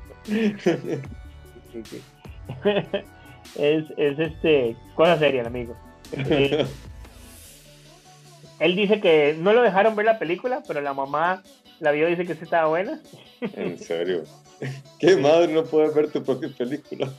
Es, 3.56 3.86
es 3.98 4.20
este 4.20 4.76
cosa 4.96 5.18
seria 5.18 5.42
el 5.42 5.48
amigo. 5.48 5.76
Eh, 6.12 6.66
él 8.60 8.76
dice 8.76 9.00
que 9.00 9.36
no 9.38 9.54
lo 9.54 9.62
dejaron 9.62 9.96
ver 9.96 10.06
la 10.06 10.20
película, 10.20 10.64
pero 10.68 10.82
la 10.82 10.94
mamá 10.94 11.44
la 11.80 11.92
vio 11.92 12.08
y 12.08 12.12
dice 12.12 12.26
que 12.26 12.36
sí 12.36 12.44
estaba 12.44 12.68
buena. 12.68 13.00
¿En 13.42 13.78
serio? 13.80 14.24
¿Qué 15.00 15.16
madre 15.18 15.54
no 15.54 15.64
puede 15.64 15.90
ver 15.94 16.12
tu 16.12 16.24
propia 16.24 16.50
película? 16.50 17.12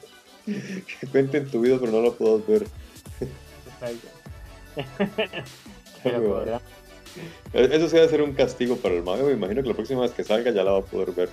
Que 0.47 1.07
cuenten 1.11 1.51
tu 1.51 1.61
vida, 1.61 1.77
pero 1.79 1.93
no 1.93 2.03
la 2.03 2.11
puedo 2.11 2.43
ver. 2.47 2.67
Eso 7.53 7.89
sí 7.89 7.97
debe 7.97 8.09
ser 8.09 8.23
un 8.23 8.33
castigo 8.33 8.77
para 8.77 8.95
el 8.95 9.03
mago. 9.03 9.27
Me 9.27 9.33
imagino 9.33 9.63
que 9.63 9.69
la 9.69 9.75
próxima 9.75 10.03
vez 10.03 10.13
que 10.13 10.25
salga 10.25 10.51
ya 10.51 10.65
la 10.65 10.73
va 10.73 10.79
a 10.79 10.83
poder 10.83 11.13
ver. 11.13 11.29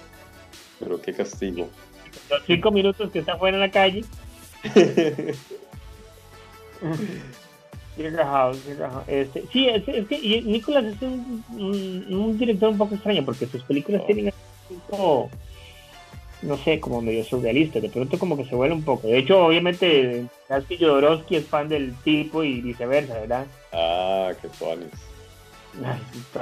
Pero 0.80 1.02
qué 1.02 1.14
castigo. 1.14 1.70
Los 2.30 2.44
cinco 2.46 2.72
minutos 2.72 3.10
que 3.12 3.20
está 3.20 3.38
fuera 3.38 3.56
en 3.56 3.62
la 3.62 3.72
calle. 3.72 4.04
Este, 9.08 9.44
sí, 9.52 9.70
es, 9.70 9.84
que 9.84 10.42
Nicolás 10.46 10.86
es 10.86 11.02
un, 11.02 12.38
director 12.38 12.70
un 12.70 12.78
poco 12.78 12.96
extraño 12.96 13.24
porque 13.24 13.48
sus 13.48 13.64
películas 13.64 14.02
oh. 14.04 14.06
tienen 14.06 14.34
un 14.90 15.30
no 16.42 16.58
sé, 16.58 16.80
como 16.80 17.02
medio 17.02 17.24
surrealista, 17.24 17.80
de 17.80 17.90
pronto 17.90 18.20
como 18.20 18.38
que 18.38 18.46
se 18.46 18.56
vuelve 18.56 18.76
un 18.76 18.84
poco. 18.84 19.08
De 19.08 19.18
hecho, 19.18 19.46
obviamente, 19.46 20.26
que 20.48 20.78
Jodorowsky 20.78 21.38
es 21.38 21.46
fan 21.46 21.68
del 21.68 21.96
tipo 22.04 22.44
y 22.44 22.62
viceversa, 22.62 23.20
¿verdad? 23.20 23.46
Ah, 23.74 24.32
qué 24.42 24.48
tonis. 24.60 24.88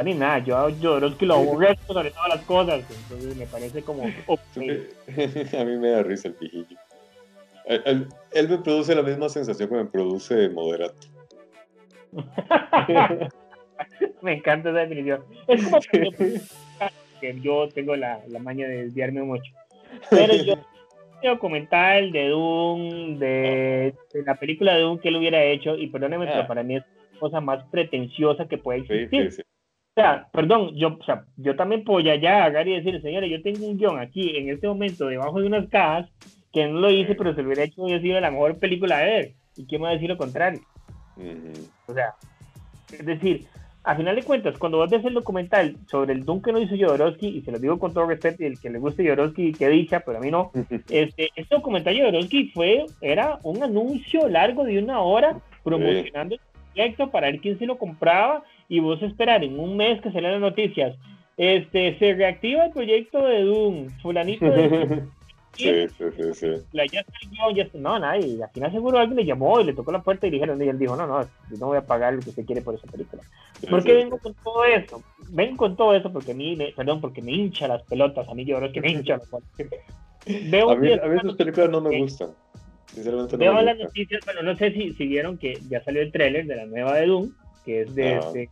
Ni 0.04 0.14
nada, 0.14 0.40
yo 0.40 0.58
a 0.58 0.72
Jodorowsky 0.72 1.26
lo 1.26 1.36
aburro 1.36 1.68
sobre 1.88 2.12
todas 2.12 2.30
las 2.30 2.42
cosas, 2.42 2.84
entonces 2.90 3.36
me 3.36 3.48
parece 3.48 3.82
como... 3.82 4.04
a 4.28 5.64
mí 5.64 5.78
me 5.78 5.90
da 5.90 6.04
risa 6.04 6.28
el 6.28 6.34
pijillo. 6.36 6.78
Él, 7.66 8.08
me 8.50 8.58
produce 8.58 8.96
la 8.96 9.04
misma 9.04 9.30
sensación 9.30 9.70
que 9.70 9.76
me 9.76 9.86
produce 9.86 10.50
Moderato. 10.50 11.08
me 14.22 14.34
encanta 14.34 14.70
esa 14.70 14.80
definición. 14.80 15.24
Es 15.48 15.66
como 15.66 16.12
que 17.22 17.40
yo 17.42 17.70
tengo 17.70 17.96
la, 17.96 18.22
la 18.28 18.40
maña 18.40 18.68
de 18.68 18.84
desviarme 18.86 19.24
mucho. 19.24 19.52
Pero 20.10 20.36
yo 20.36 20.56
documental 21.30 22.12
de 22.12 22.30
Doom, 22.30 23.18
de, 23.18 23.94
la 24.26 24.36
película 24.36 24.76
de 24.76 24.82
Doom 24.82 25.00
que 25.00 25.10
él 25.10 25.16
hubiera 25.16 25.44
hecho, 25.44 25.76
y 25.76 25.88
perdóneme, 25.88 26.26
pero 26.28 26.42
ah. 26.42 26.48
para 26.48 26.64
mí 26.64 26.78
es 26.78 26.84
la 27.14 27.20
cosa 27.20 27.42
más 27.42 27.64
pretenciosa 27.70 28.48
que 28.48 28.58
puede 28.58 28.80
existir. 28.80 29.46
O 29.96 30.02
sea, 30.02 30.28
perdón, 30.34 30.76
yo, 30.76 30.98
o 31.00 31.04
sea, 31.04 31.26
yo 31.38 31.56
también 31.56 31.84
puedo 31.84 32.00
ya, 32.00 32.16
ya 32.16 32.46
agarrar 32.46 32.68
y 32.68 32.82
decir, 32.82 33.02
señores, 33.02 33.30
yo 33.30 33.42
tengo 33.42 33.68
un 33.68 33.78
guion 33.78 34.00
aquí 34.00 34.36
en 34.36 34.50
este 34.50 34.68
momento 34.68 35.06
debajo 35.06 35.40
de 35.40 35.48
unas 35.48 35.70
cajas 35.70 36.10
que 36.54 36.68
no 36.68 36.80
lo 36.80 36.92
hice, 36.92 37.16
pero 37.16 37.34
se 37.34 37.42
lo 37.42 37.48
hubiera 37.48 37.64
hecho 37.64 37.82
hubiera 37.82 38.02
sido 38.02 38.22
la 38.22 38.32
mejor 38.32 38.58
película 38.60 39.00
de 39.00 39.06
ver. 39.06 39.32
¿Y 39.58 39.66
quién 39.66 39.84
va 39.84 39.90
a 39.90 39.94
decir 39.94 40.10
lo 40.10 40.18
contrario? 40.18 40.62
O 41.88 41.94
sea, 41.94 42.14
es 42.92 43.06
decir, 43.06 43.48
a 43.84 43.96
final 43.96 44.16
de 44.16 44.24
cuentas, 44.24 44.58
cuando 44.58 44.78
vos 44.78 44.90
ves 44.90 45.04
el 45.04 45.14
documental 45.14 45.76
sobre 45.88 46.14
el 46.14 46.24
Doom 46.24 46.42
que 46.42 46.52
no 46.52 46.60
hizo 46.60 46.76
Jodorowsky, 46.76 47.28
y 47.28 47.42
se 47.42 47.52
lo 47.52 47.60
digo 47.60 47.80
con 47.80 47.94
todo 47.94 48.06
respeto, 48.06 48.44
y 48.44 48.46
el 48.46 48.60
que 48.60 48.70
le 48.70 48.80
guste 48.80 49.04
Jodorowsky, 49.04 49.54
que 49.54 49.68
dicha, 49.68 50.00
pero 50.02 50.20
a 50.20 50.22
mí 50.22 50.32
no, 50.32 50.52
este, 50.90 51.30
este 51.36 51.56
documental 51.56 51.96
de 51.96 52.02
Jodorowsky 52.02 52.52
fue, 52.52 52.86
era 53.02 53.40
un 53.44 53.62
anuncio 53.62 54.30
largo 54.30 54.64
de 54.64 54.80
una 54.80 55.02
hora 55.02 55.40
promocionando 55.64 56.36
el 56.36 56.42
proyecto 56.74 57.12
para 57.12 57.28
ver 57.28 57.40
quién 57.42 57.60
se 57.60 57.66
lo 57.66 57.78
compraba, 57.78 58.44
y 58.70 58.80
vos 58.80 59.02
esperar 59.02 59.44
en 59.44 59.60
un 59.60 59.76
mes 59.76 60.02
que 60.02 60.12
salieran 60.12 60.42
las 60.42 60.52
noticias, 60.52 60.96
este, 61.36 61.98
se 61.98 62.14
reactiva 62.14 62.66
el 62.66 62.72
proyecto 62.72 63.26
de 63.26 63.44
Doom, 63.44 63.90
fulanito 64.02 64.46
de... 64.46 65.04
Sí, 65.56 65.88
sí, 65.98 66.04
sí, 66.18 66.34
sí. 66.34 66.48
La, 66.72 66.86
ya 66.86 67.04
salió, 67.04 67.52
ya 67.56 67.70
no, 67.76 68.00
nadie. 68.00 68.44
Al 68.44 68.50
final 68.50 68.72
seguro 68.72 68.98
alguien 68.98 69.18
le 69.18 69.26
llamó 69.26 69.60
y 69.60 69.66
le 69.66 69.74
tocó 69.74 69.92
la 69.92 70.02
puerta 70.02 70.26
y 70.26 70.32
dijeron, 70.32 70.62
y 70.62 70.68
él 70.68 70.80
dijo, 70.80 70.96
no, 70.96 71.06
no, 71.06 71.24
yo 71.24 71.58
no 71.60 71.68
voy 71.68 71.78
a 71.78 71.86
pagar 71.86 72.14
lo 72.14 72.22
que 72.22 72.32
usted 72.32 72.46
quiere 72.46 72.62
por 72.62 72.74
esa 72.74 72.88
película. 72.88 73.22
¿Por 73.70 73.84
qué 73.84 73.94
vengo 73.94 74.18
con 74.18 74.34
todo 74.34 74.66
eso? 74.66 75.04
Vengo 75.30 75.58
con 75.58 75.76
todo 75.76 75.94
eso 75.94 76.12
porque 76.12 76.32
a 76.32 76.36
mí, 76.36 76.56
me, 76.56 76.72
perdón, 76.72 77.02
porque 77.02 77.22
me 77.22 77.32
hincha 77.32 77.68
las 77.68 77.84
pelotas, 77.84 78.28
a 78.28 78.34
mí 78.34 78.46
yo 78.46 78.58
creo 78.58 78.72
que 78.72 78.82
me 78.82 78.90
hincha 78.92 79.18
las 79.18 79.30
Veo 80.26 80.72
a, 80.72 80.76
mí, 80.76 80.92
a 80.92 81.06
mí 81.06 81.18
esas 81.18 81.36
películas 81.36 81.70
no 81.70 81.82
me 81.82 82.00
gustan. 82.00 82.30
Sinceramente 82.94 83.38
Veo 83.38 83.62
las 83.62 83.78
noticias, 83.78 84.22
bueno, 84.26 84.42
no 84.42 84.58
sé 84.58 84.72
si, 84.72 84.94
si 84.94 85.08
vieron 85.08 85.38
que 85.38 85.60
ya 85.70 85.84
salió 85.84 86.02
el 86.02 86.12
tráiler 86.12 86.48
de 86.48 86.56
la 86.56 86.66
nueva 86.66 86.96
de 86.96 87.08
Doom, 87.08 87.32
que 87.66 87.82
es 87.82 87.94
de, 87.94 88.20
de 88.34 88.50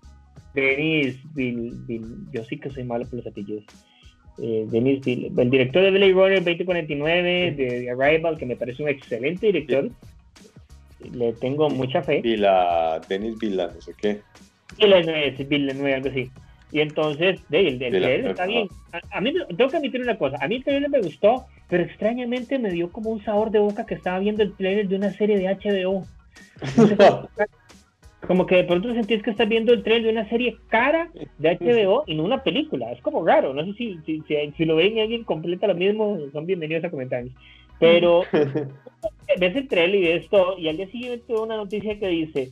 Denis 0.54 1.18
Bill, 1.34 1.74
Bill, 1.88 2.28
yo 2.32 2.44
sí 2.46 2.60
que 2.60 2.70
soy 2.70 2.84
malo 2.84 3.06
por 3.06 3.16
los 3.16 3.28
apellidos 3.28 3.64
eh, 4.42 4.66
Denis, 4.70 5.06
el 5.06 5.50
director 5.52 5.84
de 5.84 5.92
Blade 5.92 6.14
Runner 6.14 6.44
2049, 6.44 7.52
de 7.52 7.90
Arrival, 7.92 8.38
que 8.38 8.46
me 8.48 8.56
parece 8.56 8.82
un 8.82 8.90
excelente 8.90 9.48
director. 9.48 9.90
Le 11.14 11.34
tengo 11.34 11.70
mucha 11.70 12.02
fe. 12.02 12.22
Y 12.24 12.38
la 12.38 13.00
Denis 13.08 13.38
Villeneuve, 13.38 13.76
no 13.76 13.82
sé 13.82 13.94
qué. 14.02 14.22
Villeneuve, 15.48 15.94
algo 15.94 16.10
así. 16.10 16.32
Y 16.72 16.80
entonces, 16.80 17.40
de, 17.50 17.68
el, 17.68 17.82
está 18.26 18.46
bien. 18.46 18.68
A, 19.12 19.22
mí, 19.22 19.34
tengo 19.56 19.70
que 19.70 19.78
admitir 19.78 20.02
una 20.02 20.18
cosa. 20.18 20.38
A 20.42 20.48
mí 20.48 20.56
el 20.56 20.64
trailer 20.64 20.90
me 20.90 21.02
gustó, 21.02 21.46
pero 21.70 21.84
extrañamente 21.84 22.58
me 22.58 22.72
dio 22.72 22.92
como 22.92 23.12
un 23.12 23.24
sabor 23.24 23.52
de 23.52 23.60
boca 23.60 23.86
que 23.86 23.94
estaba 23.94 24.20
viendo 24.20 24.42
el 24.42 24.54
trailer 24.54 24.88
de 24.88 24.96
una 24.96 25.12
serie 25.12 25.38
de 25.38 25.54
HBO. 25.54 26.06
como 28.28 28.46
que 28.46 28.58
de 28.58 28.64
pronto 28.66 28.94
sentís 28.94 29.24
que 29.24 29.32
estás 29.32 29.50
viendo 29.50 29.74
el 29.74 29.84
trailer 29.84 30.04
de 30.04 30.20
una 30.20 30.30
serie 30.30 30.58
cara 30.70 31.10
de 31.40 31.58
HBO 31.58 32.04
y 32.06 32.16
no 32.16 32.24
una 32.24 32.44
película. 32.44 32.92
Es 32.92 33.02
como 33.02 33.26
raro. 33.26 33.54
No 33.54 33.66
sé 33.66 33.74
si, 33.74 34.00
si, 34.06 34.24
si, 34.56 34.66
lo 34.66 34.76
ven 34.76 34.98
y 34.98 35.02
alguien 35.02 35.24
completa 35.24 35.68
lo 35.68 35.76
mismo, 35.76 36.20
son 36.32 36.46
bienvenidos 36.46 36.84
a 36.84 36.92
comentarios. 36.92 37.34
Pero 37.80 38.24
ves 39.40 39.56
el 39.56 39.68
trailer 39.68 40.02
y 40.02 40.08
esto, 40.10 40.56
y 40.58 40.68
al 40.68 40.78
día 40.78 40.92
siguiente 40.92 41.34
una 41.34 41.58
noticia 41.58 41.98
que 41.98 42.08
dice, 42.08 42.52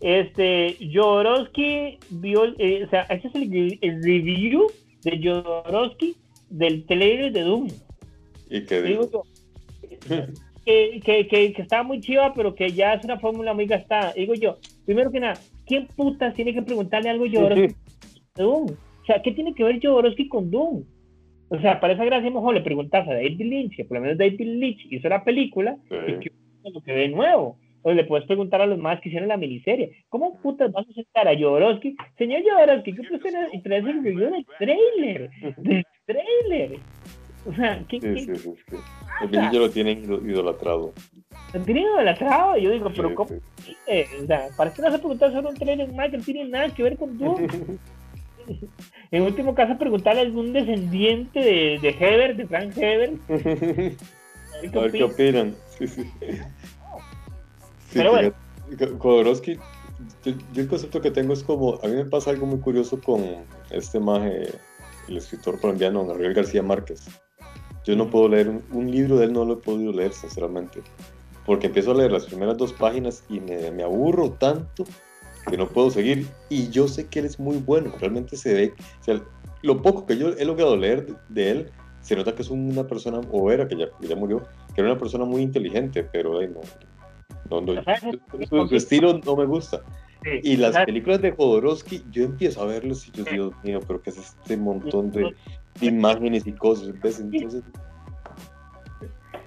este, 0.00 0.76
Jodorowsky 0.92 1.98
vio, 2.08 2.44
eh, 2.58 2.84
o 2.84 2.88
sea, 2.88 3.02
este 3.02 3.28
es 3.28 3.34
el, 3.34 4.02
review 4.02 4.68
de 5.02 5.20
Jodorowsky 5.22 6.16
del 6.48 6.86
trailer 6.86 7.30
de 7.30 7.42
Doom. 7.42 7.68
¿Y 8.48 8.64
qué 8.64 8.82
digo? 8.82 9.24
que, 10.64 11.00
que, 11.04 11.52
que, 11.52 11.62
estaba 11.62 11.82
muy 11.82 12.00
chiva, 12.00 12.32
pero 12.34 12.54
que 12.54 12.70
ya 12.70 12.94
es 12.94 13.04
una 13.04 13.18
fórmula 13.18 13.54
muy 13.54 13.66
gastada. 13.66 14.12
Digo 14.12 14.34
yo, 14.34 14.58
primero 14.84 15.10
que 15.10 15.20
nada, 15.20 15.34
¿quién 15.66 15.86
putas 15.96 16.34
tiene 16.34 16.52
que 16.52 16.62
preguntarle 16.62 17.10
algo 17.10 17.24
a 17.24 17.28
Jodorowsky? 17.28 17.74
Doom. 18.34 18.66
O 18.66 19.04
sea, 19.06 19.22
¿qué 19.22 19.32
tiene 19.32 19.54
que 19.54 19.64
ver 19.64 19.80
Jodorowsky 19.82 20.28
con 20.28 20.50
Doom? 20.50 20.84
O 21.48 21.60
sea, 21.60 21.80
para 21.80 21.94
esa 21.94 22.04
gracia 22.04 22.30
mejor 22.30 22.54
le 22.54 22.60
preguntas 22.60 23.08
a 23.08 23.14
David 23.14 23.40
Lynch, 23.40 23.76
que 23.76 23.84
por 23.84 23.96
lo 23.96 24.02
menos 24.02 24.18
David 24.18 24.40
Lynch 24.40 24.86
hizo 24.90 25.08
la 25.08 25.24
película, 25.24 25.76
y 25.90 26.20
que 26.20 26.32
lo 26.72 26.80
que 26.80 26.92
ve 26.92 27.08
nuevo. 27.08 27.58
O 27.82 27.92
le 27.92 28.04
puedes 28.04 28.26
preguntar 28.26 28.60
a 28.60 28.66
los 28.66 28.78
más 28.78 29.00
que 29.00 29.08
hicieron 29.08 29.28
la 29.28 29.38
miniserie, 29.38 30.04
¿cómo 30.10 30.38
putas 30.40 30.70
vas 30.70 30.86
a 30.88 30.92
sentar 30.92 31.26
a 31.26 31.34
Jodorowsky? 31.34 31.96
Señor 32.18 32.42
Jodorowsky, 32.42 32.92
¿qué 32.92 33.00
usted 33.00 33.48
y 33.52 33.62
traes 33.62 33.84
el 33.86 34.46
trailer? 34.58 35.30
Del 35.56 35.84
trailer. 36.06 36.78
O 37.46 37.54
sea, 37.54 37.82
¿qué? 37.88 38.00
Sí, 38.00 38.26
sí, 38.26 38.36
sí, 38.36 38.54
sí. 38.68 38.76
El 39.22 39.30
niño 39.30 39.60
lo 39.60 39.70
tienen 39.70 40.04
idolatrado. 40.04 40.92
Lo 41.54 41.60
tienen 41.62 41.84
idolatrado. 41.84 42.56
Yo 42.58 42.70
digo, 42.70 42.90
pero 42.94 43.14
¿cómo? 43.14 43.30
O 43.30 44.26
sea, 44.26 44.48
¿para 44.56 44.72
qué 44.72 44.82
no 44.82 44.90
se 44.90 44.98
preguntar 44.98 45.32
sobre 45.32 45.48
un 45.48 45.56
trailer 45.56 45.92
más 45.92 46.10
que 46.10 46.18
no 46.18 46.24
tiene 46.24 46.44
nada 46.44 46.68
que 46.68 46.82
ver 46.82 46.96
con 46.96 47.16
tú? 47.18 47.36
en 49.10 49.22
último 49.22 49.54
caso, 49.54 49.78
preguntarle 49.78 50.20
a 50.20 50.24
algún 50.24 50.52
descendiente 50.52 51.40
de, 51.40 51.78
de 51.80 51.88
Heber, 51.98 52.36
de 52.36 52.46
Frank 52.46 52.76
Heber. 52.76 53.12
a 53.28 54.80
ver 54.80 54.92
qué 54.92 55.04
opinan. 55.04 55.54
Sí, 55.78 55.88
sí. 55.88 56.10
Pero 57.92 58.10
bueno. 58.10 58.32
Kodorowski, 58.98 59.56
yo, 60.24 60.32
el 60.54 60.68
concepto 60.68 61.00
que 61.00 61.10
tengo 61.10 61.32
es 61.32 61.42
como, 61.42 61.80
a 61.82 61.88
mí 61.88 61.94
me 61.94 62.04
pasa 62.04 62.30
algo 62.30 62.46
muy 62.46 62.60
curioso 62.60 63.00
con 63.00 63.24
este 63.70 63.98
maje, 63.98 64.48
el 65.08 65.16
escritor 65.16 65.60
colombiano 65.60 66.06
Gabriel 66.06 66.34
García 66.34 66.62
Márquez. 66.62 67.08
Yo 67.90 67.96
no 67.96 68.08
puedo 68.08 68.28
leer 68.28 68.48
un, 68.70 68.90
libro 68.90 69.18
de 69.18 69.24
él, 69.24 69.32
no 69.32 69.44
lo 69.44 69.54
he 69.54 69.56
podido 69.56 69.92
leer, 69.92 70.12
sinceramente. 70.12 70.80
Porque 71.44 71.66
empiezo 71.66 71.90
a 71.90 71.94
leer 71.94 72.12
las 72.12 72.26
primeras 72.26 72.56
dos 72.56 72.72
páginas 72.72 73.24
y 73.28 73.40
me, 73.40 73.72
me 73.72 73.82
aburro 73.82 74.30
tanto 74.30 74.84
que 75.48 75.56
no 75.56 75.66
puedo 75.66 75.90
seguir. 75.90 76.28
Y 76.48 76.70
yo 76.70 76.86
sé 76.86 77.08
que 77.08 77.18
él 77.18 77.24
es 77.24 77.40
muy 77.40 77.56
bueno, 77.56 77.92
realmente 77.98 78.36
se 78.36 78.54
ve, 78.54 78.74
o 79.00 79.04
sea, 79.04 79.20
lo 79.62 79.82
poco 79.82 80.06
que 80.06 80.16
yo 80.16 80.28
he 80.28 80.44
logrado 80.44 80.76
leer 80.76 81.16
de, 81.28 81.50
él, 81.50 81.70
se 82.00 82.14
nota 82.14 82.32
que 82.32 82.42
es 82.42 82.50
una 82.50 82.86
persona, 82.86 83.20
o 83.32 83.50
era 83.50 83.66
que 83.66 83.76
ya, 83.76 83.88
ya 84.00 84.14
murió, 84.14 84.44
que 84.72 84.82
era 84.82 84.92
una 84.92 85.00
persona 85.00 85.24
muy 85.24 85.42
inteligente, 85.42 86.04
pero 86.04 86.40
no, 86.46 86.60
su, 88.48 88.74
estilo 88.76 89.18
no 89.24 89.34
me 89.34 89.46
gusta. 89.46 89.82
y 90.44 90.56
las 90.56 90.76
películas 90.84 91.20
de 91.22 91.32
Jodorowsky, 91.32 92.04
yo 92.12 92.22
empiezo 92.22 92.62
a 92.62 92.66
verlos 92.66 93.08
y 93.08 93.10
yo 93.10 93.24
Dios 93.24 93.52
mío, 93.64 93.80
pero 93.86 94.00
¿qué 94.00 94.10
es 94.10 94.18
este 94.18 94.56
montón 94.56 95.10
de, 95.10 95.34
imágenes 95.86 96.46
y 96.46 96.52
cosas? 96.52 96.88
Entonces... 96.88 97.62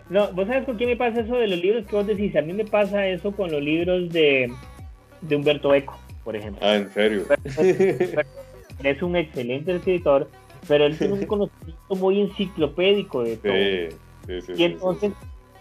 No, 0.10 0.32
vos 0.34 0.48
sabes 0.48 0.66
con 0.66 0.78
qué 0.78 0.86
me 0.86 0.96
pasa 0.96 1.22
eso 1.22 1.36
de 1.36 1.48
los 1.48 1.60
libros 1.60 1.86
que 1.88 1.96
vos 1.96 2.06
decís. 2.06 2.36
A 2.36 2.42
mí 2.42 2.54
me 2.54 2.66
pasa 2.66 3.08
eso 3.08 3.32
con 3.32 3.52
los 3.52 3.62
libros 3.62 4.10
de, 4.10 4.52
de 5.22 5.36
Humberto 5.36 5.74
Eco, 5.74 5.98
por 6.24 6.36
ejemplo. 6.36 6.66
Ah, 6.66 6.76
en 6.76 6.90
serio. 6.90 7.26
Es 8.84 9.02
un 9.02 9.16
excelente 9.16 9.76
escritor, 9.76 10.30
pero 10.68 10.86
él 10.86 10.98
tiene 10.98 11.14
un 11.14 11.26
conocimiento 11.28 11.96
muy 11.96 12.22
enciclopédico 12.22 13.24
de 13.24 13.38
todo. 13.38 13.98
Sí, 14.28 14.42
sí, 14.42 14.54
y 14.58 14.64
entonces 14.64 15.14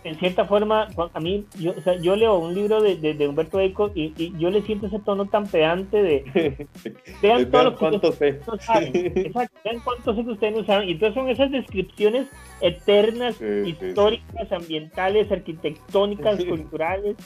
en 0.05 0.19
cierta 0.19 0.45
forma, 0.47 0.89
a 1.15 1.21
mí, 1.21 1.47
yo, 1.59 1.73
o 1.77 1.81
sea, 1.83 1.97
yo 1.97 2.17
leo 2.17 2.39
un 2.39 2.55
libro 2.55 2.81
de, 2.81 2.97
de, 2.97 3.29
Humberto 3.29 3.61
Eco 3.61 3.93
y, 3.95 4.13
y, 4.17 4.37
yo 4.37 4.51
le 4.51 4.63
siento 4.63 4.87
ese 4.87 4.99
tono 4.99 5.27
tan 5.27 5.47
pedante 5.47 6.03
de 6.03 6.67
vean 7.23 7.51
todo 7.51 7.65
lo 7.65 7.77
que 7.77 8.09
ustedes 8.09 8.47
no 8.47 8.59
saben. 8.59 8.91
Exacto, 9.17 9.59
vean 9.65 9.81
cuánto 9.85 10.15
sé 10.15 10.25
que 10.25 10.31
ustedes 10.31 10.57
no 10.57 10.65
saben. 10.65 10.89
Y 10.89 10.93
entonces 10.93 11.15
son 11.15 11.29
esas 11.29 11.51
descripciones 11.53 12.29
eternas, 12.61 13.41
históricas, 13.41 14.51
ambientales, 14.51 15.31
arquitectónicas, 15.31 16.45
culturales, 16.45 17.17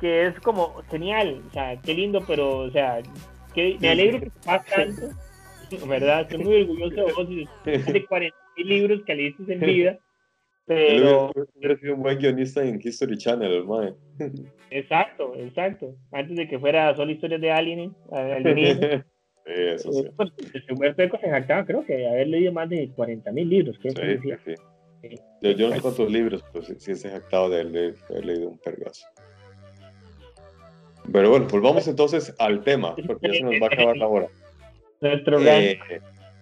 que 0.00 0.26
es 0.26 0.40
como 0.40 0.74
genial, 0.90 1.42
o 1.48 1.52
sea, 1.52 1.80
qué 1.80 1.94
lindo, 1.94 2.22
pero, 2.26 2.58
o 2.58 2.70
sea, 2.70 3.00
que, 3.52 3.76
me 3.80 3.88
alegro 3.88 4.20
que 4.20 4.30
te 4.30 4.40
tanto, 4.76 5.86
¿verdad? 5.86 6.20
Estoy 6.22 6.44
muy 6.44 6.62
orgulloso 6.62 6.94
de 6.94 7.12
vos 7.12 7.26
y 7.30 7.48
de 7.64 8.06
40 8.06 8.36
mil 8.56 8.68
libros 8.68 9.00
que 9.04 9.14
leíste 9.14 9.52
en 9.52 9.60
vida 9.60 9.98
pero. 10.66 11.30
Hubiera 11.54 11.76
sido 11.78 11.94
un 11.94 12.02
buen 12.02 12.18
guionista 12.18 12.64
en 12.64 12.80
History 12.82 13.16
Channel, 13.16 13.52
hermano. 13.52 13.96
Exacto, 14.70 15.32
exacto. 15.36 15.94
Antes 16.10 16.36
de 16.36 16.48
que 16.48 16.58
fuera 16.58 16.94
solo 16.96 17.12
historias 17.12 17.40
de 17.40 17.52
Alien, 17.52 17.94
al 18.10 18.44
eso 19.46 19.92
sí. 19.92 20.08
Humberto 20.68 21.02
Eco 21.02 21.18
se 21.18 21.30
jactaba, 21.30 21.64
creo 21.64 21.86
que 21.86 22.04
haber 22.04 22.26
leído 22.26 22.52
más 22.52 22.68
de 22.68 22.90
40 22.90 23.30
mil 23.30 23.48
libros. 23.48 23.78
sí, 23.80 23.90
sí, 23.90 24.32
sí. 24.44 24.54
Yo, 25.40 25.52
yo, 25.52 25.68
no 25.68 25.76
sé 25.76 25.80
cuántos 25.80 26.10
libros, 26.10 26.44
pero 26.52 26.64
sí, 26.64 26.74
sí 26.78 26.96
se 26.96 27.10
jactado 27.10 27.48
de 27.48 27.60
haber, 27.60 28.26
leído 28.26 28.48
un 28.48 28.58
pergazo. 28.58 29.06
Pero 31.12 31.30
bueno, 31.30 31.46
volvamos 31.48 31.86
entonces 31.86 32.34
al 32.38 32.64
tema, 32.64 32.96
porque 33.06 33.28
ya 33.28 33.34
se 33.34 33.42
nos 33.44 33.54
va 33.54 33.68
a 33.70 33.72
acabar 33.72 33.96
la 33.96 34.08
hora. 34.08 34.26
Nuestro 35.00 35.40
eh, 35.42 35.78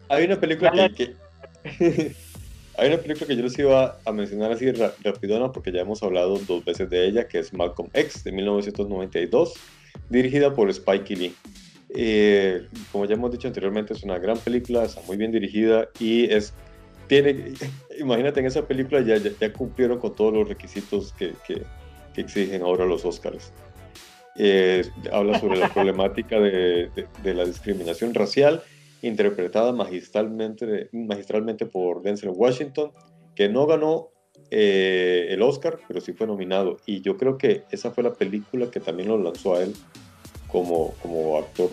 Hay 0.08 0.24
una 0.24 0.40
película 0.40 0.88
que, 0.88 1.12
que 1.62 2.12
Hay 2.76 2.88
una 2.88 2.98
película 2.98 3.26
que 3.26 3.36
yo 3.36 3.42
les 3.42 3.58
iba 3.58 3.98
a 4.04 4.12
mencionar 4.12 4.50
así 4.52 4.70
rapidona 4.72 5.52
porque 5.52 5.70
ya 5.70 5.82
hemos 5.82 6.02
hablado 6.02 6.38
dos 6.38 6.64
veces 6.64 6.90
de 6.90 7.06
ella, 7.06 7.28
que 7.28 7.38
es 7.38 7.52
Malcolm 7.52 7.88
X 7.92 8.24
de 8.24 8.32
1992, 8.32 9.54
dirigida 10.10 10.54
por 10.54 10.68
Spike 10.70 11.14
Lee. 11.14 11.34
Eh, 11.96 12.66
como 12.90 13.04
ya 13.04 13.14
hemos 13.14 13.30
dicho 13.30 13.46
anteriormente, 13.46 13.94
es 13.94 14.02
una 14.02 14.18
gran 14.18 14.38
película, 14.38 14.84
está 14.84 15.00
muy 15.02 15.16
bien 15.16 15.30
dirigida 15.30 15.88
y 16.00 16.24
es 16.32 16.52
tiene, 17.06 17.52
imagínate 17.98 18.40
en 18.40 18.46
esa 18.46 18.66
película 18.66 19.00
ya, 19.02 19.18
ya, 19.18 19.52
cumplieron 19.52 20.00
con 20.00 20.14
todos 20.14 20.34
los 20.34 20.48
requisitos 20.48 21.12
que, 21.12 21.32
que, 21.46 21.62
exigen 22.20 22.62
ahora 22.62 22.84
los 22.86 23.04
Oscars. 23.04 23.52
Eh, 24.36 24.84
habla 25.12 25.38
sobre 25.38 25.58
la 25.58 25.68
problemática 25.74 26.40
de, 26.40 26.90
de, 26.96 27.06
de 27.22 27.34
la 27.34 27.44
discriminación 27.44 28.14
racial 28.14 28.62
interpretada 29.06 29.72
magistralmente, 29.72 30.88
magistralmente 30.92 31.66
por 31.66 32.02
Denzel 32.02 32.30
Washington, 32.30 32.92
que 33.34 33.48
no 33.48 33.66
ganó 33.66 34.10
eh, 34.50 35.26
el 35.30 35.42
Oscar, 35.42 35.78
pero 35.86 36.00
sí 36.00 36.12
fue 36.12 36.26
nominado. 36.26 36.78
Y 36.86 37.00
yo 37.00 37.16
creo 37.16 37.38
que 37.38 37.64
esa 37.70 37.90
fue 37.90 38.04
la 38.04 38.14
película 38.14 38.70
que 38.70 38.80
también 38.80 39.08
lo 39.08 39.18
lanzó 39.18 39.54
a 39.54 39.62
él 39.62 39.74
como, 40.48 40.94
como 41.02 41.38
actor. 41.38 41.70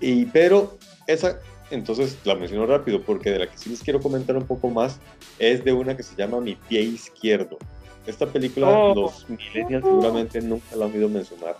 Y, 0.00 0.26
pero 0.26 0.78
esa, 1.06 1.38
entonces 1.70 2.18
la 2.24 2.34
menciono 2.34 2.66
rápido, 2.66 3.02
porque 3.02 3.30
de 3.30 3.40
la 3.40 3.46
que 3.46 3.58
sí 3.58 3.70
les 3.70 3.82
quiero 3.82 4.00
comentar 4.00 4.36
un 4.36 4.46
poco 4.46 4.68
más 4.68 5.00
es 5.38 5.64
de 5.64 5.72
una 5.72 5.96
que 5.96 6.02
se 6.02 6.16
llama 6.16 6.40
Mi 6.40 6.54
pie 6.54 6.82
izquierdo. 6.82 7.58
Esta 8.06 8.26
película 8.26 8.68
oh. 8.68 8.94
los 8.94 9.28
millennials 9.28 9.84
seguramente 9.84 10.40
nunca 10.40 10.76
la 10.76 10.86
han 10.86 10.92
oído 10.92 11.08
mencionar. 11.08 11.56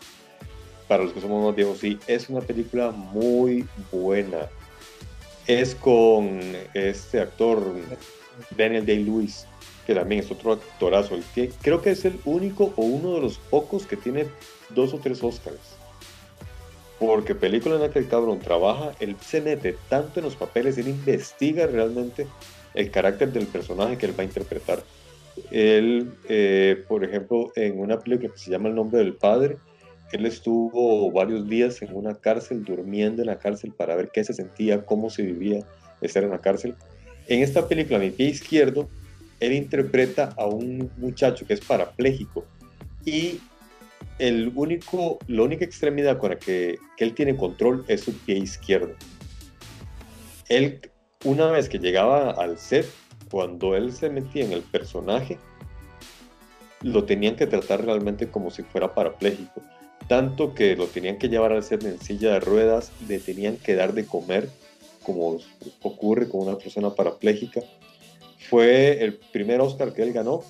Para 0.89 1.05
los 1.05 1.13
que 1.13 1.21
somos 1.21 1.45
más 1.45 1.55
viejos, 1.55 1.79
sí, 1.79 1.99
es 2.07 2.29
una 2.29 2.41
película 2.41 2.91
muy 2.91 3.67
buena 3.93 4.49
es 5.51 5.75
con 5.75 6.41
este 6.75 7.21
actor 7.21 7.75
Daniel 8.57 8.87
Day-Lewis, 8.87 9.47
que 9.85 9.97
también 9.97 10.21
es 10.21 10.31
otro 10.31 10.53
actorazo. 10.53 11.19
Que 11.35 11.51
creo 11.61 11.83
que 11.83 11.91
es 11.91 12.05
el 12.05 12.21
único 12.25 12.73
o 12.77 12.85
uno 12.85 13.15
de 13.15 13.23
los 13.23 13.39
pocos 13.39 13.85
que 13.85 13.97
tiene 13.97 14.27
dos 14.69 14.95
o 14.95 14.99
tres 14.99 15.25
Oscars. 15.25 15.77
Porque 17.01 17.35
película 17.35 17.75
en 17.75 17.81
la 17.81 17.91
que 17.91 17.99
el 17.99 18.07
cabrón 18.07 18.39
trabaja, 18.39 18.93
él 19.01 19.17
se 19.21 19.41
mete 19.41 19.77
tanto 19.89 20.21
en 20.21 20.27
los 20.27 20.37
papeles, 20.37 20.79
él 20.79 20.87
investiga 20.87 21.67
realmente 21.67 22.29
el 22.75 22.91
carácter 22.93 23.33
del 23.33 23.47
personaje 23.47 23.99
que 23.99 24.07
él 24.07 24.15
va 24.17 24.23
a 24.23 24.27
interpretar. 24.27 24.85
Él, 25.51 26.13
eh, 26.29 26.85
por 26.87 27.03
ejemplo, 27.03 27.51
en 27.57 27.81
una 27.81 27.99
película 27.99 28.33
que 28.33 28.39
se 28.39 28.53
llama 28.53 28.69
El 28.69 28.77
nombre 28.77 28.99
del 28.99 29.15
padre, 29.15 29.57
él 30.13 30.27
estuvo 30.27 31.11
varios 31.13 31.49
días 31.49 31.81
en 31.83 31.95
una 31.95 32.15
cárcel, 32.15 32.65
durmiendo 32.65 33.23
en 33.23 33.29
la 33.29 33.39
cárcel 33.39 33.73
para 33.73 33.95
ver 33.95 34.11
qué 34.13 34.25
se 34.25 34.35
sentía, 34.35 34.85
cómo 34.85 35.09
se 35.09 35.23
vivía 35.23 35.61
estar 36.01 36.25
en 36.25 36.31
la 36.31 36.41
cárcel. 36.41 36.75
En 37.29 37.43
esta 37.43 37.69
película, 37.69 37.99
Mi 37.99 38.11
pie 38.11 38.27
izquierdo, 38.27 38.89
él 39.39 39.53
interpreta 39.53 40.35
a 40.37 40.47
un 40.47 40.91
muchacho 40.97 41.47
que 41.47 41.55
es 41.55 41.61
parapléjico 41.61 42.45
y 43.05 43.41
el 44.19 44.53
único, 44.55 45.19
la 45.29 45.43
única 45.45 45.65
extremidad 45.65 46.19
con 46.19 46.31
la 46.31 46.39
que, 46.39 46.79
él 46.99 47.15
tiene 47.15 47.37
control 47.37 47.85
es 47.89 48.03
su 48.03 48.13
pie 48.13 48.37
izquierdo. 48.37 48.95
Él, 50.49 50.81
una 51.25 51.51
vez 51.51 51.69
que 51.69 51.79
llegaba 51.79 52.33
al 52.33 52.59
set, 52.59 52.87
cuando 53.31 53.77
él 53.77 53.93
se 53.93 54.11
metía 54.11 54.45
en 54.45 54.53
el 54.53 54.63
personaje, 54.63 55.39
lo 56.83 57.05
tenían 57.05 57.37
que 57.37 57.47
tratar 57.47 57.85
realmente 57.85 58.29
como 58.29 58.51
si 58.51 58.63
fuera 58.63 58.93
parapléjico 58.93 59.63
tanto 60.11 60.55
que 60.55 60.75
lo 60.75 60.89
tenían 60.89 61.19
que 61.19 61.29
llevar 61.29 61.53
al 61.53 61.63
set 61.63 61.85
en 61.85 62.01
silla 62.01 62.33
de 62.33 62.41
ruedas, 62.41 62.91
le 63.07 63.21
tenían 63.21 63.57
que 63.59 63.77
dar 63.77 63.93
de 63.95 64.05
comer, 64.05 64.51
como 65.05 65.39
ocurre 65.83 66.29
con 66.29 66.49
una 66.49 66.59
persona 66.59 66.91
parapléjica. 66.97 67.61
Fue 68.49 69.05
el 69.05 69.15
primer 69.15 69.61
Oscar 69.61 69.93
que 69.93 70.03
él 70.03 70.13
ganó. 70.13 70.43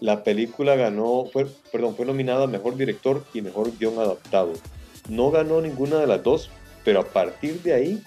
La 0.00 0.24
película 0.24 0.74
ganó, 0.74 1.26
fue, 1.32 1.46
perdón, 1.70 1.94
fue 1.94 2.06
nominada 2.06 2.42
a 2.42 2.46
Mejor 2.48 2.76
Director 2.76 3.24
y 3.32 3.40
Mejor 3.40 3.70
Guión 3.78 4.00
Adaptado. 4.00 4.54
No 5.08 5.30
ganó 5.30 5.60
ninguna 5.60 6.00
de 6.00 6.08
las 6.08 6.24
dos, 6.24 6.50
pero 6.84 6.98
a 6.98 7.04
partir 7.04 7.62
de 7.62 7.72
ahí 7.72 8.02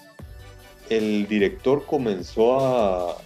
el 0.90 1.26
director 1.26 1.86
comenzó 1.86 2.60
a, 2.60 3.16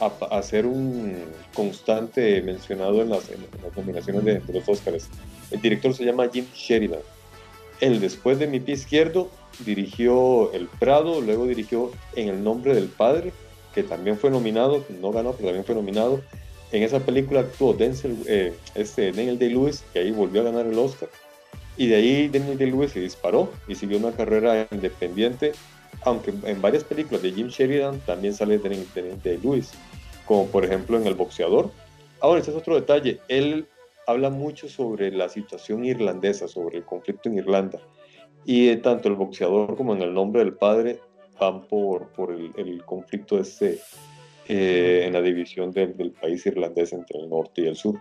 a, 0.00 0.42
ser 0.42 0.66
un 0.66 1.16
constante 1.54 2.42
mencionado 2.42 3.02
en 3.02 3.10
las, 3.10 3.30
nominaciones 3.76 4.24
de, 4.24 4.40
de 4.40 4.52
los 4.52 4.68
Oscars. 4.68 5.08
El 5.52 5.60
director 5.60 5.94
se 5.94 6.04
llama 6.04 6.28
Jim 6.32 6.46
Sheridan. 6.54 7.00
Él, 7.80 8.00
después 8.00 8.38
de 8.38 8.46
Mi 8.46 8.60
Pie 8.60 8.74
Izquierdo, 8.74 9.30
dirigió 9.64 10.52
El 10.52 10.66
Prado, 10.66 11.20
luego 11.20 11.46
dirigió 11.46 11.90
En 12.14 12.28
el 12.28 12.42
Nombre 12.42 12.74
del 12.74 12.88
Padre 12.88 13.32
que 13.74 13.82
también 13.82 14.18
fue 14.18 14.30
nominado, 14.30 14.84
no 15.00 15.12
ganó, 15.12 15.32
pero 15.32 15.48
también 15.48 15.64
fue 15.64 15.74
nominado. 15.74 16.20
En 16.70 16.82
esa 16.82 17.00
película 17.00 17.40
actuó 17.40 17.74
Denzel, 17.74 18.16
eh, 18.26 18.54
este, 18.74 19.12
Daniel 19.12 19.38
Day-Lewis, 19.38 19.84
que 19.92 20.00
ahí 20.00 20.10
volvió 20.10 20.40
a 20.40 20.44
ganar 20.44 20.66
el 20.66 20.78
Oscar. 20.78 21.08
Y 21.76 21.86
de 21.86 21.96
ahí 21.96 22.28
Daniel 22.28 22.58
Day-Lewis 22.58 22.92
se 22.92 23.00
disparó 23.00 23.50
y 23.68 23.74
siguió 23.74 23.98
una 23.98 24.12
carrera 24.12 24.66
independiente, 24.70 25.52
aunque 26.02 26.32
en 26.44 26.60
varias 26.60 26.84
películas 26.84 27.22
de 27.22 27.32
Jim 27.32 27.48
Sheridan 27.48 27.98
también 28.00 28.34
sale 28.34 28.58
Daniel 28.58 28.86
Day-Lewis, 29.22 29.72
como 30.26 30.46
por 30.46 30.64
ejemplo 30.64 30.98
en 30.98 31.06
El 31.06 31.14
Boxeador. 31.14 31.70
Ahora, 32.20 32.40
este 32.40 32.52
es 32.52 32.56
otro 32.56 32.74
detalle, 32.74 33.20
él 33.28 33.66
habla 34.06 34.30
mucho 34.30 34.68
sobre 34.68 35.10
la 35.10 35.28
situación 35.28 35.84
irlandesa, 35.84 36.48
sobre 36.48 36.78
el 36.78 36.84
conflicto 36.84 37.28
en 37.28 37.38
Irlanda. 37.38 37.80
Y 38.44 38.74
tanto 38.76 39.08
el 39.08 39.14
boxeador 39.14 39.76
como 39.76 39.94
en 39.94 40.02
el 40.02 40.12
nombre 40.12 40.42
del 40.42 40.54
padre 40.54 41.00
van 41.38 41.66
por, 41.68 42.08
por 42.08 42.32
el, 42.32 42.84
conflicto 42.84 43.38
este 43.38 43.78
eh, 44.48 45.04
en 45.06 45.12
la 45.12 45.22
división 45.22 45.70
del, 45.70 45.96
del, 45.96 46.12
país 46.12 46.44
irlandés 46.46 46.92
entre 46.92 47.20
el 47.20 47.28
norte 47.28 47.62
y 47.62 47.66
el 47.66 47.76
sur. 47.76 48.00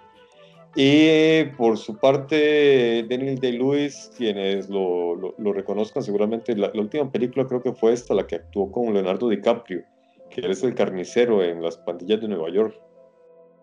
Y 0.76 1.44
por 1.58 1.78
su 1.78 1.98
parte, 1.98 3.06
Daniel 3.10 3.40
Day-Lewis, 3.40 4.12
quienes 4.18 4.70
lo, 4.70 5.16
lo, 5.16 5.54
reconozcan 5.54 6.02
seguramente, 6.02 6.56
la, 6.56 6.72
última 6.74 7.12
película 7.12 7.46
creo 7.46 7.62
que 7.62 7.74
fue 7.74 7.92
esta, 7.92 8.14
la 8.14 8.26
que 8.26 8.36
actuó 8.36 8.72
con 8.72 8.94
Leonardo 8.94 9.28
DiCaprio, 9.28 9.84
que 10.30 10.40
él 10.40 10.52
es 10.52 10.64
el 10.64 10.74
carnicero 10.74 11.44
en 11.44 11.62
las 11.62 11.78
pandillas 11.78 12.22
de 12.22 12.30
Nueva 12.30 12.50
York, 12.50 12.74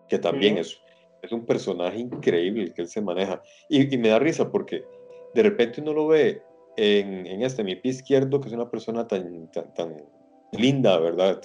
que 0.07 0.19
también 0.19 0.59
es, 0.59 0.79
es 1.21 1.31
un 1.31 1.45
personaje 1.45 1.99
increíble 1.99 2.73
que 2.73 2.81
él 2.83 2.87
se 2.87 3.01
maneja. 3.01 3.41
Y, 3.69 3.93
y, 3.93 3.97
me 3.97 4.09
da 4.09 4.19
risa 4.19 4.51
porque 4.51 4.83
de 5.33 5.43
repente 5.43 5.81
uno 5.81 5.93
lo 5.93 6.07
ve 6.07 6.41
en, 6.77 7.27
en, 7.27 7.41
este, 7.43 7.63
mi 7.63 7.75
pie 7.75 7.91
izquierdo, 7.91 8.39
que 8.39 8.47
es 8.47 8.53
una 8.53 8.69
persona 8.69 9.07
tan, 9.07 9.51
tan, 9.51 9.73
tan 9.73 10.03
linda, 10.53 10.97
¿verdad? 10.99 11.41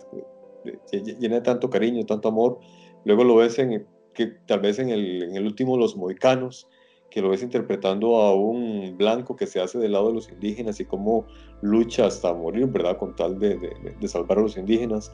Llena 0.93 1.37
de 1.37 1.41
tanto 1.41 1.69
cariño, 1.71 2.05
tanto 2.07 2.29
amor. 2.29 2.59
Luego 3.05 3.25
lo 3.25 3.37
ves 3.37 3.59
en, 3.59 3.87
que 4.15 4.27
tal 4.47 4.61
vez 4.61 4.79
en 4.79 4.91
el, 4.91 5.25
en 5.25 5.37
el 5.37 5.45
último 5.45 5.77
Los 5.77 5.97
Moicanos, 5.97 6.69
que 7.11 7.21
lo 7.21 7.29
ves 7.29 7.43
interpretando 7.43 8.17
a 8.17 8.35
un 8.35 8.97
blanco 8.97 9.37
que 9.37 9.47
se 9.47 9.61
hace 9.61 9.79
del 9.79 9.93
lado 9.93 10.09
de 10.09 10.15
los 10.15 10.29
indígenas 10.31 10.81
y 10.81 10.85
cómo 10.85 11.27
lucha 11.61 12.07
hasta 12.07 12.33
morir, 12.33 12.67
¿verdad? 12.67 12.97
Con 12.99 13.15
tal 13.15 13.39
de, 13.39 13.57
de, 13.57 13.97
de 14.01 14.09
salvar 14.09 14.39
a 14.39 14.43
los 14.43 14.57
indígenas. 14.57 15.13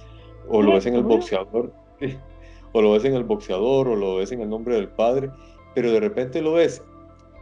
O 0.48 0.62
lo 0.62 0.74
ves 0.74 0.86
en 0.86 0.94
el 0.94 1.02
boxeador, 1.02 1.72
o 2.72 2.82
lo 2.82 2.92
ves 2.92 3.04
en 3.04 3.14
el 3.14 3.24
boxeador, 3.24 3.88
o 3.88 3.96
lo 3.96 4.16
ves 4.16 4.32
en 4.32 4.40
el 4.40 4.50
nombre 4.50 4.74
del 4.74 4.88
padre, 4.88 5.30
pero 5.74 5.92
de 5.92 6.00
repente 6.00 6.42
lo 6.42 6.54
ves 6.54 6.82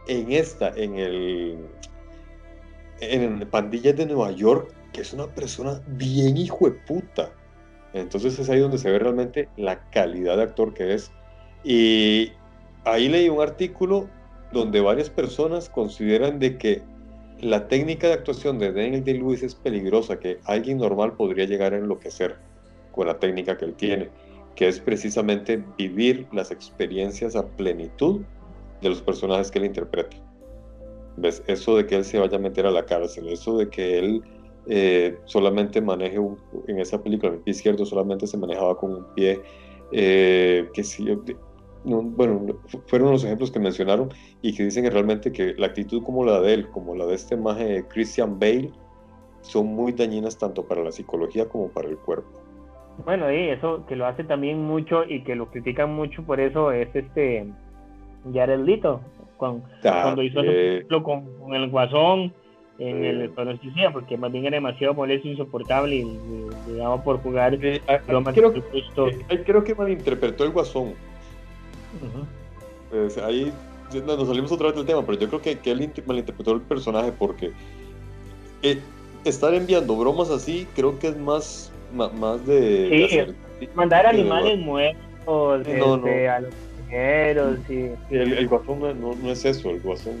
en 0.07 0.31
esta, 0.31 0.69
en 0.75 0.97
el 0.97 1.57
en 3.01 3.47
Pandillas 3.49 3.95
de 3.95 4.05
Nueva 4.05 4.31
York, 4.31 4.73
que 4.91 5.01
es 5.01 5.13
una 5.13 5.27
persona 5.27 5.81
bien 5.87 6.37
hijo 6.37 6.69
de 6.69 6.71
puta. 6.71 7.31
Entonces 7.93 8.37
es 8.37 8.49
ahí 8.49 8.59
donde 8.59 8.77
se 8.77 8.91
ve 8.91 8.99
realmente 8.99 9.49
la 9.57 9.89
calidad 9.89 10.37
de 10.37 10.43
actor 10.43 10.73
que 10.73 10.93
es. 10.93 11.11
Y 11.63 12.31
ahí 12.83 13.07
leí 13.07 13.29
un 13.29 13.41
artículo 13.41 14.07
donde 14.51 14.81
varias 14.81 15.09
personas 15.09 15.69
consideran 15.69 16.39
de 16.39 16.57
que 16.57 16.81
la 17.39 17.67
técnica 17.67 18.07
de 18.07 18.13
actuación 18.13 18.59
de 18.59 18.71
Daniel 18.73 19.03
Day-Lewis 19.03 19.43
es 19.43 19.55
peligrosa, 19.55 20.19
que 20.19 20.39
alguien 20.45 20.77
normal 20.77 21.13
podría 21.13 21.45
llegar 21.45 21.73
a 21.73 21.77
enloquecer 21.77 22.35
con 22.91 23.07
la 23.07 23.17
técnica 23.19 23.57
que 23.57 23.65
él 23.65 23.75
tiene, 23.75 24.09
que 24.55 24.67
es 24.67 24.79
precisamente 24.79 25.63
vivir 25.77 26.27
las 26.31 26.51
experiencias 26.51 27.35
a 27.35 27.47
plenitud 27.47 28.21
de 28.81 28.89
los 28.89 29.01
personajes 29.01 29.51
que 29.51 29.59
él 29.59 29.65
interpreta. 29.65 30.17
¿Ves? 31.17 31.43
Eso 31.47 31.75
de 31.75 31.85
que 31.85 31.95
él 31.95 32.05
se 32.05 32.19
vaya 32.19 32.37
a 32.37 32.41
meter 32.41 32.65
a 32.65 32.71
la 32.71 32.85
cárcel, 32.85 33.27
eso 33.27 33.57
de 33.57 33.69
que 33.69 33.99
él 33.99 34.21
eh, 34.67 35.17
solamente 35.25 35.81
maneje 35.81 36.17
en 36.67 36.79
esa 36.79 37.01
película, 37.01 37.33
el 37.33 37.39
pie 37.39 37.51
izquierdo 37.51 37.85
solamente 37.85 38.27
se 38.27 38.37
manejaba 38.37 38.77
con 38.77 38.95
un 38.95 39.05
pie, 39.15 39.41
eh, 39.91 40.69
sí, 40.83 41.07
bueno, 41.83 42.59
fueron 42.87 43.11
los 43.11 43.23
ejemplos 43.23 43.51
que 43.51 43.59
mencionaron 43.59 44.09
y 44.41 44.53
que 44.53 44.63
dicen 44.63 44.83
que 44.83 44.89
realmente 44.89 45.31
que 45.31 45.53
la 45.55 45.67
actitud 45.67 46.03
como 46.03 46.25
la 46.25 46.41
de 46.41 46.53
él, 46.53 46.69
como 46.69 46.95
la 46.95 47.05
de 47.05 47.15
este 47.15 47.37
maje 47.37 47.85
Christian 47.87 48.37
Bale, 48.39 48.71
son 49.41 49.67
muy 49.67 49.93
dañinas 49.93 50.37
tanto 50.37 50.67
para 50.67 50.83
la 50.83 50.91
psicología 50.91 51.47
como 51.47 51.69
para 51.69 51.89
el 51.89 51.97
cuerpo. 51.97 52.38
Bueno, 53.05 53.31
y 53.31 53.49
eso 53.49 53.85
que 53.87 53.95
lo 53.95 54.05
hace 54.05 54.23
también 54.23 54.61
mucho 54.61 55.03
y 55.03 55.23
que 55.23 55.35
lo 55.35 55.47
critican 55.47 55.93
mucho 55.93 56.23
por 56.23 56.39
eso 56.39 56.71
es 56.71 56.93
este 56.93 57.47
Jared 58.33 58.59
Leto, 58.59 59.01
con, 59.37 59.63
cuando 59.81 60.21
hizo 60.21 60.41
eh, 60.43 60.85
con, 60.89 61.01
con, 61.39 61.53
el 61.53 61.69
guasón 61.69 62.33
en 62.79 63.03
el 63.03 63.21
el 63.21 63.59
decía 63.59 63.91
porque 63.91 64.17
más 64.17 64.31
bien 64.31 64.45
era 64.45 64.55
demasiado 64.55 64.93
molesto 64.93 65.27
insoportable 65.27 65.97
y 65.97 66.77
daba 66.77 67.03
por 67.03 67.21
jugar 67.21 67.53
eh, 67.55 67.81
creo, 68.33 68.53
eh, 68.55 69.43
creo, 69.45 69.63
que 69.63 69.75
malinterpretó 69.75 70.45
el 70.45 70.51
guasón. 70.51 70.93
Pues 72.89 73.17
ahí 73.17 73.51
nos 74.05 74.27
salimos 74.27 74.51
otra 74.51 74.67
vez 74.67 74.77
del 74.77 74.85
tema 74.85 75.05
pero 75.05 75.19
yo 75.19 75.27
creo 75.27 75.41
que, 75.41 75.59
que 75.59 75.71
él 75.71 75.91
malinterpretó 76.05 76.53
el 76.53 76.61
personaje 76.61 77.11
porque 77.11 77.51
eh, 78.61 78.79
estar 79.25 79.53
enviando 79.53 79.97
bromas 79.97 80.29
así 80.29 80.67
creo 80.75 80.97
que 80.99 81.07
es 81.07 81.17
más 81.17 81.73
más 81.93 82.45
de, 82.45 83.33
mandar 83.75 84.05
animales 84.05 84.57
muertos 84.59 85.67
este, 85.67 86.27
a 86.29 86.39
los 86.41 86.53
el, 86.89 88.33
el, 88.33 88.47
guasón 88.47 88.79
no, 88.79 89.13
no, 89.13 89.31
es 89.31 89.45
eso, 89.45 89.69
el 89.69 89.79
guasón, 89.79 90.15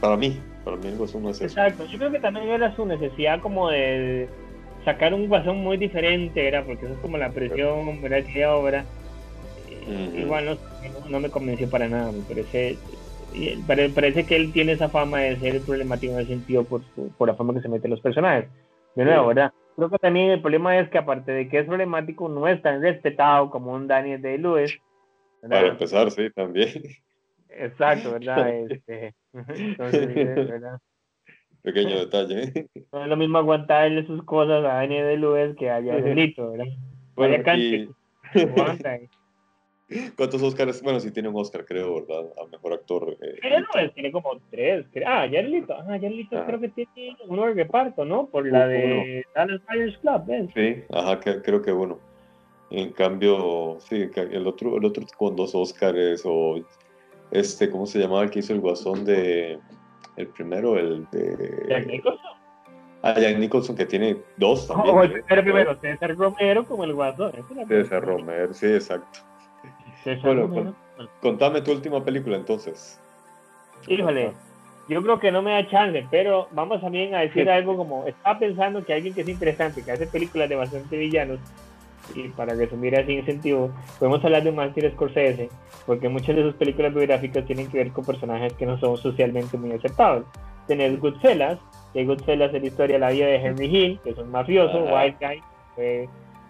para 0.00 0.16
mí, 0.16 0.38
para 0.64 0.76
mí 0.76 0.88
el 0.88 0.96
guasón 0.96 1.24
no 1.24 1.30
es 1.30 1.40
eso. 1.40 1.46
Exacto, 1.46 1.86
yo 1.86 1.98
creo 1.98 2.12
que 2.12 2.20
también 2.20 2.48
era 2.48 2.74
su 2.76 2.86
necesidad 2.86 3.40
como 3.40 3.68
de 3.70 4.28
sacar 4.84 5.12
un 5.12 5.28
guasón 5.28 5.58
muy 5.58 5.76
diferente, 5.76 6.46
era 6.46 6.62
porque 6.62 6.84
eso 6.84 6.94
es 6.94 7.00
como 7.00 7.18
la 7.18 7.30
presión, 7.30 8.00
¿verdad? 8.00 8.22
Que 8.32 8.46
obra. 8.46 8.84
Igual 10.16 10.44
no, 10.44 11.08
no, 11.08 11.20
me 11.20 11.30
convenció 11.30 11.68
para 11.68 11.88
nada, 11.88 12.12
me 12.12 12.20
parece, 12.20 12.76
parece 13.94 14.24
que 14.24 14.36
él 14.36 14.52
tiene 14.52 14.72
esa 14.72 14.88
fama 14.88 15.20
de 15.20 15.36
ser 15.38 15.62
problemático 15.62 16.12
en 16.12 16.20
ese 16.20 16.28
sentido 16.28 16.64
por, 16.64 16.82
por 17.16 17.26
la 17.26 17.34
fama 17.34 17.54
que 17.54 17.62
se 17.62 17.68
mete 17.68 17.86
en 17.86 17.92
los 17.92 18.00
personajes. 18.00 18.48
De 18.94 19.04
nuevo, 19.04 19.28
¿verdad? 19.28 19.52
Creo 19.78 19.90
que 19.90 19.98
también 19.98 20.30
el 20.32 20.40
problema 20.40 20.76
es 20.76 20.88
que 20.88 20.98
aparte 20.98 21.30
de 21.30 21.48
que 21.48 21.60
es 21.60 21.64
problemático, 21.64 22.28
no 22.28 22.48
es 22.48 22.60
tan 22.60 22.82
respetado 22.82 23.48
como 23.48 23.72
un 23.72 23.86
Daniel 23.86 24.20
Day-Lewis 24.20 24.76
para 25.40 25.68
empezar, 25.68 26.10
sí, 26.10 26.30
también. 26.34 26.82
Exacto, 27.48 28.10
¿verdad? 28.14 28.58
Este, 28.70 29.14
entonces, 29.32 30.48
¿verdad? 30.48 30.80
Pequeño 31.62 32.00
detalle. 32.00 32.42
¿eh? 32.42 32.66
No 32.90 33.04
es 33.04 33.08
lo 33.08 33.16
mismo 33.16 33.38
aguantarle 33.38 34.04
sus 34.04 34.24
cosas 34.24 34.64
a 34.64 34.78
Daniel 34.78 35.06
de 35.06 35.16
Luis 35.16 35.56
que 35.56 35.70
a 35.70 35.80
Delito, 35.80 36.50
¿verdad? 36.50 36.66
Bueno, 37.14 37.56
y... 37.56 37.88
¿Cuántos 40.16 40.42
Oscars? 40.42 40.82
Bueno, 40.82 41.00
sí 41.00 41.10
tiene 41.10 41.28
un 41.28 41.36
Oscar, 41.36 41.64
creo, 41.64 41.94
¿verdad? 41.94 42.30
A 42.42 42.46
mejor 42.46 42.74
actor. 42.74 43.16
Eh, 43.22 43.60
no, 43.60 43.90
tiene 43.92 44.12
como 44.12 44.38
tres. 44.50 44.84
Ah, 45.06 45.26
Yarlito. 45.26 45.74
Ah, 45.74 45.96
Yarlito 45.96 46.38
ah. 46.38 46.44
creo 46.46 46.60
que 46.60 46.68
tiene 46.68 47.16
uno 47.26 47.46
de 47.46 47.54
reparto, 47.54 48.04
¿no? 48.04 48.26
Por 48.26 48.50
la 48.50 48.66
de 48.68 49.24
Dallas 49.34 49.60
Buyers 49.66 49.98
Club, 49.98 50.26
¿ves? 50.26 50.50
Sí, 50.54 50.84
ajá, 50.92 51.20
creo 51.20 51.62
que 51.62 51.72
uno. 51.72 51.98
En 52.70 52.92
cambio, 52.92 53.78
sí, 53.80 54.10
el 54.14 54.46
otro, 54.46 54.76
el 54.76 54.84
otro 54.84 55.06
con 55.16 55.34
dos 55.36 55.54
Óscares 55.54 56.22
o 56.26 56.62
este, 57.30 57.70
¿cómo 57.70 57.86
se 57.86 57.98
llamaba 57.98 58.24
el 58.24 58.30
que 58.30 58.40
hizo 58.40 58.52
el 58.52 58.60
guasón 58.60 59.06
de 59.06 59.58
el 60.16 60.26
primero, 60.28 60.78
el 60.78 61.06
de 61.10 61.66
Jack 61.68 61.86
Nicholson? 61.86 62.32
Ah, 63.02 63.14
Jack 63.18 63.38
Nicholson 63.38 63.76
que 63.76 63.86
tiene 63.86 64.18
dos 64.36 64.66
también. 64.66 64.94
Oh, 64.94 65.02
el 65.02 65.22
primero, 65.22 65.78
César 65.80 66.14
Romero 66.14 66.64
como 66.64 66.84
el 66.84 66.92
guasón. 66.92 67.32
César 67.68 68.04
Romero, 68.04 68.52
sí, 68.52 68.66
exacto. 68.66 69.20
César 70.16 70.46
bueno, 70.46 70.74
contame 71.20 71.60
tu 71.60 71.72
última 71.72 72.04
película 72.04 72.36
entonces. 72.36 73.00
Híjole, 73.86 74.32
yo 74.88 75.02
creo 75.02 75.20
que 75.20 75.30
no 75.30 75.42
me 75.42 75.52
da 75.52 75.68
chance, 75.68 76.06
pero 76.10 76.48
vamos 76.52 76.80
también 76.80 77.14
a 77.14 77.20
decir 77.20 77.48
algo 77.50 77.76
como, 77.76 78.06
estaba 78.06 78.38
pensando 78.38 78.84
que 78.84 78.94
alguien 78.94 79.14
que 79.14 79.20
es 79.20 79.28
interesante, 79.28 79.84
que 79.84 79.92
hace 79.92 80.06
películas 80.06 80.48
de 80.48 80.56
bastante 80.56 80.96
villanos, 80.96 81.38
y 82.14 82.28
para 82.28 82.54
resumir 82.54 82.96
así 82.96 83.18
en 83.18 83.26
sentido, 83.26 83.70
podemos 83.98 84.24
hablar 84.24 84.42
de 84.42 84.52
Martin 84.52 84.90
Scorsese, 84.92 85.50
porque 85.86 86.08
muchas 86.08 86.36
de 86.36 86.42
sus 86.42 86.54
películas 86.54 86.94
biográficas 86.94 87.44
tienen 87.44 87.70
que 87.70 87.78
ver 87.78 87.92
con 87.92 88.04
personajes 88.04 88.52
que 88.54 88.66
no 88.66 88.78
son 88.78 88.96
socialmente 88.96 89.58
muy 89.58 89.72
aceptados. 89.72 90.24
Tenés 90.66 90.98
Goodfellas, 91.00 91.58
que 91.92 92.04
Goodfellas 92.04 92.52
es 92.54 92.60
la 92.62 92.68
historia 92.68 92.96
de 92.96 93.00
la 93.00 93.10
vida 93.10 93.26
de 93.26 93.36
Henry 93.36 93.66
Hill, 93.66 94.00
que 94.02 94.10
es 94.10 94.18
un 94.18 94.30
mafioso, 94.30 94.84
white 94.84 95.16
guy, 95.20 95.42
que 95.76 96.08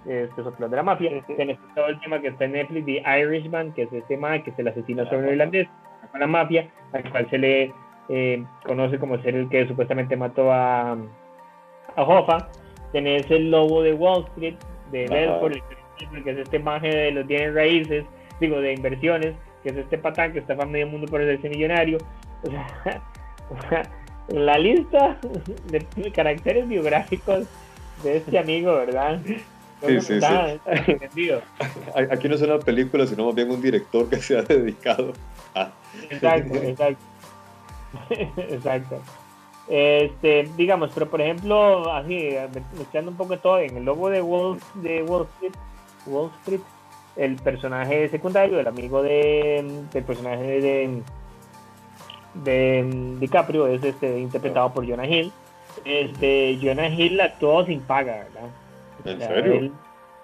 este 0.08 0.42
de 0.42 0.76
la 0.76 0.82
mafia. 0.82 1.10
Tenés 1.36 1.58
todo 1.74 1.88
el 1.88 2.00
tema 2.00 2.20
que 2.20 2.28
está 2.28 2.44
en 2.44 2.52
Netflix 2.52 2.86
de 2.86 3.02
Irishman, 3.20 3.72
que 3.72 3.82
es 3.82 3.92
este 3.92 4.14
tema 4.14 4.42
que 4.42 4.50
es 4.50 4.58
el 4.58 4.68
asesino 4.68 5.04
sobre 5.06 5.32
irlandés, 5.32 5.68
con 6.10 6.20
la 6.20 6.26
mafia, 6.26 6.68
al 6.92 7.10
cual 7.10 7.28
se 7.30 7.38
le 7.38 7.72
eh, 8.08 8.44
conoce 8.64 8.98
como 8.98 9.20
ser 9.22 9.34
el 9.34 9.48
que 9.48 9.66
supuestamente 9.68 10.16
mató 10.16 10.52
a, 10.52 10.92
a 10.92 12.02
Hoffa. 12.02 12.48
Tenés 12.92 13.30
el 13.30 13.50
lobo 13.50 13.82
de 13.82 13.92
Wall 13.92 14.24
Street, 14.28 14.56
de 14.90 15.06
Belfort, 15.08 15.56
que 16.24 16.30
es 16.30 16.38
este 16.38 16.58
maje 16.58 16.88
de 16.88 17.10
los 17.10 17.26
bienes 17.26 17.54
raíces, 17.54 18.04
digo, 18.40 18.60
de 18.60 18.72
inversiones, 18.72 19.34
que 19.62 19.70
es 19.70 19.76
este 19.76 19.98
patán 19.98 20.32
que 20.32 20.38
está 20.38 20.56
para 20.56 20.70
medio 20.70 20.86
mundo 20.86 21.06
por 21.06 21.20
ese 21.20 21.48
millonario. 21.48 21.98
O 22.44 22.50
sea, 23.68 23.82
la 24.28 24.58
lista 24.58 25.18
de 25.66 26.12
caracteres 26.12 26.66
biográficos 26.66 27.46
de 28.02 28.18
este 28.18 28.38
amigo, 28.38 28.74
¿verdad? 28.74 29.20
Sí, 29.86 30.00
sí, 30.00 30.20
sí. 30.20 31.30
Aquí 32.10 32.28
no 32.28 32.34
es 32.34 32.42
una 32.42 32.58
película, 32.58 33.06
sino 33.06 33.26
más 33.26 33.34
bien 33.34 33.50
un 33.50 33.62
director 33.62 34.08
que 34.08 34.16
se 34.16 34.36
ha 34.36 34.42
dedicado 34.42 35.12
a. 35.54 35.70
Exacto, 36.10 36.54
exacto. 36.62 37.04
exacto. 38.36 39.00
Este, 39.68 40.48
digamos, 40.56 40.90
pero 40.94 41.08
por 41.08 41.20
ejemplo, 41.20 41.92
así, 41.92 42.30
mezclando 42.76 43.10
un 43.10 43.16
poco 43.16 43.38
todo, 43.38 43.58
en 43.58 43.76
el 43.76 43.84
logo 43.84 44.08
de 44.08 44.22
Wall, 44.22 44.58
de 44.74 45.02
Wall 45.02 45.26
Street, 45.34 45.52
Wall 46.06 46.30
Street, 46.40 46.60
el 47.16 47.36
personaje 47.36 48.08
secundario, 48.08 48.58
el 48.58 48.66
amigo 48.66 49.02
de, 49.02 49.84
del 49.92 50.04
personaje 50.04 50.60
de, 50.60 51.02
de 52.34 53.16
DiCaprio 53.20 53.66
es 53.66 53.84
este 53.84 54.18
interpretado 54.18 54.72
por 54.72 54.88
Jonah 54.88 55.06
Hill. 55.06 55.32
Este, 55.84 56.58
Jonah 56.62 56.88
Hill 56.88 57.20
actuó 57.20 57.64
sin 57.66 57.80
paga, 57.80 58.24
¿verdad? 58.24 58.48
¿En 59.04 59.20
serio? 59.20 59.72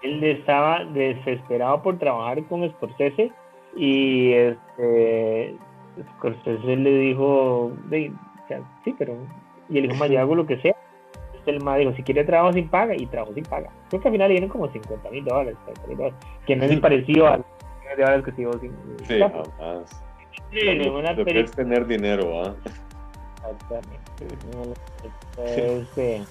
Él, 0.03 0.22
estaba 0.22 0.85
desesperado 0.85 1.83
por 1.83 1.99
trabajar 1.99 2.45
con 2.45 2.68
Scorsese 2.72 3.33
y 3.75 4.33
este 4.33 5.57
Scorsese 6.16 6.77
le 6.77 6.99
dijo, 6.99 7.72
sí, 8.85 8.95
pero 8.99 9.16
y 9.68 9.79
él 9.79 9.89
dijo, 9.89 9.97
más 9.97 10.11
yo 10.11 10.20
hago 10.20 10.35
lo 10.35 10.47
que 10.47 10.59
sea. 10.59 10.75
el 11.47 11.62
más 11.62 11.79
dijo, 11.79 11.93
si 11.95 12.03
quiere 12.03 12.25
trabajo 12.25 12.53
sin 12.53 12.68
paga, 12.68 12.95
y 12.97 13.07
trabajo 13.07 13.35
sin 13.35 13.45
paga. 13.45 13.70
Creo 13.89 14.01
que 14.01 14.09
al 14.09 14.12
final 14.12 14.29
le 14.29 14.35
dieron 14.35 14.51
como 14.51 14.70
50 14.70 15.11
mil 15.11 15.25
dólares, 15.25 15.57
que 16.47 16.57
no 16.57 16.64
es 16.64 16.81
parecido 16.81 17.27
a 17.29 17.37
los 17.39 17.47
de 17.97 18.03
dólares 18.03 18.25
que 18.25 18.31
se 18.33 18.37
llevó 18.39 18.59
sin 18.59 18.72
Sí, 19.07 19.18
jamás. 19.20 20.05
Sí, 20.51 20.89
una 20.89 21.12
lo 21.12 21.25
que 21.25 21.41
es 21.41 21.51
tener 21.53 21.87
dinero, 21.87 22.45
¿ah? 22.45 22.55
Exactamente. 23.37 24.05
Este, 25.45 26.22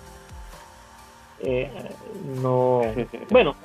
eh, 1.43 1.69
no. 2.41 2.81
Bueno, 3.29 3.55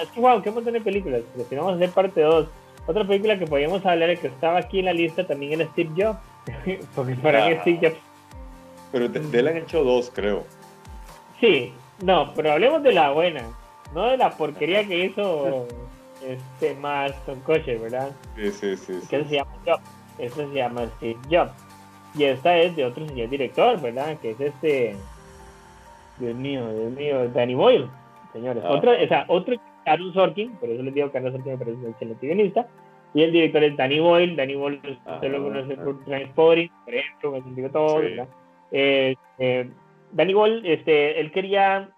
es 0.00 0.08
que 0.08 0.20
wow, 0.20 0.42
qué 0.42 0.50
montón 0.50 0.72
de 0.72 0.80
películas. 0.80 1.22
Pero 1.34 1.48
si 1.48 1.54
vamos 1.56 1.72
a 1.72 1.76
hacer 1.76 1.90
parte 1.90 2.20
2. 2.20 2.48
Otra 2.84 3.06
película 3.06 3.38
que 3.38 3.46
podíamos 3.46 3.86
hablar 3.86 4.18
que 4.18 4.26
estaba 4.26 4.58
aquí 4.58 4.80
en 4.80 4.86
la 4.86 4.92
lista 4.92 5.24
también 5.26 5.60
era 5.60 5.70
Steve 5.70 5.90
Jobs. 5.96 6.18
Porque 6.94 7.14
para 7.14 7.48
mí 7.48 7.56
Steve 7.60 7.78
Jobs 7.80 8.12
pero 8.92 9.08
de, 9.08 9.38
él 9.38 9.48
han 9.48 9.56
hecho 9.56 9.82
dos, 9.82 10.12
creo. 10.14 10.44
Sí, 11.40 11.72
no, 12.04 12.32
pero 12.34 12.52
hablemos 12.52 12.82
de 12.82 12.92
la 12.92 13.10
buena, 13.10 13.42
no 13.94 14.10
de 14.10 14.18
la 14.18 14.30
porquería 14.30 14.86
que 14.86 15.06
hizo 15.06 15.66
este 16.24 16.74
Marston 16.74 17.40
Coche, 17.40 17.78
¿verdad? 17.78 18.10
Sí, 18.36 18.50
sí, 18.52 18.76
sí. 18.76 19.00
Que 19.08 19.24
se 19.24 19.36
llama 19.36 19.52
Jobs. 19.66 19.82
Eso 20.18 20.36
se 20.36 20.54
llama 20.54 20.86
Steve 20.98 21.18
Jobs. 21.30 21.52
Y 22.14 22.24
esta 22.24 22.56
es 22.58 22.76
de 22.76 22.84
otro 22.84 23.08
señor 23.08 23.30
director, 23.30 23.80
¿verdad? 23.80 24.18
Que 24.18 24.32
es 24.32 24.40
este. 24.40 24.94
Dios 26.22 26.36
mío, 26.36 26.72
Dios 26.72 26.92
mío, 26.92 27.28
Danny 27.30 27.54
Boyle, 27.54 27.88
señores. 28.32 28.62
Ah. 28.64 28.70
Otro, 28.72 28.92
o 28.92 29.08
sea, 29.08 29.24
otro 29.28 29.56
Aaron 29.84 30.12
Sorkin, 30.14 30.52
por 30.56 30.70
eso 30.70 30.82
les 30.82 30.94
digo 30.94 31.10
que 31.10 31.18
Aaron 31.18 31.32
Sorkin 31.32 31.52
me 31.52 31.58
parece 31.58 31.76
un 31.78 31.90
excelente 31.90 32.26
guionista. 32.26 32.66
Y 33.14 33.22
el 33.22 33.32
director 33.32 33.62
es 33.62 33.76
Danny 33.76 34.00
Boyle. 34.00 34.36
Danny 34.36 34.54
Boyle 34.54 34.80
usted 35.06 35.30
lo 35.30 35.42
conoce 35.42 35.76
por 35.76 36.02
Transporting, 36.04 36.70
por 36.84 36.94
ejemplo, 36.94 37.32
que 37.32 37.50
digo 37.54 37.70
todo. 37.70 38.00
Eh, 38.70 39.14
eh, 39.38 39.70
Danny 40.12 40.32
Boyle, 40.32 40.62
este, 40.64 41.20
él 41.20 41.30
quería 41.32 41.90